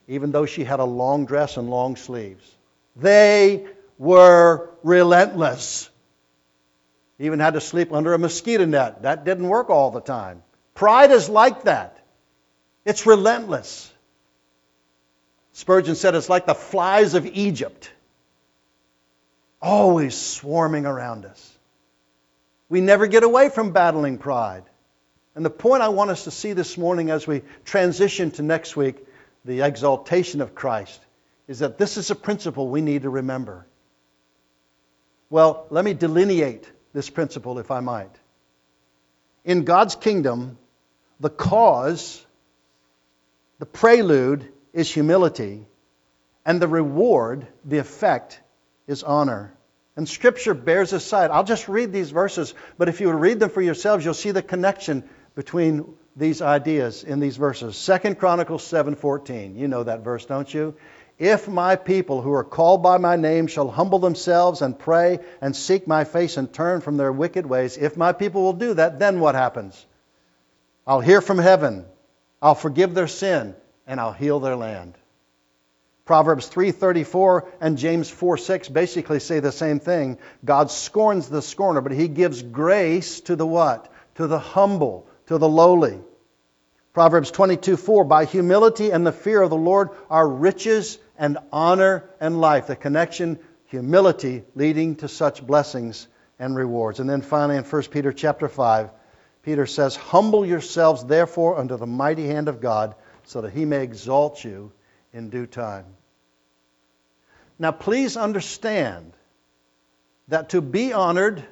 even 0.07 0.31
though 0.31 0.45
she 0.45 0.63
had 0.63 0.79
a 0.79 0.85
long 0.85 1.25
dress 1.25 1.57
and 1.57 1.69
long 1.69 1.95
sleeves. 1.95 2.55
They 2.95 3.65
were 3.97 4.69
relentless. 4.83 5.89
Even 7.19 7.39
had 7.39 7.53
to 7.53 7.61
sleep 7.61 7.93
under 7.93 8.13
a 8.13 8.19
mosquito 8.19 8.65
net. 8.65 9.03
That 9.03 9.23
didn't 9.23 9.47
work 9.47 9.69
all 9.69 9.91
the 9.91 10.01
time. 10.01 10.43
Pride 10.73 11.11
is 11.11 11.29
like 11.29 11.63
that. 11.63 11.97
It's 12.83 13.05
relentless. 13.05 13.91
Spurgeon 15.53 15.95
said 15.95 16.15
it's 16.15 16.27
like 16.27 16.45
the 16.45 16.53
flies 16.53 17.13
of 17.13 17.25
Egypt, 17.25 17.89
always 19.61 20.13
swarming 20.13 20.85
around 20.85 21.23
us. 21.25 21.57
We 22.67 22.81
never 22.81 23.07
get 23.07 23.23
away 23.23 23.47
from 23.49 23.71
battling 23.71 24.17
pride. 24.17 24.63
And 25.33 25.45
the 25.45 25.49
point 25.49 25.81
I 25.81 25.89
want 25.89 26.11
us 26.11 26.25
to 26.25 26.31
see 26.31 26.51
this 26.51 26.77
morning 26.77 27.09
as 27.09 27.25
we 27.25 27.41
transition 27.63 28.31
to 28.31 28.43
next 28.43 28.75
week, 28.75 28.97
the 29.45 29.61
exaltation 29.61 30.41
of 30.41 30.55
Christ, 30.55 30.99
is 31.47 31.59
that 31.59 31.77
this 31.77 31.95
is 31.95 32.11
a 32.11 32.15
principle 32.15 32.67
we 32.67 32.81
need 32.81 33.03
to 33.03 33.09
remember. 33.09 33.65
Well, 35.29 35.67
let 35.69 35.85
me 35.85 35.93
delineate 35.93 36.69
this 36.95 37.09
principle, 37.09 37.59
if 37.59 37.71
I 37.71 37.81
might. 37.81 38.09
In 39.43 39.65
God's 39.65 39.95
kingdom, 39.95 40.57
the 41.19 41.29
cause, 41.29 42.25
the 43.59 43.65
prelude, 43.65 44.47
is 44.71 44.89
humility, 44.89 45.67
and 46.45 46.61
the 46.61 46.69
reward, 46.69 47.47
the 47.65 47.79
effect, 47.79 48.39
is 48.87 49.03
honor. 49.03 49.53
And 49.97 50.07
Scripture 50.07 50.53
bears 50.53 50.91
this 50.91 51.11
out. 51.11 51.31
I'll 51.31 51.43
just 51.43 51.67
read 51.67 51.91
these 51.91 52.11
verses, 52.11 52.53
but 52.77 52.87
if 52.87 53.01
you 53.01 53.07
would 53.07 53.19
read 53.19 53.39
them 53.41 53.49
for 53.49 53.61
yourselves, 53.61 54.05
you'll 54.05 54.13
see 54.13 54.31
the 54.31 54.41
connection 54.41 55.03
between 55.35 55.85
these 56.15 56.41
ideas 56.41 57.03
in 57.03 57.19
these 57.19 57.35
verses. 57.35 57.75
Second 57.75 58.19
Chronicles 58.19 58.63
7:14. 58.63 59.57
You 59.57 59.67
know 59.67 59.83
that 59.83 59.99
verse, 59.99 60.25
don't 60.25 60.51
you? 60.53 60.75
If 61.17 61.47
my 61.47 61.77
people 61.77 62.21
who 62.21 62.33
are 62.33 62.43
called 62.43 62.83
by 62.83 62.97
my 62.97 63.15
name 63.15 63.47
shall 63.47 63.69
humble 63.69 63.99
themselves 63.99 64.61
and 64.61 64.77
pray 64.77 65.19
and 65.39 65.55
seek 65.55 65.87
my 65.87 66.03
face 66.03 66.35
and 66.35 66.51
turn 66.51 66.81
from 66.81 66.97
their 66.97 67.11
wicked 67.11 67.45
ways, 67.45 67.77
if 67.77 67.95
my 67.95 68.11
people 68.11 68.43
will 68.43 68.53
do 68.53 68.73
that, 68.73 68.99
then 68.99 69.21
what 69.21 69.33
happens? 69.33 69.85
I'll 70.85 70.99
hear 70.99 71.21
from 71.21 71.37
heaven. 71.37 71.85
I'll 72.41 72.55
forgive 72.55 72.93
their 72.93 73.07
sin 73.07 73.55
and 73.87 73.99
I'll 73.99 74.11
heal 74.11 74.41
their 74.41 74.57
land. 74.57 74.95
Proverbs 76.03 76.49
3:34 76.49 77.47
and 77.61 77.77
James 77.77 78.11
4:6 78.11 78.71
basically 78.71 79.19
say 79.19 79.39
the 79.39 79.53
same 79.53 79.79
thing. 79.79 80.17
God 80.43 80.69
scorns 80.69 81.29
the 81.29 81.41
scorner, 81.41 81.79
but 81.81 81.93
he 81.93 82.09
gives 82.09 82.43
grace 82.43 83.21
to 83.21 83.37
the 83.37 83.47
what? 83.47 83.89
To 84.15 84.27
the 84.27 84.37
humble, 84.37 85.07
to 85.27 85.37
the 85.37 85.49
lowly. 85.49 85.99
Proverbs 86.93 87.31
22:4 87.31 88.07
By 88.07 88.25
humility 88.25 88.91
and 88.91 89.07
the 89.07 89.11
fear 89.11 89.41
of 89.41 89.49
the 89.49 89.55
Lord 89.55 89.89
are 90.09 90.27
riches 90.27 90.99
and 91.17 91.37
honor 91.51 92.09
and 92.19 92.39
life. 92.39 92.67
The 92.67 92.75
connection 92.75 93.39
humility 93.67 94.43
leading 94.55 94.95
to 94.97 95.07
such 95.07 95.45
blessings 95.45 96.07
and 96.39 96.55
rewards. 96.55 96.99
And 96.99 97.09
then 97.09 97.21
finally 97.21 97.57
in 97.57 97.63
1 97.63 97.91
Peter 97.91 98.11
chapter 98.13 98.47
5, 98.47 98.89
Peter 99.43 99.65
says, 99.65 99.95
"Humble 99.95 100.45
yourselves 100.45 101.05
therefore 101.05 101.57
under 101.57 101.77
the 101.77 101.85
mighty 101.85 102.27
hand 102.27 102.47
of 102.47 102.61
God, 102.61 102.95
so 103.23 103.41
that 103.41 103.53
he 103.53 103.65
may 103.65 103.83
exalt 103.83 104.43
you 104.43 104.71
in 105.13 105.29
due 105.29 105.45
time." 105.45 105.85
Now, 107.57 107.71
please 107.71 108.17
understand 108.17 109.13
that 110.27 110.49
to 110.49 110.61
be 110.61 110.93
honored 110.93 111.43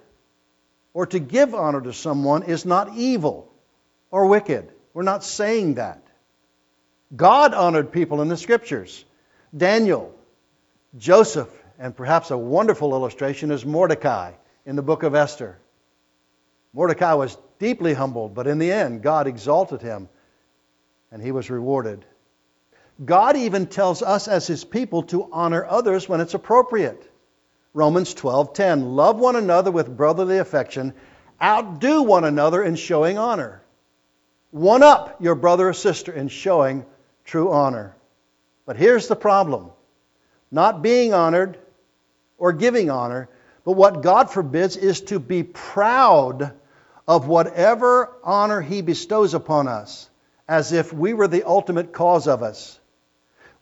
or 0.94 1.06
to 1.08 1.20
give 1.20 1.56
honor 1.56 1.82
to 1.82 1.94
someone 1.94 2.44
is 2.44 2.66
not 2.66 2.96
evil 2.96 3.52
or 4.12 4.26
wicked. 4.26 4.72
We're 4.94 5.04
not 5.04 5.24
saying 5.24 5.76
that. 5.76 6.02
God 7.16 7.54
honored 7.54 7.92
people 7.92 8.22
in 8.22 8.28
the 8.28 8.38
scriptures. 8.38 9.06
Daniel, 9.56 10.14
Joseph, 10.98 11.50
and 11.78 11.96
perhaps 11.96 12.32
a 12.32 12.38
wonderful 12.38 12.94
illustration 12.94 13.52
is 13.52 13.66
Mordecai 13.66 14.32
in 14.66 14.76
the 14.76 14.82
book 14.82 15.04
of 15.04 15.16
Esther. 15.16 15.58
Mordecai 16.74 17.14
was 17.14 17.38
deeply 17.60 17.94
humbled, 17.94 18.34
but 18.34 18.48
in 18.48 18.58
the 18.58 18.72
end, 18.72 19.04
God 19.04 19.28
exalted 19.28 19.82
him 19.82 20.10
and 21.12 21.22
he 21.22 21.32
was 21.32 21.52
rewarded. 21.52 22.04
God 23.04 23.38
even 23.38 23.68
tells 23.68 24.02
us 24.02 24.28
as 24.28 24.48
his 24.48 24.64
people 24.64 25.04
to 25.04 25.30
honor 25.32 25.66
others 25.66 26.10
when 26.10 26.22
it's 26.22 26.34
appropriate. 26.34 27.10
Romans 27.74 28.14
12:10 28.16 28.96
Love 28.96 29.20
one 29.20 29.36
another 29.36 29.72
with 29.72 29.96
brotherly 29.96 30.40
affection, 30.40 30.94
outdo 31.42 32.04
one 32.04 32.24
another 32.24 32.64
in 32.64 32.76
showing 32.76 33.18
honor. 33.18 33.62
One 34.52 34.84
up 34.84 35.22
your 35.22 35.36
brother 35.36 35.70
or 35.70 35.74
sister 35.74 36.12
in 36.12 36.28
showing 36.28 36.86
true 37.24 37.52
honor. 37.52 37.96
But 38.66 38.78
here's 38.78 39.08
the 39.08 39.16
problem. 39.16 39.72
Not 40.52 40.82
being 40.82 41.14
honored 41.14 41.58
or 42.38 42.54
giving 42.54 42.90
honor, 42.90 43.30
but 43.66 43.74
what 43.74 44.02
God 44.02 44.30
forbids 44.30 44.78
is 44.78 45.02
to 45.02 45.20
be 45.20 45.44
proud 45.44 46.54
of 47.08 47.28
whatever 47.28 48.12
honor 48.24 48.62
he 48.62 48.82
bestows 48.82 49.34
upon 49.34 49.68
us 49.68 50.10
as 50.48 50.72
if 50.72 50.94
we 50.94 51.14
were 51.14 51.28
the 51.28 51.44
ultimate 51.44 51.94
cause 51.94 52.28
of 52.28 52.44
us 52.44 52.80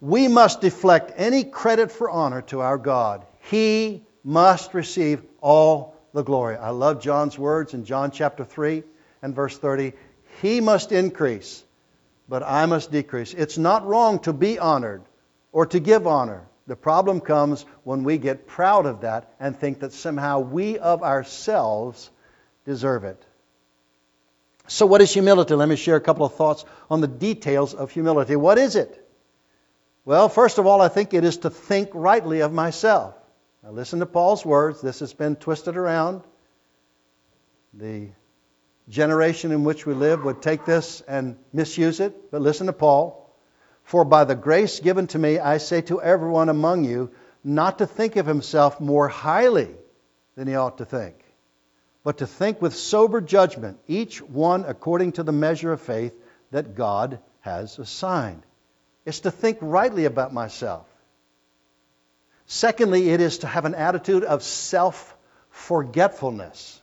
we 0.02 0.28
must 0.28 0.62
deflect 0.62 1.14
any 1.16 1.44
credit 1.44 1.92
for 1.92 2.10
honor 2.10 2.42
to 2.42 2.60
our 2.60 2.78
God. 2.78 3.24
He 3.50 4.04
must 4.24 4.74
receive 4.74 5.22
all 5.40 5.96
the 6.14 6.24
glory. 6.24 6.58
I 6.58 6.72
love 6.72 7.02
John's 7.02 7.38
words 7.38 7.76
in 7.76 7.86
John 7.86 8.10
chapter 8.10 8.44
3 8.44 8.84
and 9.22 9.36
verse 9.36 9.58
30. 9.58 9.94
He 10.42 10.60
must 10.60 10.92
increase, 10.92 11.64
but 12.32 12.44
I 12.44 12.65
must 12.65 12.94
decrease. 12.94 13.34
It's 13.34 13.58
not 13.58 13.86
wrong 13.86 14.20
to 14.20 14.32
be 14.32 14.58
honored 14.58 15.04
or 15.52 15.65
to 15.65 15.82
give 15.82 16.08
honor. 16.08 16.48
The 16.65 16.78
problem 16.78 17.20
comes 17.20 17.65
when 17.84 18.06
we 18.06 18.17
get 18.17 18.48
proud 18.48 18.86
of 18.86 19.02
that 19.02 19.34
and 19.38 19.54
think 19.54 19.82
that 19.82 19.91
somehow 19.91 20.39
we 20.39 20.80
of 20.80 21.04
ourselves 21.04 22.10
deserve 22.63 23.04
it. 23.04 23.22
So, 24.67 24.86
what 24.86 25.02
is 25.02 25.12
humility? 25.12 25.56
Let 25.56 25.67
me 25.67 25.76
share 25.76 25.98
a 25.98 26.02
couple 26.02 26.26
of 26.26 26.34
thoughts 26.36 26.63
on 26.89 27.02
the 27.02 27.08
details 27.10 27.74
of 27.74 27.91
humility. 27.91 28.38
What 28.38 28.58
is 28.58 28.78
it? 28.78 29.06
Well, 30.06 30.30
first 30.30 30.58
of 30.58 30.65
all, 30.65 30.80
I 30.80 30.88
think 30.88 31.13
it 31.13 31.26
is 31.26 31.39
to 31.39 31.50
think 31.50 31.89
rightly 31.94 32.39
of 32.39 32.54
myself. 32.54 33.13
Now, 33.62 33.72
listen 33.72 34.00
to 34.00 34.06
Paul's 34.06 34.46
words. 34.46 34.80
This 34.80 35.02
has 35.02 35.13
been 35.13 35.36
twisted 35.36 35.76
around. 35.76 36.22
The 37.74 38.08
generation 38.91 39.51
in 39.51 39.63
which 39.63 39.86
we 39.86 39.93
live 39.93 40.23
would 40.25 40.41
take 40.41 40.65
this 40.65 41.01
and 41.08 41.38
misuse 41.54 41.99
it, 42.01 42.30
but 42.30 42.41
listen 42.41 42.67
to 42.67 42.73
Paul. 42.73 43.17
For 43.84 44.06
by 44.06 44.25
the 44.25 44.36
grace 44.36 44.80
given 44.80 45.08
to 45.08 45.19
me, 45.19 45.39
I 45.39 45.58
say 45.58 45.82
to 45.84 46.01
everyone 46.01 46.49
among 46.49 46.84
you 46.84 47.10
not 47.43 47.80
to 47.80 47.88
think 47.88 48.17
of 48.17 48.25
himself 48.25 48.80
more 48.80 49.08
highly 49.08 49.69
than 50.36 50.47
he 50.47 50.56
ought 50.56 50.77
to 50.77 50.86
think, 50.86 51.15
but 52.04 52.19
to 52.19 52.27
think 52.27 52.62
with 52.62 52.75
sober 52.75 53.21
judgment, 53.21 53.80
each 53.88 54.21
one 54.21 54.65
according 54.65 55.13
to 55.13 55.23
the 55.23 55.32
measure 55.32 55.71
of 55.71 55.82
faith 55.82 56.13
that 56.51 56.75
God 56.75 57.19
has 57.39 57.80
assigned. 57.80 58.43
It's 59.06 59.21
to 59.21 59.32
think 59.32 59.58
rightly 59.62 60.06
about 60.06 60.34
myself. 60.34 60.86
Secondly, 62.45 63.10
it 63.10 63.21
is 63.21 63.39
to 63.39 63.47
have 63.47 63.63
an 63.63 63.75
attitude 63.75 64.25
of 64.25 64.43
self 64.43 65.15
forgetfulness. 65.49 66.81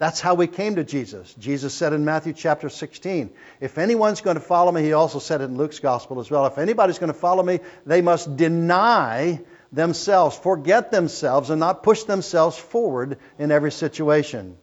That's 0.00 0.18
how 0.18 0.32
we 0.32 0.46
came 0.46 0.76
to 0.76 0.82
Jesus. 0.82 1.34
Jesus 1.38 1.74
said 1.74 1.92
in 1.92 2.06
Matthew 2.06 2.32
chapter 2.32 2.70
16, 2.70 3.28
If 3.60 3.76
anyone's 3.76 4.22
going 4.22 4.36
to 4.36 4.40
follow 4.40 4.72
me, 4.72 4.82
he 4.82 4.94
also 4.94 5.18
said 5.18 5.42
it 5.42 5.44
in 5.44 5.58
Luke's 5.58 5.78
gospel 5.78 6.20
as 6.20 6.30
well, 6.30 6.46
if 6.46 6.56
anybody's 6.56 6.98
going 6.98 7.12
to 7.12 7.18
follow 7.18 7.42
me, 7.42 7.60
they 7.84 8.00
must 8.00 8.34
deny 8.38 9.42
themselves, 9.72 10.38
forget 10.38 10.90
themselves, 10.90 11.50
and 11.50 11.60
not 11.60 11.82
push 11.82 12.04
themselves 12.04 12.56
forward 12.56 13.18
in 13.38 13.52
every 13.52 13.70
situation. 13.70 14.56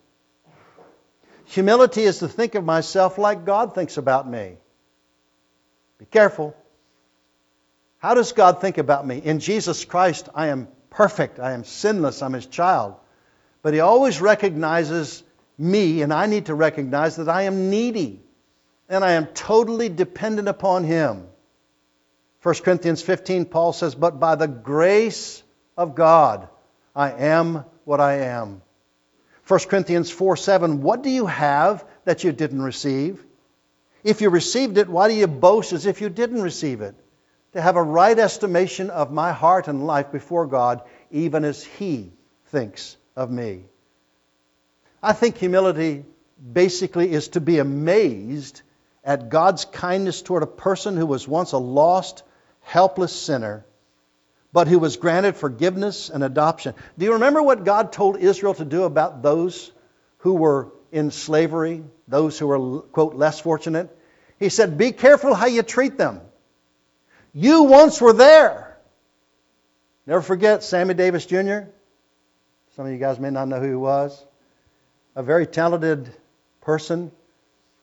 Humility 1.45 2.02
is 2.02 2.17
to 2.17 2.28
think 2.28 2.56
of 2.56 2.65
myself 2.65 3.19
like 3.19 3.45
God 3.45 3.76
thinks 3.76 3.97
about 3.97 4.28
me. 4.28 4.58
Be 6.00 6.06
careful. 6.06 6.56
How 8.00 8.15
does 8.15 8.32
God 8.32 8.60
think 8.60 8.80
about 8.80 9.06
me? 9.06 9.21
In 9.23 9.39
Jesus 9.39 9.86
Christ, 9.86 10.30
I 10.34 10.47
am 10.47 10.67
perfect. 10.89 11.39
I 11.39 11.52
am 11.52 11.63
sinless. 11.63 12.23
I'm 12.23 12.34
His 12.34 12.47
child. 12.47 12.95
But 13.62 13.76
He 13.76 13.82
always 13.82 14.19
recognizes 14.19 15.23
me, 15.58 16.02
and 16.02 16.13
I 16.13 16.26
need 16.28 16.48
to 16.48 16.56
recognize 16.56 17.15
that 17.17 17.30
I 17.30 17.43
am 17.43 17.70
needy 17.70 18.22
and 18.89 19.04
I 19.04 19.13
am 19.13 19.28
totally 19.28 19.89
dependent 19.89 20.48
upon 20.48 20.84
Him. 20.84 21.28
1 22.43 22.56
Corinthians 22.56 23.02
15, 23.02 23.46
Paul 23.46 23.74
says, 23.74 23.96
But 23.96 24.20
by 24.20 24.36
the 24.36 24.48
grace 24.48 25.43
of 25.76 25.96
God, 25.96 26.48
I 26.96 27.12
am 27.12 27.65
what 27.84 28.00
I 28.00 28.20
am. 28.20 28.62
1 29.48 29.60
Corinthians 29.62 30.10
4 30.10 30.38
7, 30.38 30.82
What 30.82 31.02
do 31.02 31.10
you 31.10 31.26
have 31.26 31.86
that 32.06 32.24
you 32.24 32.32
didn't 32.32 32.62
receive? 32.62 33.24
If 34.04 34.22
you 34.22 34.30
received 34.30 34.78
it, 34.78 34.88
why 34.88 35.10
do 35.10 35.15
you 35.15 35.28
boast 35.28 35.74
as 35.74 35.86
if 35.86 36.00
you 36.02 36.10
didn't 36.10 36.41
receive 36.41 36.82
it? 36.82 36.96
to 37.58 37.62
have 37.62 37.76
a 37.76 37.84
right 37.84 38.20
estimation 38.20 38.91
of 38.91 39.12
my 39.12 39.32
heart 39.32 39.67
and 39.67 39.88
life 39.88 40.12
before 40.12 40.46
God, 40.46 40.84
even 41.10 41.43
as 41.43 41.63
He 41.63 42.12
thinks 42.48 42.98
of 43.15 43.32
me. 43.32 43.63
I 45.08 45.13
think 45.13 45.38
humility 45.38 46.04
basically 46.52 47.13
is 47.13 47.30
to 47.30 47.39
be 47.39 47.60
amazed 47.60 48.62
at 49.06 49.30
God's 49.30 49.63
kindness 49.63 50.22
toward 50.22 50.43
a 50.43 50.48
person 50.48 50.98
who 50.98 51.06
was 51.06 51.26
once 51.26 51.54
a 51.54 51.58
lost, 51.58 52.24
helpless 52.60 53.15
sinner, 53.15 53.65
but 54.52 54.67
who 54.67 54.80
was 54.80 54.98
granted 54.98 55.38
forgiveness 55.38 56.10
and 56.10 56.26
adoption. 56.26 56.76
Do 56.98 57.06
you 57.06 57.13
remember 57.13 57.41
what 57.41 57.63
God 57.63 57.93
told 57.93 58.17
Israel 58.17 58.54
to 58.56 58.65
do 58.65 58.84
about 58.84 59.24
those 59.24 59.72
who 60.17 60.34
were 60.34 60.74
in 60.91 61.12
slavery, 61.12 61.86
those 62.10 62.38
who 62.38 62.48
were, 62.48 62.82
quote, 62.82 63.15
less 63.15 63.39
fortunate? 63.39 63.98
He 64.39 64.50
said, 64.50 64.78
Be 64.78 64.91
careful 64.91 65.34
how 65.34 65.46
you 65.46 65.63
treat 65.63 65.98
them. 65.98 66.20
You 67.32 67.63
once 67.63 68.02
were 68.02 68.12
there. 68.12 68.78
Never 70.06 70.22
forget 70.22 70.63
Sammy 70.63 70.96
Davis 70.96 71.26
Jr. 71.26 71.60
Some 72.76 72.88
of 72.88 72.91
you 72.91 72.98
guys 72.98 73.20
may 73.20 73.30
not 73.30 73.48
know 73.48 73.62
who 73.62 73.69
he 73.69 73.75
was. 73.75 74.25
A 75.18 75.24
very 75.24 75.48
talented 75.48 76.13
person. 76.62 77.12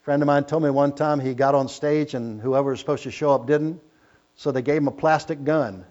A 0.00 0.04
friend 0.04 0.22
of 0.22 0.28
mine 0.28 0.44
told 0.44 0.62
me 0.62 0.70
one 0.70 0.92
time 0.92 1.18
he 1.18 1.34
got 1.34 1.56
on 1.56 1.66
stage 1.66 2.14
and 2.14 2.40
whoever 2.40 2.70
was 2.70 2.78
supposed 2.78 3.02
to 3.02 3.10
show 3.10 3.32
up 3.32 3.48
didn't. 3.48 3.80
So 4.36 4.52
they 4.52 4.62
gave 4.62 4.76
him 4.76 4.86
a 4.86 4.92
plastic 4.92 5.42
gun. 5.42 5.84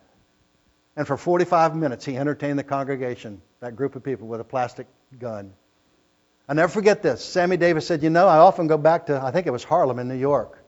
And 0.95 1.05
for 1.05 1.17
45 1.17 1.75
minutes 1.75 2.05
he 2.05 2.15
entertained 2.15 2.57
the 2.57 2.63
congregation, 2.63 3.41
that 3.59 3.75
group 3.75 3.97
of 3.97 4.05
people, 4.05 4.25
with 4.25 4.39
a 4.39 4.45
plastic 4.45 4.87
gun. 5.19 5.51
I 6.47 6.53
never 6.53 6.71
forget 6.71 7.03
this. 7.03 7.21
Sammy 7.21 7.57
Davis 7.57 7.85
said, 7.85 8.03
You 8.03 8.09
know, 8.09 8.25
I 8.25 8.37
often 8.37 8.67
go 8.67 8.77
back 8.77 9.07
to, 9.07 9.21
I 9.21 9.31
think 9.31 9.45
it 9.45 9.51
was 9.51 9.65
Harlem 9.65 9.99
in 9.99 10.07
New 10.07 10.15
York. 10.15 10.63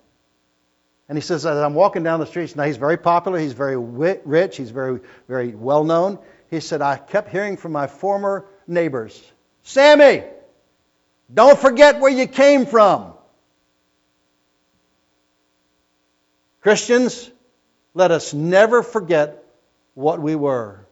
And 1.08 1.18
he 1.18 1.22
says, 1.22 1.46
as 1.46 1.58
I'm 1.58 1.74
walking 1.74 2.04
down 2.04 2.20
the 2.20 2.26
streets, 2.26 2.54
now 2.54 2.64
he's 2.64 2.76
very 2.76 2.98
popular, 2.98 3.40
he's 3.40 3.54
very 3.54 3.78
rich, 3.78 4.58
he's 4.58 4.72
very, 4.72 5.00
very 5.30 5.56
well 5.56 5.86
known. 5.86 6.20
He 6.50 6.60
said, 6.60 6.82
I 6.82 6.98
kept 6.98 7.30
hearing 7.30 7.56
from 7.56 7.72
my 7.72 7.88
former 7.88 8.46
neighbors, 8.68 9.24
Sammy, 9.64 10.24
don't 11.34 11.60
forget 11.60 12.00
where 12.00 12.12
you 12.12 12.28
came 12.28 12.66
from. 12.66 13.14
Christians, 16.62 17.30
let 17.94 18.12
us 18.12 18.34
never 18.34 18.84
forget 18.84 19.44
what 19.94 20.20
we 20.20 20.36
were. 20.36 20.86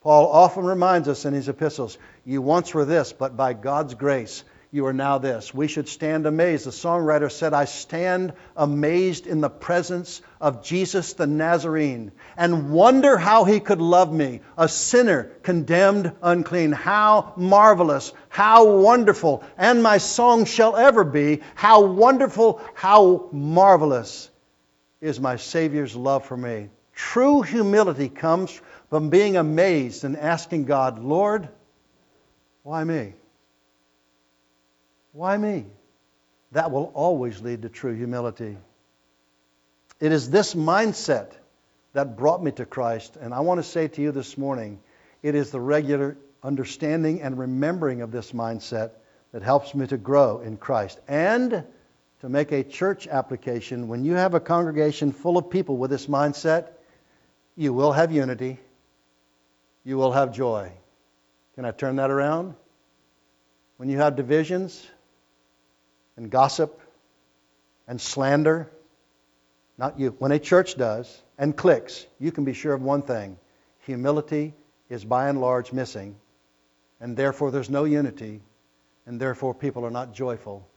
Paul 0.00 0.28
often 0.28 0.64
reminds 0.64 1.08
us 1.08 1.24
in 1.24 1.34
his 1.34 1.48
epistles, 1.48 1.98
you 2.24 2.40
once 2.40 2.72
were 2.72 2.84
this, 2.84 3.12
but 3.12 3.36
by 3.36 3.52
God's 3.52 3.94
grace, 3.94 4.44
you 4.70 4.84
are 4.84 4.92
now 4.92 5.16
this. 5.16 5.54
We 5.54 5.66
should 5.66 5.88
stand 5.88 6.26
amazed. 6.26 6.66
The 6.66 6.70
songwriter 6.70 7.32
said, 7.32 7.54
I 7.54 7.64
stand 7.64 8.34
amazed 8.54 9.26
in 9.26 9.40
the 9.40 9.48
presence 9.48 10.20
of 10.42 10.62
Jesus 10.62 11.14
the 11.14 11.26
Nazarene 11.26 12.12
and 12.36 12.70
wonder 12.70 13.16
how 13.16 13.44
he 13.44 13.60
could 13.60 13.80
love 13.80 14.12
me, 14.12 14.40
a 14.58 14.68
sinner 14.68 15.24
condemned 15.42 16.12
unclean. 16.20 16.72
How 16.72 17.32
marvelous, 17.36 18.12
how 18.28 18.66
wonderful, 18.76 19.42
and 19.56 19.82
my 19.82 19.96
song 19.96 20.44
shall 20.44 20.76
ever 20.76 21.02
be, 21.02 21.40
how 21.54 21.84
wonderful, 21.86 22.60
how 22.74 23.30
marvelous 23.32 24.30
is 25.00 25.18
my 25.18 25.36
Savior's 25.36 25.96
love 25.96 26.26
for 26.26 26.36
me. 26.36 26.68
True 26.94 27.40
humility 27.40 28.10
comes 28.10 28.60
from 28.90 29.08
being 29.08 29.38
amazed 29.38 30.04
and 30.04 30.14
asking 30.16 30.64
God, 30.64 30.98
Lord, 30.98 31.48
why 32.64 32.84
me? 32.84 33.14
Why 35.18 35.36
me? 35.36 35.66
That 36.52 36.70
will 36.70 36.92
always 36.94 37.40
lead 37.40 37.62
to 37.62 37.68
true 37.68 37.92
humility. 37.92 38.56
It 39.98 40.12
is 40.12 40.30
this 40.30 40.54
mindset 40.54 41.32
that 41.92 42.16
brought 42.16 42.40
me 42.40 42.52
to 42.52 42.64
Christ. 42.64 43.16
And 43.20 43.34
I 43.34 43.40
want 43.40 43.58
to 43.58 43.64
say 43.64 43.88
to 43.88 44.00
you 44.00 44.12
this 44.12 44.38
morning, 44.38 44.78
it 45.20 45.34
is 45.34 45.50
the 45.50 45.58
regular 45.58 46.16
understanding 46.40 47.20
and 47.20 47.36
remembering 47.36 48.02
of 48.02 48.12
this 48.12 48.30
mindset 48.30 48.92
that 49.32 49.42
helps 49.42 49.74
me 49.74 49.88
to 49.88 49.96
grow 49.96 50.38
in 50.38 50.56
Christ. 50.56 51.00
And 51.08 51.64
to 52.20 52.28
make 52.28 52.52
a 52.52 52.62
church 52.62 53.08
application, 53.08 53.88
when 53.88 54.04
you 54.04 54.12
have 54.12 54.34
a 54.34 54.40
congregation 54.40 55.10
full 55.10 55.36
of 55.36 55.50
people 55.50 55.78
with 55.78 55.90
this 55.90 56.06
mindset, 56.06 56.68
you 57.56 57.72
will 57.72 57.90
have 57.90 58.12
unity, 58.12 58.60
you 59.82 59.96
will 59.96 60.12
have 60.12 60.32
joy. 60.32 60.70
Can 61.56 61.64
I 61.64 61.72
turn 61.72 61.96
that 61.96 62.12
around? 62.12 62.54
When 63.78 63.90
you 63.90 63.98
have 63.98 64.14
divisions, 64.14 64.88
and 66.18 66.30
gossip 66.30 66.80
and 67.86 67.98
slander. 67.98 68.68
Not 69.78 69.98
you. 69.98 70.14
When 70.18 70.32
a 70.32 70.38
church 70.38 70.76
does 70.76 71.22
and 71.38 71.56
clicks, 71.56 72.06
you 72.18 72.32
can 72.32 72.44
be 72.44 72.52
sure 72.52 72.74
of 72.74 72.82
one 72.82 73.02
thing 73.02 73.38
humility 73.86 74.52
is 74.90 75.04
by 75.04 75.30
and 75.30 75.40
large 75.40 75.72
missing, 75.72 76.16
and 77.00 77.16
therefore 77.16 77.50
there's 77.50 77.70
no 77.70 77.84
unity, 77.84 78.42
and 79.06 79.18
therefore 79.18 79.54
people 79.54 79.86
are 79.86 79.90
not 79.90 80.12
joyful 80.12 80.68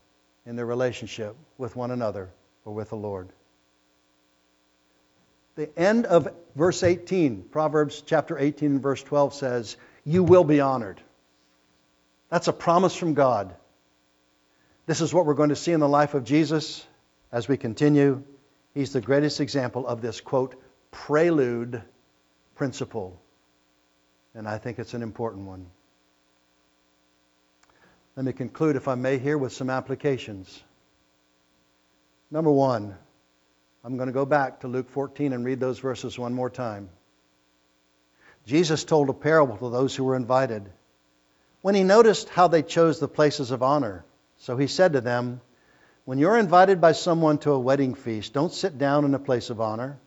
in 0.46 0.56
their 0.56 0.64
relationship 0.64 1.36
with 1.58 1.76
one 1.76 1.90
another 1.90 2.30
or 2.64 2.72
with 2.72 2.88
the 2.88 2.96
Lord. 2.96 3.28
The 5.56 5.68
end 5.78 6.06
of 6.06 6.32
verse 6.56 6.82
18, 6.82 7.42
Proverbs 7.50 8.02
chapter 8.06 8.38
18 8.38 8.70
and 8.70 8.82
verse 8.82 9.02
12 9.02 9.34
says, 9.34 9.76
You 10.04 10.24
will 10.24 10.44
be 10.44 10.60
honored. 10.60 11.02
That's 12.30 12.48
a 12.48 12.52
promise 12.54 12.94
from 12.94 13.12
God. 13.12 13.54
This 14.86 15.00
is 15.00 15.14
what 15.14 15.26
we're 15.26 15.34
going 15.34 15.50
to 15.50 15.56
see 15.56 15.72
in 15.72 15.80
the 15.80 15.88
life 15.88 16.14
of 16.14 16.24
Jesus 16.24 16.84
as 17.30 17.46
we 17.46 17.56
continue. 17.56 18.24
He's 18.74 18.92
the 18.92 19.00
greatest 19.00 19.40
example 19.40 19.86
of 19.86 20.02
this, 20.02 20.20
quote, 20.20 20.60
prelude 20.90 21.82
principle. 22.56 23.20
And 24.34 24.48
I 24.48 24.58
think 24.58 24.78
it's 24.78 24.94
an 24.94 25.02
important 25.02 25.46
one. 25.46 25.66
Let 28.16 28.26
me 28.26 28.32
conclude, 28.32 28.76
if 28.76 28.88
I 28.88 28.94
may, 28.94 29.18
here 29.18 29.38
with 29.38 29.52
some 29.52 29.70
applications. 29.70 30.62
Number 32.30 32.50
one, 32.50 32.96
I'm 33.84 33.96
going 33.96 34.08
to 34.08 34.12
go 34.12 34.26
back 34.26 34.60
to 34.60 34.68
Luke 34.68 34.90
14 34.90 35.32
and 35.32 35.44
read 35.44 35.60
those 35.60 35.78
verses 35.78 36.18
one 36.18 36.34
more 36.34 36.50
time. 36.50 36.88
Jesus 38.46 38.84
told 38.84 39.08
a 39.10 39.14
parable 39.14 39.56
to 39.58 39.70
those 39.70 39.94
who 39.94 40.04
were 40.04 40.16
invited. 40.16 40.68
When 41.60 41.74
he 41.74 41.84
noticed 41.84 42.28
how 42.28 42.48
they 42.48 42.62
chose 42.62 42.98
the 42.98 43.08
places 43.08 43.50
of 43.50 43.62
honor, 43.62 44.04
so 44.42 44.56
he 44.56 44.66
said 44.66 44.94
to 44.94 45.00
them, 45.00 45.40
When 46.04 46.18
you're 46.18 46.36
invited 46.36 46.80
by 46.80 46.92
someone 46.92 47.38
to 47.38 47.52
a 47.52 47.58
wedding 47.58 47.94
feast, 47.94 48.32
don't 48.32 48.52
sit 48.52 48.76
down 48.76 49.04
in 49.04 49.14
a 49.14 49.20
place 49.20 49.50
of 49.50 49.60
honor, 49.60 50.00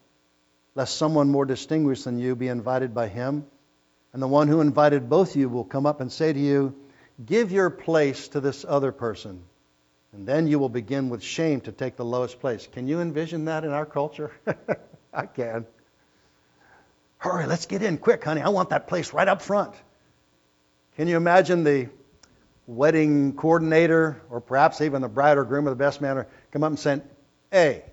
lest 0.75 0.97
someone 0.97 1.29
more 1.29 1.45
distinguished 1.45 2.03
than 2.03 2.19
you 2.19 2.35
be 2.35 2.49
invited 2.49 2.93
by 2.93 3.07
him. 3.07 3.45
And 4.11 4.21
the 4.21 4.27
one 4.27 4.49
who 4.49 4.59
invited 4.59 5.09
both 5.09 5.37
you 5.37 5.47
will 5.47 5.63
come 5.63 5.85
up 5.85 6.01
and 6.01 6.11
say 6.11 6.33
to 6.33 6.39
you, 6.39 6.75
Give 7.25 7.49
your 7.53 7.69
place 7.69 8.27
to 8.29 8.41
this 8.41 8.65
other 8.67 8.91
person. 8.91 9.41
And 10.11 10.27
then 10.27 10.47
you 10.47 10.59
will 10.59 10.67
begin 10.67 11.09
with 11.09 11.23
shame 11.23 11.61
to 11.61 11.71
take 11.71 11.95
the 11.95 12.03
lowest 12.03 12.41
place. 12.41 12.67
Can 12.67 12.89
you 12.89 12.99
envision 12.99 13.45
that 13.45 13.63
in 13.63 13.71
our 13.71 13.85
culture? 13.85 14.31
I 15.13 15.27
can. 15.27 15.65
Hurry, 17.19 17.47
let's 17.47 17.67
get 17.67 17.81
in 17.81 17.97
quick, 17.97 18.21
honey. 18.21 18.41
I 18.41 18.49
want 18.49 18.71
that 18.71 18.87
place 18.87 19.13
right 19.13 19.29
up 19.29 19.41
front. 19.41 19.73
Can 20.97 21.07
you 21.07 21.15
imagine 21.15 21.63
the 21.63 21.87
wedding 22.67 23.33
coordinator, 23.33 24.21
or 24.29 24.41
perhaps 24.41 24.81
even 24.81 25.01
the 25.01 25.09
bride 25.09 25.37
or 25.37 25.43
groom 25.43 25.67
or 25.67 25.69
the 25.69 25.75
best 25.75 26.01
man, 26.01 26.25
come 26.51 26.63
up 26.63 26.69
and 26.69 26.79
say, 26.79 27.01
Hey, 27.51 27.83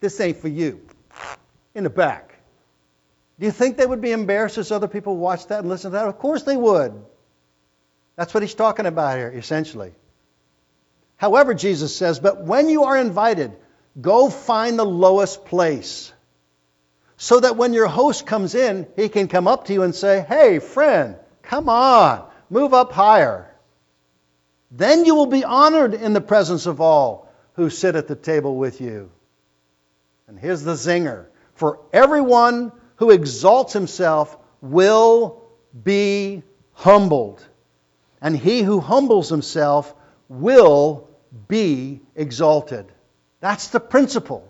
this 0.00 0.20
ain't 0.20 0.38
for 0.38 0.48
you. 0.48 0.80
In 1.74 1.84
the 1.84 1.90
back. 1.90 2.34
Do 3.38 3.46
you 3.46 3.52
think 3.52 3.76
they 3.76 3.86
would 3.86 4.00
be 4.00 4.12
embarrassed 4.12 4.58
as 4.58 4.70
other 4.70 4.86
people 4.86 5.16
watch 5.16 5.48
that 5.48 5.60
and 5.60 5.68
listen 5.68 5.90
to 5.90 5.96
that? 5.96 6.06
Of 6.06 6.18
course 6.18 6.44
they 6.44 6.56
would. 6.56 7.04
That's 8.16 8.32
what 8.32 8.42
he's 8.42 8.54
talking 8.54 8.86
about 8.86 9.16
here, 9.16 9.30
essentially. 9.30 9.92
However, 11.16 11.54
Jesus 11.54 11.96
says, 11.96 12.20
but 12.20 12.44
when 12.44 12.68
you 12.68 12.84
are 12.84 12.96
invited, 12.96 13.52
go 14.00 14.30
find 14.30 14.78
the 14.78 14.84
lowest 14.84 15.46
place. 15.46 16.12
So 17.16 17.40
that 17.40 17.56
when 17.56 17.72
your 17.72 17.86
host 17.86 18.26
comes 18.26 18.54
in, 18.54 18.86
he 18.96 19.08
can 19.08 19.28
come 19.28 19.48
up 19.48 19.66
to 19.66 19.72
you 19.72 19.82
and 19.82 19.94
say, 19.94 20.24
Hey, 20.26 20.58
friend, 20.58 21.16
come 21.42 21.68
on, 21.68 22.28
move 22.50 22.74
up 22.74 22.92
higher. 22.92 23.53
Then 24.76 25.04
you 25.04 25.14
will 25.14 25.26
be 25.26 25.44
honored 25.44 25.94
in 25.94 26.14
the 26.14 26.20
presence 26.20 26.66
of 26.66 26.80
all 26.80 27.32
who 27.54 27.70
sit 27.70 27.94
at 27.94 28.08
the 28.08 28.16
table 28.16 28.56
with 28.56 28.80
you. 28.80 29.10
And 30.26 30.36
here's 30.36 30.62
the 30.62 30.72
zinger 30.72 31.26
for 31.54 31.78
everyone 31.92 32.72
who 32.96 33.10
exalts 33.10 33.72
himself 33.72 34.36
will 34.60 35.42
be 35.84 36.42
humbled, 36.72 37.46
and 38.20 38.36
he 38.36 38.62
who 38.62 38.80
humbles 38.80 39.28
himself 39.28 39.94
will 40.28 41.08
be 41.46 42.00
exalted. 42.16 42.86
That's 43.40 43.68
the 43.68 43.80
principle. 43.80 44.48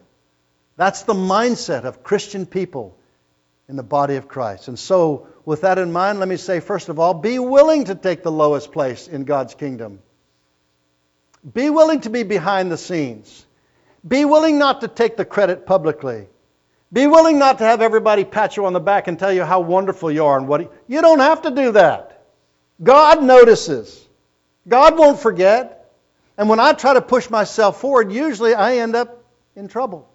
That's 0.77 1.03
the 1.03 1.15
mindset 1.15 1.85
of 1.85 2.03
Christian 2.03 2.47
people 2.47 2.97
in 3.69 3.77
the 3.77 3.83
body 3.83 4.17
of 4.17 4.29
Christ. 4.29 4.69
And 4.69 4.79
so, 4.79 5.27
with 5.45 5.63
that 5.63 5.79
in 5.79 5.93
mind, 5.93 6.19
let 6.19 6.29
me 6.29 6.37
say, 6.37 6.61
first 6.61 6.89
of 6.89 6.99
all, 6.99 7.13
be 7.13 7.39
willing 7.39 7.85
to 7.85 7.95
take 7.95 8.23
the 8.23 8.33
lowest 8.33 8.73
place 8.73 9.07
in 9.07 9.25
God's 9.25 9.55
kingdom. 9.55 10.01
Be 11.53 11.69
willing 11.69 12.01
to 12.03 12.11
be 12.11 12.23
behind 12.23 12.73
the 12.73 12.79
scenes. 12.79 13.45
Be 14.07 14.25
willing 14.25 14.59
not 14.59 14.81
to 14.81 14.89
take 14.89 15.17
the 15.17 15.25
credit 15.25 15.67
publicly. 15.67 16.27
Be 16.93 17.07
willing 17.07 17.39
not 17.39 17.59
to 17.59 17.65
have 17.65 17.83
everybody 17.83 18.25
pat 18.25 18.57
you 18.57 18.67
on 18.67 18.73
the 18.73 18.81
back 18.81 19.09
and 19.09 19.19
tell 19.19 19.33
you 19.33 19.45
how 19.45 19.61
wonderful 19.61 20.11
you 20.11 20.25
are 20.25 20.39
and 20.39 20.49
what 20.49 20.73
you 20.87 21.03
don't 21.03 21.21
have 21.21 21.43
to 21.43 21.51
do 21.51 21.73
that. 21.73 22.27
God 22.83 23.23
notices. 23.23 24.07
God 24.67 24.97
won't 24.97 25.21
forget. 25.21 25.93
And 26.39 26.49
when 26.49 26.61
I 26.61 26.73
try 26.73 26.95
to 26.95 27.03
push 27.03 27.29
myself 27.29 27.81
forward, 27.81 28.13
usually 28.13 28.55
I 28.55 28.79
end 28.79 28.97
up 28.97 29.25
in 29.55 29.69
trouble. 29.69 30.09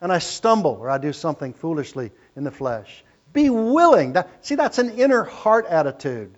And 0.00 0.12
I 0.12 0.18
stumble 0.18 0.78
or 0.80 0.90
I 0.90 0.98
do 0.98 1.12
something 1.12 1.54
foolishly 1.54 2.12
in 2.36 2.44
the 2.44 2.50
flesh. 2.50 3.04
Be 3.32 3.50
willing. 3.50 4.16
see, 4.42 4.54
that's 4.54 4.78
an 4.78 4.98
inner 4.98 5.24
heart 5.24 5.66
attitude. 5.66 6.34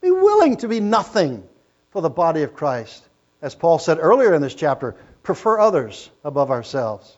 Be 0.00 0.10
willing 0.10 0.56
to 0.58 0.68
be 0.68 0.80
nothing 0.80 1.46
for 1.90 2.02
the 2.02 2.10
body 2.10 2.42
of 2.42 2.54
Christ 2.54 3.07
as 3.40 3.54
Paul 3.54 3.78
said 3.78 3.98
earlier 4.00 4.34
in 4.34 4.42
this 4.42 4.54
chapter, 4.54 4.96
prefer 5.22 5.58
others 5.58 6.10
above 6.24 6.50
ourselves. 6.50 7.16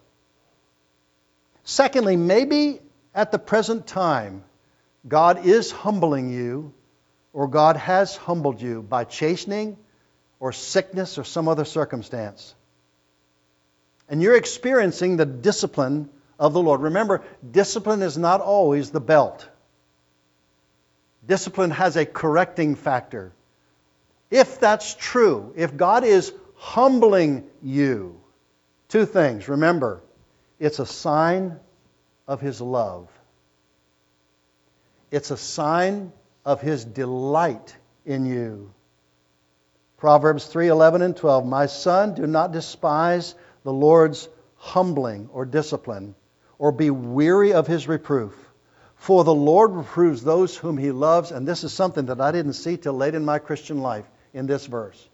Secondly, 1.64 2.16
maybe 2.16 2.80
at 3.14 3.32
the 3.32 3.38
present 3.38 3.86
time, 3.86 4.44
God 5.06 5.46
is 5.46 5.70
humbling 5.70 6.30
you, 6.30 6.72
or 7.32 7.48
God 7.48 7.76
has 7.76 8.16
humbled 8.16 8.60
you 8.60 8.82
by 8.82 9.04
chastening, 9.04 9.76
or 10.40 10.52
sickness, 10.52 11.18
or 11.18 11.24
some 11.24 11.48
other 11.48 11.64
circumstance. 11.64 12.54
And 14.08 14.20
you're 14.22 14.36
experiencing 14.36 15.16
the 15.16 15.26
discipline 15.26 16.10
of 16.38 16.52
the 16.52 16.60
Lord. 16.60 16.80
Remember, 16.80 17.22
discipline 17.48 18.02
is 18.02 18.18
not 18.18 18.40
always 18.40 18.90
the 18.90 19.00
belt, 19.00 19.48
discipline 21.26 21.70
has 21.70 21.96
a 21.96 22.04
correcting 22.04 22.74
factor. 22.74 23.32
If 24.30 24.60
that's 24.60 24.94
true, 24.94 25.52
if 25.56 25.76
God 25.76 26.04
is 26.04 26.32
humbling 26.54 27.44
you, 27.62 28.20
two 28.88 29.04
things. 29.04 29.48
Remember, 29.48 30.02
it's 30.60 30.78
a 30.78 30.86
sign 30.86 31.58
of 32.28 32.40
His 32.40 32.60
love, 32.60 33.08
it's 35.10 35.32
a 35.32 35.36
sign 35.36 36.12
of 36.44 36.60
His 36.60 36.84
delight 36.84 37.74
in 38.06 38.24
you. 38.24 38.72
Proverbs 39.96 40.46
3 40.46 40.68
11 40.68 41.02
and 41.02 41.16
12. 41.16 41.44
My 41.44 41.66
son, 41.66 42.14
do 42.14 42.26
not 42.26 42.52
despise 42.52 43.34
the 43.64 43.72
Lord's 43.72 44.28
humbling 44.56 45.28
or 45.32 45.44
discipline, 45.44 46.14
or 46.58 46.72
be 46.72 46.90
weary 46.90 47.52
of 47.52 47.66
his 47.66 47.88
reproof. 47.88 48.34
For 48.94 49.24
the 49.24 49.34
Lord 49.34 49.72
reproves 49.72 50.22
those 50.22 50.56
whom 50.56 50.78
he 50.78 50.90
loves, 50.90 51.32
and 51.32 51.48
this 51.48 51.64
is 51.64 51.72
something 51.72 52.06
that 52.06 52.20
I 52.20 52.32
didn't 52.32 52.52
see 52.52 52.76
till 52.76 52.92
late 52.92 53.14
in 53.14 53.24
my 53.24 53.38
Christian 53.38 53.80
life 53.80 54.04
in 54.34 54.46
this 54.46 54.66
verse. 54.66 55.08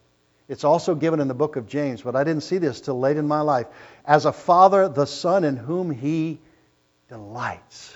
It's 0.47 0.63
also 0.63 0.95
given 0.95 1.19
in 1.19 1.27
the 1.27 1.33
book 1.33 1.57
of 1.57 1.67
James, 1.67 2.01
but 2.01 2.15
I 2.15 2.23
didn't 2.23 2.43
see 2.43 2.57
this 2.57 2.79
till 2.79 2.99
late 2.99 3.17
in 3.17 3.27
my 3.27 3.41
life. 3.41 3.67
As 4.05 4.25
a 4.25 4.31
father, 4.31 4.87
the 4.87 5.05
son 5.05 5.43
in 5.43 5.57
whom 5.57 5.91
he 5.91 6.39
delights. 7.09 7.93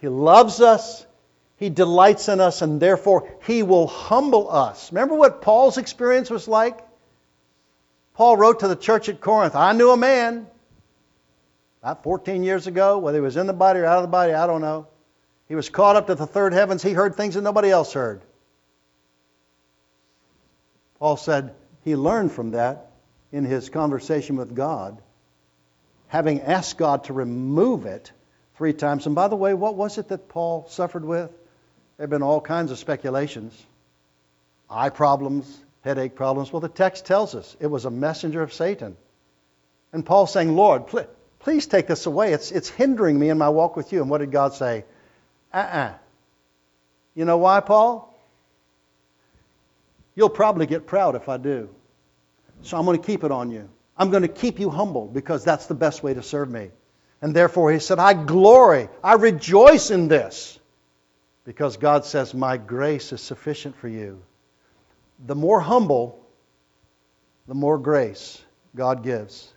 He 0.00 0.08
loves 0.08 0.60
us, 0.60 1.06
he 1.56 1.70
delights 1.70 2.28
in 2.28 2.40
us, 2.40 2.62
and 2.62 2.80
therefore 2.80 3.28
he 3.46 3.62
will 3.62 3.86
humble 3.86 4.50
us. 4.50 4.92
Remember 4.92 5.14
what 5.14 5.42
Paul's 5.42 5.78
experience 5.78 6.30
was 6.30 6.46
like? 6.46 6.78
Paul 8.14 8.36
wrote 8.36 8.60
to 8.60 8.68
the 8.68 8.76
church 8.76 9.08
at 9.08 9.20
Corinth 9.20 9.54
I 9.54 9.72
knew 9.72 9.90
a 9.90 9.96
man 9.96 10.46
about 11.82 12.02
14 12.02 12.42
years 12.42 12.66
ago, 12.66 12.98
whether 12.98 13.16
he 13.16 13.22
was 13.22 13.38
in 13.38 13.46
the 13.46 13.54
body 13.54 13.80
or 13.80 13.86
out 13.86 13.98
of 13.98 14.02
the 14.02 14.08
body, 14.08 14.34
I 14.34 14.46
don't 14.46 14.60
know. 14.60 14.86
He 15.48 15.54
was 15.54 15.70
caught 15.70 15.96
up 15.96 16.08
to 16.08 16.14
the 16.14 16.26
third 16.26 16.52
heavens. 16.52 16.82
He 16.82 16.92
heard 16.92 17.14
things 17.14 17.34
that 17.34 17.40
nobody 17.42 17.70
else 17.70 17.94
heard. 17.94 18.20
Paul 21.00 21.16
said 21.16 21.54
he 21.82 21.96
learned 21.96 22.30
from 22.30 22.52
that 22.52 22.92
in 23.32 23.44
his 23.44 23.70
conversation 23.70 24.36
with 24.36 24.54
God, 24.54 25.00
having 26.08 26.42
asked 26.42 26.76
God 26.78 27.04
to 27.04 27.12
remove 27.12 27.86
it 27.86 28.12
three 28.56 28.74
times. 28.74 29.06
And 29.06 29.14
by 29.14 29.28
the 29.28 29.36
way, 29.36 29.54
what 29.54 29.74
was 29.74 29.98
it 29.98 30.08
that 30.08 30.28
Paul 30.28 30.66
suffered 30.68 31.04
with? 31.04 31.30
There 31.96 32.04
have 32.04 32.10
been 32.10 32.22
all 32.22 32.40
kinds 32.40 32.70
of 32.70 32.78
speculations 32.78 33.66
eye 34.68 34.90
problems, 34.90 35.58
headache 35.82 36.14
problems. 36.14 36.52
Well, 36.52 36.60
the 36.60 36.68
text 36.68 37.04
tells 37.04 37.34
us 37.34 37.56
it 37.58 37.66
was 37.66 37.86
a 37.86 37.90
messenger 37.90 38.40
of 38.42 38.52
Satan. 38.52 38.96
And 39.92 40.06
Paul 40.06 40.28
saying, 40.28 40.54
Lord, 40.54 40.84
please 41.40 41.66
take 41.66 41.88
this 41.88 42.06
away. 42.06 42.32
It's, 42.32 42.52
it's 42.52 42.68
hindering 42.68 43.18
me 43.18 43.30
in 43.30 43.38
my 43.38 43.48
walk 43.48 43.74
with 43.74 43.92
you. 43.92 44.00
And 44.00 44.08
what 44.08 44.18
did 44.18 44.30
God 44.30 44.54
say? 44.54 44.84
Uh 45.52 45.56
uh-uh. 45.56 45.78
uh 45.78 45.94
You 47.16 47.24
know 47.24 47.38
why, 47.38 47.58
Paul? 47.60 48.09
You'll 50.14 50.28
probably 50.28 50.66
get 50.66 50.86
proud 50.86 51.14
if 51.14 51.28
I 51.28 51.36
do. 51.36 51.68
So 52.62 52.76
I'm 52.76 52.84
going 52.84 53.00
to 53.00 53.06
keep 53.06 53.24
it 53.24 53.30
on 53.30 53.50
you. 53.50 53.68
I'm 53.96 54.10
going 54.10 54.22
to 54.22 54.28
keep 54.28 54.58
you 54.58 54.70
humble 54.70 55.06
because 55.06 55.44
that's 55.44 55.66
the 55.66 55.74
best 55.74 56.02
way 56.02 56.14
to 56.14 56.22
serve 56.22 56.50
me. 56.50 56.70
And 57.22 57.36
therefore, 57.36 57.70
he 57.72 57.78
said, 57.78 57.98
I 57.98 58.14
glory, 58.14 58.88
I 59.04 59.14
rejoice 59.14 59.90
in 59.90 60.08
this 60.08 60.58
because 61.44 61.76
God 61.76 62.04
says, 62.04 62.32
My 62.32 62.56
grace 62.56 63.12
is 63.12 63.20
sufficient 63.20 63.76
for 63.76 63.88
you. 63.88 64.22
The 65.26 65.34
more 65.34 65.60
humble, 65.60 66.18
the 67.46 67.54
more 67.54 67.78
grace 67.78 68.42
God 68.74 69.02
gives. 69.02 69.52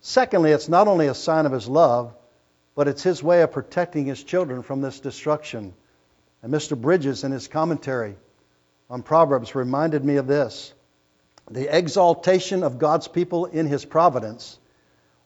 Secondly, 0.00 0.50
it's 0.50 0.68
not 0.68 0.88
only 0.88 1.06
a 1.06 1.14
sign 1.14 1.46
of 1.46 1.52
his 1.52 1.68
love, 1.68 2.14
but 2.74 2.88
it's 2.88 3.02
his 3.02 3.22
way 3.22 3.42
of 3.42 3.52
protecting 3.52 4.06
his 4.06 4.22
children 4.22 4.62
from 4.62 4.80
this 4.80 4.98
destruction. 4.98 5.74
And 6.42 6.52
Mr. 6.52 6.76
Bridges, 6.78 7.22
in 7.22 7.30
his 7.30 7.46
commentary 7.46 8.16
on 8.94 9.02
Proverbs, 9.02 9.56
reminded 9.56 10.04
me 10.04 10.18
of 10.18 10.28
this. 10.28 10.72
The 11.50 11.76
exaltation 11.76 12.62
of 12.62 12.78
God's 12.78 13.08
people 13.08 13.46
in 13.46 13.66
his 13.66 13.84
providence 13.84 14.56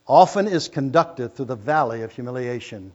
often 0.07 0.49
is 0.49 0.69
conducted 0.69 1.35
through 1.35 1.45
the 1.45 1.55
valley 1.55 2.01
of 2.01 2.11
humiliation. 2.11 2.95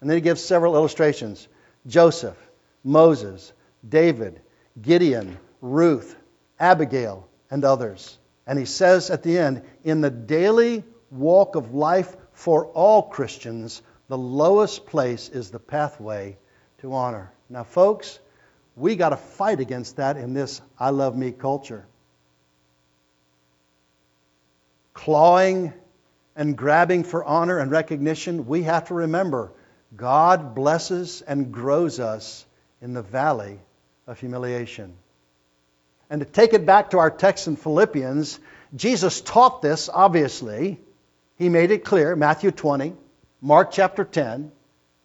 And 0.00 0.08
then 0.08 0.16
he 0.16 0.22
gives 0.22 0.42
several 0.42 0.76
illustrations 0.76 1.46
Joseph, 1.86 2.38
Moses, 2.82 3.52
David, 3.86 4.40
Gideon, 4.80 5.36
Ruth, 5.60 6.16
Abigail, 6.58 7.28
and 7.50 7.62
others. 7.62 8.16
And 8.46 8.58
he 8.58 8.64
says 8.64 9.10
at 9.10 9.24
the 9.24 9.36
end, 9.36 9.60
in 9.84 10.00
the 10.00 10.10
daily 10.10 10.84
walk 11.10 11.54
of 11.54 11.74
life 11.74 12.16
for 12.32 12.68
all 12.68 13.02
Christians, 13.02 13.82
the 14.08 14.16
lowest 14.16 14.86
place 14.86 15.28
is 15.28 15.50
the 15.50 15.58
pathway 15.58 16.38
to 16.78 16.94
honor. 16.94 17.30
Now, 17.50 17.64
folks, 17.64 18.20
we 18.76 18.96
got 18.96 19.10
to 19.10 19.16
fight 19.16 19.60
against 19.60 19.96
that 19.96 20.16
in 20.16 20.34
this 20.34 20.60
I 20.78 20.90
love 20.90 21.16
me 21.16 21.32
culture. 21.32 21.86
Clawing 24.92 25.72
and 26.36 26.56
grabbing 26.56 27.04
for 27.04 27.24
honor 27.24 27.58
and 27.58 27.70
recognition, 27.70 28.46
we 28.46 28.64
have 28.64 28.88
to 28.88 28.94
remember 28.94 29.52
God 29.96 30.54
blesses 30.54 31.22
and 31.22 31.52
grows 31.52 32.00
us 32.00 32.44
in 32.82 32.94
the 32.94 33.02
valley 33.02 33.60
of 34.06 34.18
humiliation. 34.18 34.94
And 36.10 36.20
to 36.20 36.26
take 36.26 36.52
it 36.52 36.66
back 36.66 36.90
to 36.90 36.98
our 36.98 37.10
text 37.10 37.46
in 37.46 37.56
Philippians, 37.56 38.38
Jesus 38.74 39.20
taught 39.20 39.62
this, 39.62 39.88
obviously. 39.92 40.80
He 41.36 41.48
made 41.48 41.70
it 41.70 41.84
clear, 41.84 42.14
Matthew 42.14 42.50
20, 42.50 42.94
Mark 43.40 43.70
chapter 43.72 44.04
10, 44.04 44.52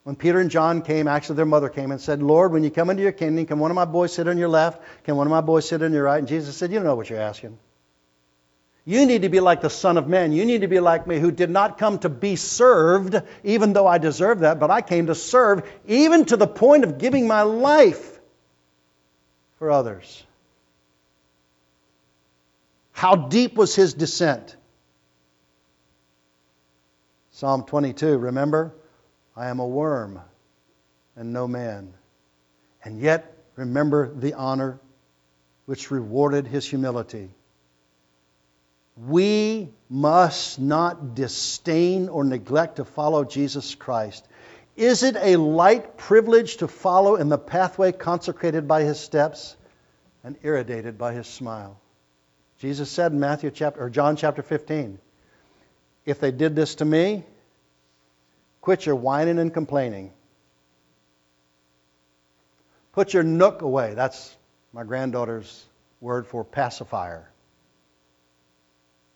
when 0.10 0.16
Peter 0.16 0.40
and 0.40 0.50
John 0.50 0.82
came, 0.82 1.08
actually 1.08 1.36
their 1.36 1.46
mother 1.46 1.70
came 1.70 1.92
and 1.92 2.02
said, 2.02 2.24
Lord, 2.24 2.52
when 2.52 2.64
you 2.64 2.72
come 2.72 2.90
into 2.90 3.04
your 3.04 3.12
kingdom, 3.12 3.46
can 3.46 3.60
one 3.60 3.70
of 3.70 3.76
my 3.76 3.86
boys 3.86 4.12
sit 4.12 4.28
on 4.28 4.40
your 4.40 4.48
left? 4.48 4.82
Can 5.04 5.16
one 5.16 5.28
of 5.28 5.30
my 5.30 5.42
boys 5.42 5.70
sit 5.70 5.84
on 5.84 5.94
your 5.94 6.02
right? 6.02 6.18
And 6.18 6.28
Jesus 6.28 6.58
said, 6.58 6.72
You 6.72 6.80
know 6.80 6.96
what 6.96 7.12
you're 7.12 7.20
asking. 7.20 7.60
You 8.86 9.06
need 9.06 9.22
to 9.22 9.30
be 9.30 9.40
like 9.40 9.62
the 9.62 9.70
Son 9.70 9.98
of 9.98 10.08
Man. 10.08 10.32
You 10.32 10.46
need 10.46 10.62
to 10.62 10.68
be 10.68 10.80
like 10.80 11.06
me, 11.06 11.20
who 11.20 11.30
did 11.30 11.52
not 11.52 11.78
come 11.78 12.00
to 12.00 12.10
be 12.10 12.38
served, 12.38 13.22
even 13.44 13.74
though 13.74 13.86
I 13.86 14.00
deserve 14.00 14.40
that, 14.40 14.60
but 14.60 14.72
I 14.72 14.82
came 14.82 15.06
to 15.06 15.14
serve, 15.14 15.62
even 15.86 16.26
to 16.26 16.38
the 16.38 16.48
point 16.48 16.86
of 16.86 16.98
giving 16.98 17.28
my 17.28 17.44
life 17.44 18.20
for 19.60 19.70
others. 19.70 20.24
How 22.94 23.16
deep 23.16 23.54
was 23.56 23.76
his 23.76 23.94
descent? 23.94 24.56
Psalm 27.30 27.62
22, 27.62 28.18
remember? 28.18 28.74
I 29.36 29.48
am 29.48 29.60
a 29.60 29.68
worm 29.68 30.20
and 31.16 31.34
no 31.34 31.48
man. 31.48 31.94
And 32.84 33.00
yet, 33.00 33.34
remember 33.56 34.14
the 34.14 34.34
honor 34.34 34.80
which 35.66 35.92
rewarded 35.92 36.48
his 36.48 36.66
humility. 36.66 37.30
We 39.08 39.70
must 39.90 40.60
not 40.60 41.16
disdain 41.16 42.10
or 42.10 42.24
neglect 42.24 42.78
to 42.78 42.86
follow 42.86 43.24
Jesus 43.24 43.76
Christ. 43.76 44.28
Is 44.76 45.04
it 45.04 45.16
a 45.16 45.36
light 45.36 45.98
privilege 45.98 46.58
to 46.58 46.68
follow 46.68 47.16
in 47.16 47.30
the 47.30 47.38
pathway 47.38 47.92
consecrated 47.92 48.68
by 48.68 48.84
his 48.84 49.00
steps 49.00 49.56
and 50.24 50.38
irradiated 50.42 50.98
by 50.98 51.14
his 51.14 51.28
smile? 51.28 51.80
Jesus 52.60 52.90
said 52.90 53.12
in 53.12 53.20
Matthew 53.20 53.52
chapter 53.52 53.84
or 53.84 53.90
John 53.90 54.16
chapter 54.16 54.42
15, 54.42 55.00
if 56.06 56.20
they 56.20 56.32
did 56.32 56.56
this 56.56 56.76
to 56.76 56.86
me, 56.86 57.24
quit 58.70 58.86
your 58.86 58.96
whining 58.96 59.40
and 59.40 59.52
complaining. 59.52 60.12
Put 62.92 63.16
your 63.16 63.24
nook 63.24 63.64
away. 63.64 63.96
That's 63.96 64.38
my 64.74 64.84
granddaughter's 64.84 65.66
word 66.00 66.28
for 66.28 66.44
pacifier. 66.44 67.32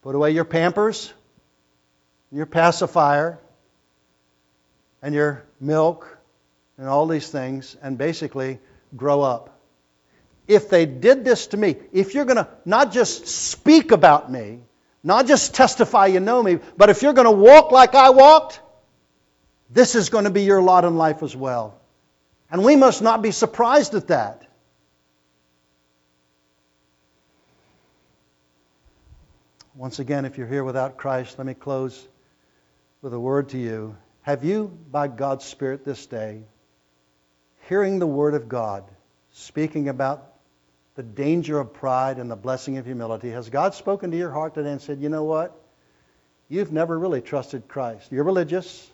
Put 0.01 0.15
away 0.15 0.31
your 0.31 0.43
pampers, 0.43 1.13
your 2.31 2.47
pacifier, 2.47 3.37
and 5.03 5.13
your 5.13 5.43
milk, 5.59 6.17
and 6.79 6.87
all 6.87 7.05
these 7.05 7.29
things, 7.29 7.77
and 7.83 7.95
basically 7.95 8.57
grow 8.97 9.21
up 9.21 9.61
if 10.47 10.67
they 10.67 10.87
did 10.87 11.23
this 11.23 11.45
to 11.47 11.57
me, 11.57 11.75
if 11.91 12.15
you're 12.15 12.25
going 12.25 12.37
to 12.37 12.47
not 12.65 12.91
just 12.91 13.27
speak 13.27 13.91
about 13.91 14.31
me, 14.31 14.61
not 15.03 15.27
just 15.27 15.53
testify 15.53 16.07
you 16.07 16.19
know 16.19 16.41
me, 16.41 16.57
but 16.75 16.89
if 16.89 17.03
you're 17.03 17.13
going 17.13 17.27
to 17.27 17.31
walk 17.31 17.71
like 17.71 17.93
I 17.93 18.09
walked, 18.09 18.59
this 19.73 19.95
is 19.95 20.09
going 20.09 20.25
to 20.25 20.29
be 20.29 20.43
your 20.43 20.61
lot 20.61 20.85
in 20.85 20.95
life 20.95 21.23
as 21.23 21.35
well. 21.35 21.79
And 22.51 22.63
we 22.63 22.75
must 22.75 23.01
not 23.01 23.21
be 23.21 23.31
surprised 23.31 23.95
at 23.95 24.07
that. 24.07 24.43
Once 29.75 29.97
again, 29.97 30.25
if 30.25 30.37
you're 30.37 30.47
here 30.47 30.63
without 30.63 30.97
Christ, 30.97 31.39
let 31.39 31.47
me 31.47 31.55
close 31.55 32.07
with 33.01 33.13
a 33.13 33.19
word 33.19 33.49
to 33.49 33.57
you. 33.57 33.97
Have 34.21 34.43
you, 34.43 34.77
by 34.91 35.07
God's 35.07 35.45
Spirit 35.45 35.83
this 35.83 36.05
day, 36.05 36.43
hearing 37.67 37.97
the 37.97 38.07
Word 38.07 38.35
of 38.35 38.47
God, 38.47 38.83
speaking 39.31 39.89
about 39.89 40.29
the 40.95 41.03
danger 41.03 41.59
of 41.59 41.73
pride 41.73 42.19
and 42.19 42.29
the 42.29 42.35
blessing 42.35 42.77
of 42.77 42.85
humility. 42.85 43.31
Has 43.31 43.49
God 43.49 43.73
spoken 43.73 44.11
to 44.11 44.17
your 44.17 44.29
heart 44.29 44.53
today 44.53 44.71
and 44.71 44.81
said, 44.81 44.99
you 44.99 45.09
know 45.09 45.23
what? 45.23 45.59
You've 46.49 46.71
never 46.71 46.97
really 46.97 47.21
trusted 47.21 47.67
Christ. 47.67 48.11
You're 48.11 48.25
religious. 48.25 48.91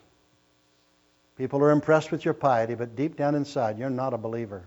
People 1.39 1.63
are 1.63 1.71
impressed 1.71 2.11
with 2.11 2.25
your 2.25 2.33
piety, 2.33 2.75
but 2.75 2.97
deep 2.97 3.15
down 3.15 3.33
inside, 3.33 3.79
you're 3.79 3.89
not 3.89 4.13
a 4.13 4.17
believer. 4.17 4.65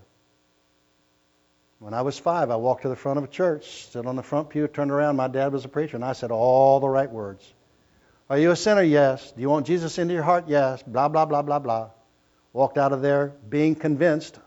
When 1.77 1.93
I 1.93 2.01
was 2.01 2.17
five, 2.17 2.49
I 2.49 2.55
walked 2.55 2.81
to 2.81 2.89
the 2.89 2.95
front 2.95 3.19
of 3.19 3.23
a 3.23 3.27
church, 3.27 3.83
stood 3.83 4.07
on 4.07 4.15
the 4.15 4.23
front 4.23 4.49
pew, 4.49 4.67
turned 4.67 4.89
around. 4.89 5.15
My 5.15 5.27
dad 5.27 5.53
was 5.53 5.65
a 5.65 5.67
preacher, 5.67 5.97
and 5.97 6.03
I 6.03 6.13
said 6.13 6.31
all 6.31 6.79
the 6.79 6.89
right 6.89 7.11
words. 7.11 7.53
Are 8.27 8.39
you 8.39 8.49
a 8.49 8.55
sinner? 8.55 8.81
Yes. 8.81 9.31
Do 9.33 9.41
you 9.41 9.51
want 9.51 9.67
Jesus 9.67 9.99
into 9.99 10.15
your 10.15 10.23
heart? 10.23 10.45
Yes. 10.47 10.81
Blah, 10.81 11.09
blah, 11.09 11.25
blah, 11.25 11.43
blah, 11.43 11.59
blah. 11.59 11.89
Walked 12.53 12.79
out 12.79 12.91
of 12.91 13.03
there 13.03 13.33
being 13.47 13.75
convinced 13.75 14.39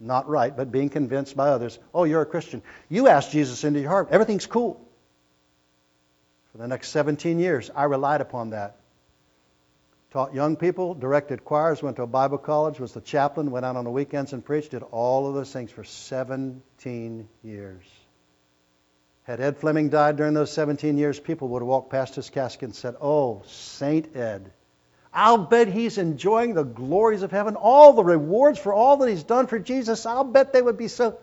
not 0.00 0.28
right, 0.28 0.56
but 0.56 0.72
being 0.72 0.88
convinced 0.88 1.36
by 1.36 1.50
others, 1.50 1.78
oh, 1.94 2.02
you're 2.02 2.22
a 2.22 2.26
Christian. 2.26 2.62
You 2.88 3.06
asked 3.06 3.30
Jesus 3.30 3.62
into 3.62 3.78
your 3.78 3.90
heart. 3.90 4.08
Everything's 4.10 4.46
cool. 4.46 4.84
For 6.50 6.58
the 6.58 6.66
next 6.66 6.88
17 6.88 7.38
years, 7.38 7.70
I 7.74 7.84
relied 7.84 8.22
upon 8.22 8.50
that. 8.50 8.77
Taught 10.10 10.34
young 10.34 10.56
people, 10.56 10.94
directed 10.94 11.44
choirs, 11.44 11.82
went 11.82 11.96
to 11.96 12.02
a 12.02 12.06
Bible 12.06 12.38
college, 12.38 12.80
was 12.80 12.92
the 12.92 13.00
chaplain, 13.00 13.50
went 13.50 13.66
out 13.66 13.76
on 13.76 13.84
the 13.84 13.90
weekends 13.90 14.32
and 14.32 14.42
preached, 14.42 14.70
did 14.70 14.82
all 14.84 15.28
of 15.28 15.34
those 15.34 15.52
things 15.52 15.70
for 15.70 15.84
17 15.84 17.28
years. 17.42 17.84
Had 19.24 19.40
Ed 19.42 19.58
Fleming 19.58 19.90
died 19.90 20.16
during 20.16 20.32
those 20.32 20.50
17 20.50 20.96
years, 20.96 21.20
people 21.20 21.48
would 21.48 21.60
have 21.60 21.68
walked 21.68 21.90
past 21.90 22.14
his 22.14 22.30
casket 22.30 22.62
and 22.62 22.74
said, 22.74 22.96
Oh, 23.02 23.42
Saint 23.46 24.16
Ed. 24.16 24.50
I'll 25.12 25.36
bet 25.36 25.68
he's 25.68 25.98
enjoying 25.98 26.54
the 26.54 26.64
glories 26.64 27.20
of 27.20 27.30
heaven, 27.30 27.54
all 27.54 27.92
the 27.92 28.04
rewards 28.04 28.58
for 28.58 28.72
all 28.72 28.96
that 28.98 29.08
he's 29.10 29.24
done 29.24 29.46
for 29.46 29.58
Jesus. 29.58 30.06
I'll 30.06 30.24
bet 30.24 30.54
they 30.54 30.62
would 30.62 30.78
be 30.78 30.88
so. 30.88 31.18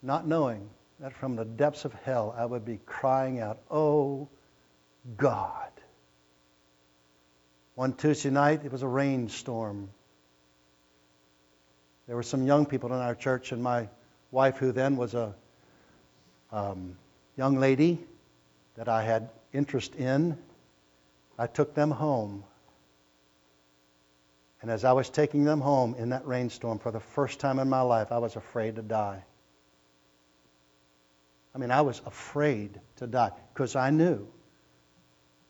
Not 0.00 0.26
knowing 0.26 0.70
that 1.00 1.12
from 1.12 1.36
the 1.36 1.44
depths 1.44 1.84
of 1.84 1.92
hell 1.92 2.34
I 2.36 2.46
would 2.46 2.64
be 2.64 2.80
crying 2.86 3.40
out, 3.40 3.58
Oh, 3.70 4.28
God. 5.18 5.71
One 7.74 7.94
Tuesday 7.94 8.30
night, 8.30 8.64
it 8.64 8.72
was 8.72 8.82
a 8.82 8.88
rainstorm. 8.88 9.88
There 12.06 12.16
were 12.16 12.22
some 12.22 12.44
young 12.44 12.66
people 12.66 12.92
in 12.92 12.98
our 12.98 13.14
church, 13.14 13.52
and 13.52 13.62
my 13.62 13.88
wife, 14.30 14.58
who 14.58 14.72
then 14.72 14.96
was 14.96 15.14
a 15.14 15.34
um, 16.50 16.98
young 17.36 17.58
lady 17.58 17.98
that 18.74 18.88
I 18.88 19.02
had 19.02 19.30
interest 19.52 19.94
in, 19.94 20.36
I 21.38 21.46
took 21.46 21.74
them 21.74 21.90
home. 21.90 22.44
And 24.60 24.70
as 24.70 24.84
I 24.84 24.92
was 24.92 25.08
taking 25.08 25.44
them 25.44 25.60
home 25.60 25.94
in 25.98 26.10
that 26.10 26.26
rainstorm 26.26 26.78
for 26.78 26.90
the 26.90 27.00
first 27.00 27.40
time 27.40 27.58
in 27.58 27.68
my 27.68 27.80
life, 27.80 28.12
I 28.12 28.18
was 28.18 28.36
afraid 28.36 28.76
to 28.76 28.82
die. 28.82 29.24
I 31.54 31.58
mean, 31.58 31.70
I 31.70 31.80
was 31.80 32.00
afraid 32.06 32.80
to 32.96 33.06
die 33.06 33.32
because 33.52 33.76
I 33.76 33.90
knew 33.90 34.28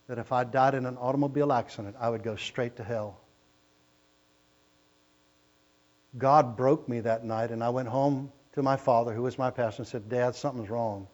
that 0.08 0.18
if 0.18 0.32
I 0.32 0.44
died 0.44 0.74
in 0.74 0.86
an 0.86 0.96
automobile 0.96 1.52
accident, 1.52 1.96
I 1.98 2.08
would 2.10 2.22
go 2.22 2.36
straight 2.36 2.76
to 2.76 2.84
hell. 2.84 3.20
God 6.18 6.56
broke 6.56 6.88
me 6.88 7.00
that 7.00 7.24
night, 7.24 7.50
and 7.50 7.62
I 7.64 7.70
went 7.70 7.88
home 7.88 8.32
to 8.54 8.62
my 8.62 8.76
father, 8.76 9.14
who 9.14 9.22
was 9.22 9.38
my 9.38 9.50
pastor, 9.50 9.82
and 9.82 9.88
said, 9.88 10.08
Dad, 10.08 10.34
something's 10.34 10.68
wrong. 10.68 11.06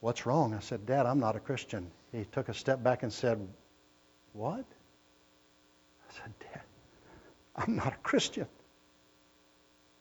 What's 0.00 0.26
wrong? 0.26 0.54
I 0.54 0.60
said, 0.60 0.86
Dad, 0.86 1.06
I'm 1.06 1.18
not 1.18 1.34
a 1.34 1.40
Christian. 1.40 1.90
He 2.12 2.24
took 2.24 2.48
a 2.48 2.54
step 2.54 2.82
back 2.82 3.02
and 3.02 3.12
said, 3.12 3.40
What? 4.32 4.64
I 6.08 6.14
said, 6.14 6.32
Dad, 6.38 6.62
I'm 7.56 7.74
not 7.76 7.92
a 7.92 7.96
Christian. 7.96 8.46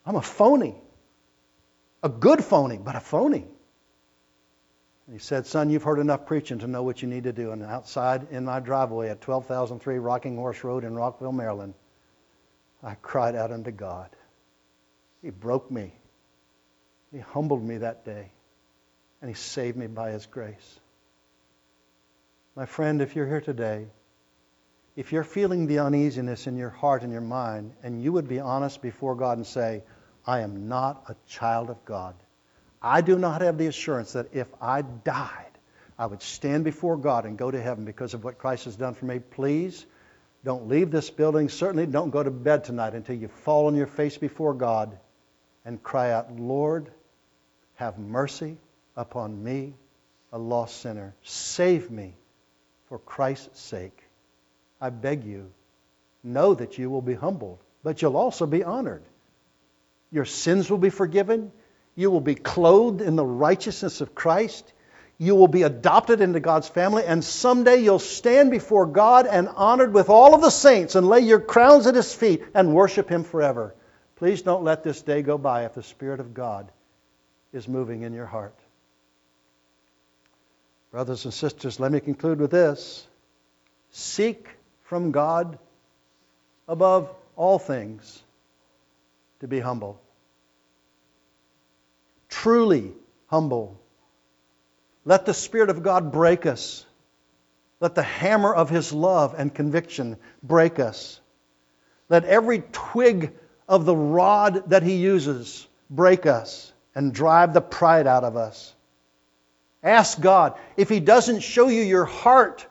I'm 0.05 0.15
a 0.15 0.21
phony. 0.21 0.75
A 2.03 2.09
good 2.09 2.43
phony, 2.43 2.77
but 2.77 2.95
a 2.95 2.99
phony. 2.99 3.45
And 5.07 5.15
he 5.15 5.19
said, 5.19 5.47
Son, 5.47 5.69
you've 5.69 5.83
heard 5.83 5.99
enough 5.99 6.25
preaching 6.25 6.59
to 6.59 6.67
know 6.67 6.83
what 6.83 7.01
you 7.01 7.07
need 7.07 7.23
to 7.23 7.33
do. 7.33 7.51
And 7.51 7.63
outside 7.63 8.27
in 8.29 8.43
my 8.43 8.59
driveway 8.59 9.09
at 9.09 9.21
12003 9.21 9.99
Rocking 9.99 10.35
Horse 10.35 10.63
Road 10.65 10.83
in 10.83 10.95
Rockville, 10.95 11.31
Maryland, 11.31 11.73
I 12.83 12.95
cried 12.95 13.33
out 13.33 13.51
unto 13.51 13.71
God. 13.71 14.09
He 15.21 15.29
broke 15.29 15.71
me. 15.71 15.93
He 17.13 17.19
humbled 17.19 17.63
me 17.63 17.77
that 17.77 18.03
day. 18.03 18.31
And 19.21 19.29
He 19.29 19.35
saved 19.35 19.77
me 19.77 19.87
by 19.87 20.11
His 20.11 20.25
grace. 20.25 20.79
My 22.55 22.65
friend, 22.65 23.01
if 23.01 23.15
you're 23.15 23.27
here 23.27 23.41
today, 23.41 23.87
if 24.97 25.13
you're 25.13 25.23
feeling 25.23 25.67
the 25.67 25.79
uneasiness 25.79 26.47
in 26.47 26.57
your 26.57 26.69
heart 26.69 27.03
and 27.03 27.11
your 27.13 27.21
mind, 27.21 27.71
and 27.81 28.03
you 28.03 28.11
would 28.11 28.27
be 28.27 28.39
honest 28.39 28.81
before 28.81 29.15
God 29.15 29.37
and 29.37 29.47
say, 29.47 29.83
I 30.25 30.41
am 30.41 30.67
not 30.67 31.03
a 31.07 31.15
child 31.29 31.69
of 31.69 31.85
God. 31.85 32.15
I 32.81 33.01
do 33.01 33.17
not 33.17 33.41
have 33.41 33.57
the 33.57 33.67
assurance 33.67 34.13
that 34.13 34.33
if 34.33 34.47
I 34.61 34.81
died, 34.81 35.45
I 35.97 36.05
would 36.05 36.21
stand 36.21 36.63
before 36.63 36.97
God 36.97 37.25
and 37.25 37.37
go 37.37 37.49
to 37.49 37.61
heaven 37.61 37.85
because 37.85 38.13
of 38.13 38.23
what 38.23 38.37
Christ 38.37 38.65
has 38.65 38.75
done 38.75 38.93
for 38.93 39.05
me. 39.05 39.19
Please 39.19 39.85
don't 40.43 40.67
leave 40.67 40.91
this 40.91 41.09
building. 41.09 41.49
Certainly 41.49 41.87
don't 41.87 42.11
go 42.11 42.21
to 42.21 42.31
bed 42.31 42.63
tonight 42.63 42.93
until 42.93 43.15
you 43.15 43.27
fall 43.27 43.67
on 43.67 43.75
your 43.75 43.87
face 43.87 44.17
before 44.17 44.53
God 44.53 44.97
and 45.65 45.81
cry 45.81 46.11
out, 46.11 46.39
Lord, 46.39 46.91
have 47.75 47.97
mercy 47.97 48.57
upon 48.95 49.43
me, 49.43 49.73
a 50.31 50.37
lost 50.37 50.81
sinner. 50.81 51.15
Save 51.23 51.89
me 51.89 52.13
for 52.87 52.99
Christ's 52.99 53.59
sake. 53.59 54.03
I 54.79 54.91
beg 54.91 55.23
you, 55.23 55.51
know 56.23 56.53
that 56.53 56.77
you 56.77 56.89
will 56.89 57.01
be 57.01 57.15
humbled, 57.15 57.59
but 57.83 58.01
you'll 58.01 58.17
also 58.17 58.45
be 58.45 58.63
honored. 58.63 59.03
Your 60.11 60.25
sins 60.25 60.69
will 60.69 60.77
be 60.77 60.89
forgiven. 60.89 61.51
You 61.97 62.11
will 62.11 62.21
be 62.21 62.35
clothed 62.35 63.01
in 63.01 63.15
the 63.15 63.25
righteousness 63.25 64.01
of 64.01 64.13
Christ. 64.13 64.71
You 65.17 65.33
will 65.33 65.47
be 65.47 65.63
adopted 65.63 66.21
into 66.21 66.39
God's 66.39 66.69
family, 66.69 67.03
and 67.03 67.23
someday 67.23 67.77
you'll 67.77 67.97
stand 67.97 68.51
before 68.51 68.85
God 68.85 69.25
and 69.25 69.49
honored 69.49 69.95
with 69.95 70.07
all 70.07 70.35
of 70.35 70.41
the 70.41 70.51
saints 70.51 70.93
and 70.93 71.09
lay 71.09 71.21
your 71.21 71.39
crowns 71.39 71.87
at 71.87 71.95
His 71.95 72.13
feet 72.13 72.43
and 72.53 72.75
worship 72.75 73.09
Him 73.09 73.23
forever. 73.23 73.73
Please 74.17 74.43
don't 74.43 74.63
let 74.63 74.83
this 74.83 75.01
day 75.01 75.23
go 75.23 75.39
by 75.39 75.65
if 75.65 75.73
the 75.73 75.81
Spirit 75.81 76.19
of 76.19 76.35
God 76.35 76.71
is 77.51 77.67
moving 77.67 78.03
in 78.03 78.13
your 78.13 78.27
heart. 78.27 78.55
Brothers 80.91 81.25
and 81.25 81.33
sisters, 81.33 81.79
let 81.79 81.91
me 81.91 81.99
conclude 81.99 82.39
with 82.39 82.51
this. 82.51 83.07
Seek 83.89 84.47
from 84.83 85.09
God 85.11 85.57
above 86.67 87.09
all 87.35 87.57
things 87.57 88.21
to 89.39 89.47
be 89.47 89.59
humble 89.59 89.99
truly 92.43 92.93
humble. 93.27 93.79
Let 95.05 95.25
the 95.25 95.33
Spirit 95.33 95.71
of 95.71 95.81
God 95.81 96.11
break 96.11 96.45
us. 96.45 96.85
Let 97.79 97.95
the 97.95 98.03
hammer 98.03 98.53
of 98.53 98.69
His 98.69 98.93
love 98.93 99.33
and 99.35 99.53
conviction 99.53 100.17
break 100.43 100.79
us. 100.79 101.19
Let 102.09 102.25
every 102.25 102.63
twig 102.71 103.33
of 103.67 103.85
the 103.85 103.95
rod 103.95 104.69
that 104.69 104.83
He 104.83 104.97
uses 104.97 105.67
break 105.89 106.27
us 106.27 106.71
and 106.93 107.11
drive 107.11 107.53
the 107.53 107.61
pride 107.61 108.05
out 108.05 108.23
of 108.23 108.37
us. 108.37 108.73
Ask 109.81 110.21
God. 110.21 110.59
If 110.75 110.89
He 110.89 110.99
doesn't 110.99 111.39
show 111.39 111.69
you 111.69 111.81
your 111.81 112.05
heart, 112.05 112.67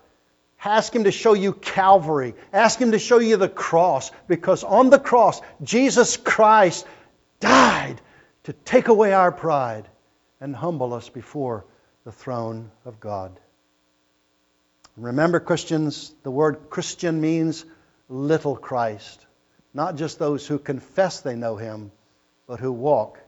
ask 0.65 0.95
Him 0.95 1.05
to 1.05 1.13
show 1.13 1.33
you 1.33 1.53
Calvary. 1.53 2.35
Ask 2.53 2.81
Him 2.81 2.93
to 2.93 3.01
show 3.01 3.19
you 3.19 3.37
the 3.37 3.49
cross, 3.49 4.13
because 4.29 4.63
on 4.63 4.91
the 4.91 5.01
cross, 5.01 5.41
Jesus 5.63 6.17
Christ 6.17 6.87
died 7.41 8.01
to 8.47 8.53
take 8.53 8.87
away 8.87 9.13
our 9.13 9.33
pride 9.33 9.89
and 10.41 10.55
humble 10.55 10.95
us 10.95 11.09
before 11.09 11.65
the 12.05 12.13
throne 12.13 12.71
of 12.85 13.01
God. 13.01 13.41
Remember, 14.97 15.41
Christians, 15.41 16.15
the 16.23 16.31
word 16.31 16.71
Christian 16.71 17.21
means 17.21 17.65
little 18.09 18.55
Christ, 18.55 19.27
not 19.75 19.97
just 19.97 20.21
those 20.21 20.47
who 20.47 20.61
confess 20.61 21.23
they 21.23 21.35
know 21.35 21.57
him, 21.57 21.91
but 22.47 22.61
who 22.61 22.71
walk 22.71 23.19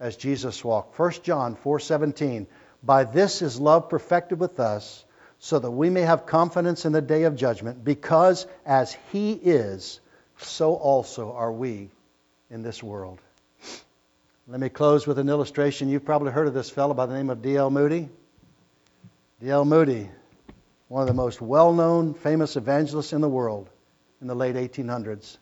as 0.00 0.16
Jesus 0.16 0.64
walked. 0.64 0.98
1 0.98 1.22
John 1.22 1.54
4:17 1.54 2.48
By 2.82 3.04
this 3.04 3.42
is 3.42 3.60
love 3.60 3.88
perfected 3.88 4.40
with 4.40 4.58
us, 4.58 5.04
so 5.38 5.60
that 5.60 5.70
we 5.70 5.88
may 5.88 6.02
have 6.02 6.26
confidence 6.26 6.84
in 6.84 6.90
the 6.90 7.00
day 7.00 7.22
of 7.22 7.36
judgment, 7.36 7.84
because 7.84 8.44
as 8.66 8.92
he 9.12 9.34
is, 9.34 10.00
so 10.38 10.74
also 10.74 11.30
are 11.30 11.52
we 11.52 11.90
in 12.50 12.62
this 12.62 12.82
world. 12.82 13.20
Let 14.46 14.60
me 14.60 14.68
close 14.68 15.06
with 15.06 15.18
an 15.18 15.30
illustration. 15.30 15.88
You've 15.88 16.04
probably 16.04 16.30
heard 16.30 16.46
of 16.46 16.52
this 16.52 16.68
fellow 16.68 16.92
by 16.92 17.06
the 17.06 17.14
name 17.14 17.30
of 17.30 17.40
D.L. 17.40 17.70
Moody. 17.70 18.10
D.L. 19.40 19.64
Moody, 19.64 20.10
one 20.88 21.00
of 21.00 21.08
the 21.08 21.14
most 21.14 21.40
well 21.40 21.72
known, 21.72 22.12
famous 22.12 22.56
evangelists 22.56 23.14
in 23.14 23.22
the 23.22 23.28
world 23.28 23.70
in 24.20 24.26
the 24.26 24.34
late 24.34 24.54
1800s. 24.54 25.38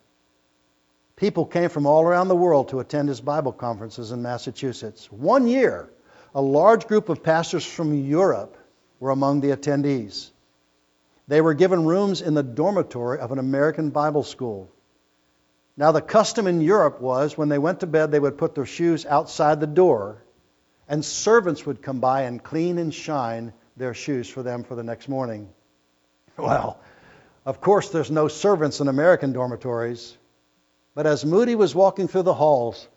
People 1.17 1.45
came 1.45 1.69
from 1.69 1.85
all 1.85 2.01
around 2.03 2.29
the 2.29 2.35
world 2.35 2.69
to 2.69 2.79
attend 2.79 3.09
his 3.09 3.19
Bible 3.19 3.51
conferences 3.51 4.13
in 4.13 4.21
Massachusetts. 4.21 5.11
One 5.11 5.47
year, 5.47 5.89
a 6.33 6.41
large 6.41 6.87
group 6.87 7.09
of 7.09 7.21
pastors 7.21 7.65
from 7.65 7.93
Europe 7.93 8.57
were 9.01 9.11
among 9.11 9.41
the 9.41 9.49
attendees. 9.49 10.31
They 11.27 11.41
were 11.41 11.53
given 11.53 11.85
rooms 11.85 12.21
in 12.21 12.35
the 12.35 12.43
dormitory 12.43 13.19
of 13.19 13.33
an 13.33 13.39
American 13.39 13.89
Bible 13.89 14.23
school. 14.23 14.69
Now, 15.75 15.91
the 15.91 16.01
custom 16.01 16.45
in 16.45 16.61
Europe 16.61 17.01
was 17.01 17.37
when 17.37 17.49
they 17.49 17.57
went 17.57 17.79
to 17.79 17.87
bed, 17.87 18.11
they 18.11 18.19
would 18.19 18.37
put 18.37 18.53
their 18.53 18.65
shoes 18.65 19.05
outside 19.05 19.59
the 19.59 19.67
door, 19.67 20.23
and 20.87 21.03
servants 21.03 21.65
would 21.65 21.81
come 21.81 21.99
by 21.99 22.23
and 22.23 22.43
clean 22.43 22.77
and 22.77 22.93
shine 22.93 23.53
their 23.75 23.95
shoes 23.95 24.29
for 24.29 24.43
them 24.43 24.63
for 24.63 24.75
the 24.75 24.83
next 24.83 25.09
morning. 25.09 25.49
Well, 26.35 26.79
of 27.45 27.61
course, 27.61 27.89
there's 27.89 28.09
no 28.09 28.27
servants 28.27 28.79
in 28.79 28.87
American 28.87 29.33
dormitories. 29.33 30.17
But 30.95 31.05
as 31.05 31.25
Moody 31.25 31.53
was 31.53 31.75
walking 31.75 32.07
through 32.07 32.23
the 32.23 32.33
halls 32.33 32.87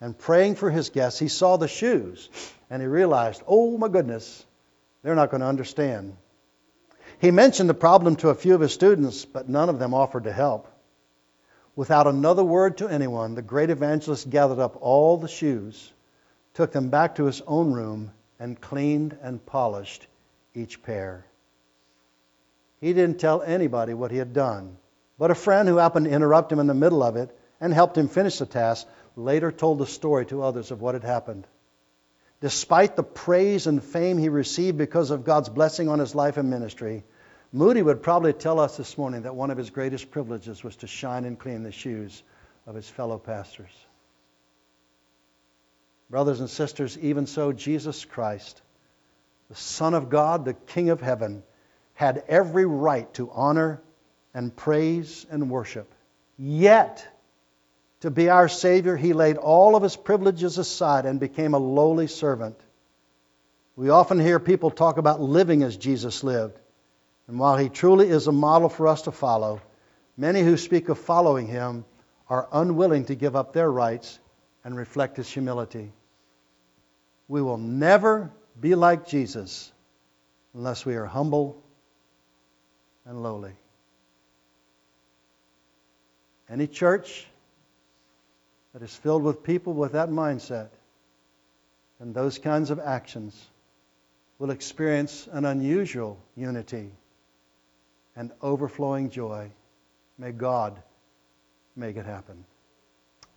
and 0.00 0.16
praying 0.16 0.54
for 0.54 0.70
his 0.70 0.88
guests, 0.90 1.18
he 1.18 1.28
saw 1.28 1.56
the 1.56 1.68
shoes 1.68 2.30
and 2.70 2.80
he 2.80 2.88
realized, 2.88 3.42
oh 3.46 3.76
my 3.76 3.88
goodness, 3.88 4.44
they're 5.02 5.14
not 5.14 5.30
going 5.30 5.40
to 5.40 5.46
understand. 5.46 6.16
He 7.18 7.30
mentioned 7.30 7.68
the 7.68 7.74
problem 7.74 8.16
to 8.16 8.28
a 8.28 8.34
few 8.34 8.54
of 8.54 8.60
his 8.60 8.72
students, 8.72 9.24
but 9.24 9.48
none 9.48 9.68
of 9.68 9.78
them 9.78 9.94
offered 9.94 10.24
to 10.24 10.32
help. 10.32 10.68
Without 11.76 12.06
another 12.06 12.42
word 12.42 12.78
to 12.78 12.88
anyone, 12.88 13.34
the 13.34 13.42
great 13.42 13.68
evangelist 13.68 14.30
gathered 14.30 14.58
up 14.58 14.78
all 14.80 15.18
the 15.18 15.28
shoes, 15.28 15.92
took 16.54 16.72
them 16.72 16.88
back 16.88 17.16
to 17.16 17.26
his 17.26 17.42
own 17.46 17.72
room, 17.72 18.10
and 18.40 18.58
cleaned 18.60 19.16
and 19.22 19.44
polished 19.44 20.06
each 20.54 20.82
pair. 20.82 21.26
He 22.80 22.94
didn't 22.94 23.20
tell 23.20 23.42
anybody 23.42 23.92
what 23.92 24.10
he 24.10 24.16
had 24.16 24.32
done, 24.32 24.78
but 25.18 25.30
a 25.30 25.34
friend 25.34 25.68
who 25.68 25.76
happened 25.76 26.06
to 26.06 26.12
interrupt 26.12 26.50
him 26.50 26.60
in 26.60 26.66
the 26.66 26.74
middle 26.74 27.02
of 27.02 27.16
it 27.16 27.36
and 27.60 27.72
helped 27.74 27.98
him 27.98 28.08
finish 28.08 28.38
the 28.38 28.46
task 28.46 28.86
later 29.14 29.52
told 29.52 29.78
the 29.78 29.86
story 29.86 30.24
to 30.26 30.42
others 30.42 30.70
of 30.70 30.80
what 30.80 30.94
had 30.94 31.04
happened. 31.04 31.46
despite 32.40 32.96
the 32.96 33.02
praise 33.02 33.66
and 33.66 33.82
fame 33.82 34.18
he 34.18 34.28
received 34.28 34.76
because 34.76 35.10
of 35.10 35.24
God's 35.24 35.48
blessing 35.48 35.88
on 35.88 35.98
his 35.98 36.14
life 36.14 36.36
and 36.36 36.50
ministry, 36.50 37.04
Moody 37.56 37.80
would 37.80 38.02
probably 38.02 38.34
tell 38.34 38.60
us 38.60 38.76
this 38.76 38.98
morning 38.98 39.22
that 39.22 39.34
one 39.34 39.50
of 39.50 39.56
his 39.56 39.70
greatest 39.70 40.10
privileges 40.10 40.62
was 40.62 40.76
to 40.76 40.86
shine 40.86 41.24
and 41.24 41.38
clean 41.38 41.62
the 41.62 41.72
shoes 41.72 42.22
of 42.66 42.74
his 42.74 42.86
fellow 42.86 43.16
pastors. 43.16 43.70
Brothers 46.10 46.40
and 46.40 46.50
sisters, 46.50 46.98
even 46.98 47.26
so, 47.26 47.54
Jesus 47.54 48.04
Christ, 48.04 48.60
the 49.48 49.54
Son 49.54 49.94
of 49.94 50.10
God, 50.10 50.44
the 50.44 50.52
King 50.52 50.90
of 50.90 51.00
heaven, 51.00 51.42
had 51.94 52.24
every 52.28 52.66
right 52.66 53.12
to 53.14 53.30
honor 53.30 53.80
and 54.34 54.54
praise 54.54 55.24
and 55.30 55.48
worship. 55.48 55.90
Yet, 56.36 57.08
to 58.00 58.10
be 58.10 58.28
our 58.28 58.50
Savior, 58.50 58.98
he 58.98 59.14
laid 59.14 59.38
all 59.38 59.76
of 59.76 59.82
his 59.82 59.96
privileges 59.96 60.58
aside 60.58 61.06
and 61.06 61.18
became 61.18 61.54
a 61.54 61.58
lowly 61.58 62.06
servant. 62.06 62.60
We 63.76 63.88
often 63.88 64.20
hear 64.20 64.38
people 64.38 64.70
talk 64.70 64.98
about 64.98 65.22
living 65.22 65.62
as 65.62 65.78
Jesus 65.78 66.22
lived. 66.22 66.60
And 67.28 67.38
while 67.38 67.56
he 67.56 67.68
truly 67.68 68.08
is 68.08 68.26
a 68.26 68.32
model 68.32 68.68
for 68.68 68.86
us 68.86 69.02
to 69.02 69.12
follow, 69.12 69.60
many 70.16 70.42
who 70.42 70.56
speak 70.56 70.88
of 70.88 70.98
following 70.98 71.46
him 71.46 71.84
are 72.28 72.48
unwilling 72.52 73.04
to 73.06 73.14
give 73.14 73.34
up 73.34 73.52
their 73.52 73.70
rights 73.70 74.18
and 74.64 74.76
reflect 74.76 75.16
his 75.16 75.28
humility. 75.28 75.92
We 77.28 77.42
will 77.42 77.58
never 77.58 78.30
be 78.60 78.74
like 78.74 79.06
Jesus 79.06 79.72
unless 80.54 80.86
we 80.86 80.94
are 80.94 81.06
humble 81.06 81.62
and 83.04 83.22
lowly. 83.22 83.52
Any 86.48 86.68
church 86.68 87.26
that 88.72 88.82
is 88.82 88.94
filled 88.94 89.24
with 89.24 89.42
people 89.42 89.72
with 89.72 89.92
that 89.92 90.10
mindset 90.10 90.68
and 91.98 92.14
those 92.14 92.38
kinds 92.38 92.70
of 92.70 92.78
actions 92.78 93.48
will 94.38 94.50
experience 94.50 95.28
an 95.32 95.44
unusual 95.44 96.18
unity 96.36 96.92
and 98.16 98.32
overflowing 98.42 99.10
joy. 99.10 99.50
May 100.18 100.32
God 100.32 100.82
make 101.76 101.96
it 101.96 102.06
happen. 102.06 102.44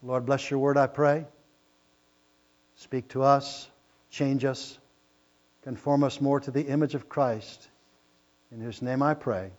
Lord, 0.02 0.26
bless 0.26 0.50
your 0.50 0.60
word, 0.60 0.78
I 0.78 0.88
pray. 0.88 1.26
Speak 2.76 3.10
to 3.10 3.22
us, 3.24 3.68
change 4.10 4.46
us, 4.46 4.80
conform 5.64 6.04
us 6.04 6.22
more 6.22 6.40
to 6.40 6.52
the 6.52 6.66
image 6.66 6.96
of 6.96 7.10
Christ. 7.10 7.68
In 8.52 8.62
whose 8.62 8.82
name 8.82 9.04
I 9.04 9.14
pray. 9.14 9.52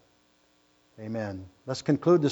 Amen. 0.98 1.46
Let's 1.66 1.82
conclude 1.82 2.22
this. 2.22 2.28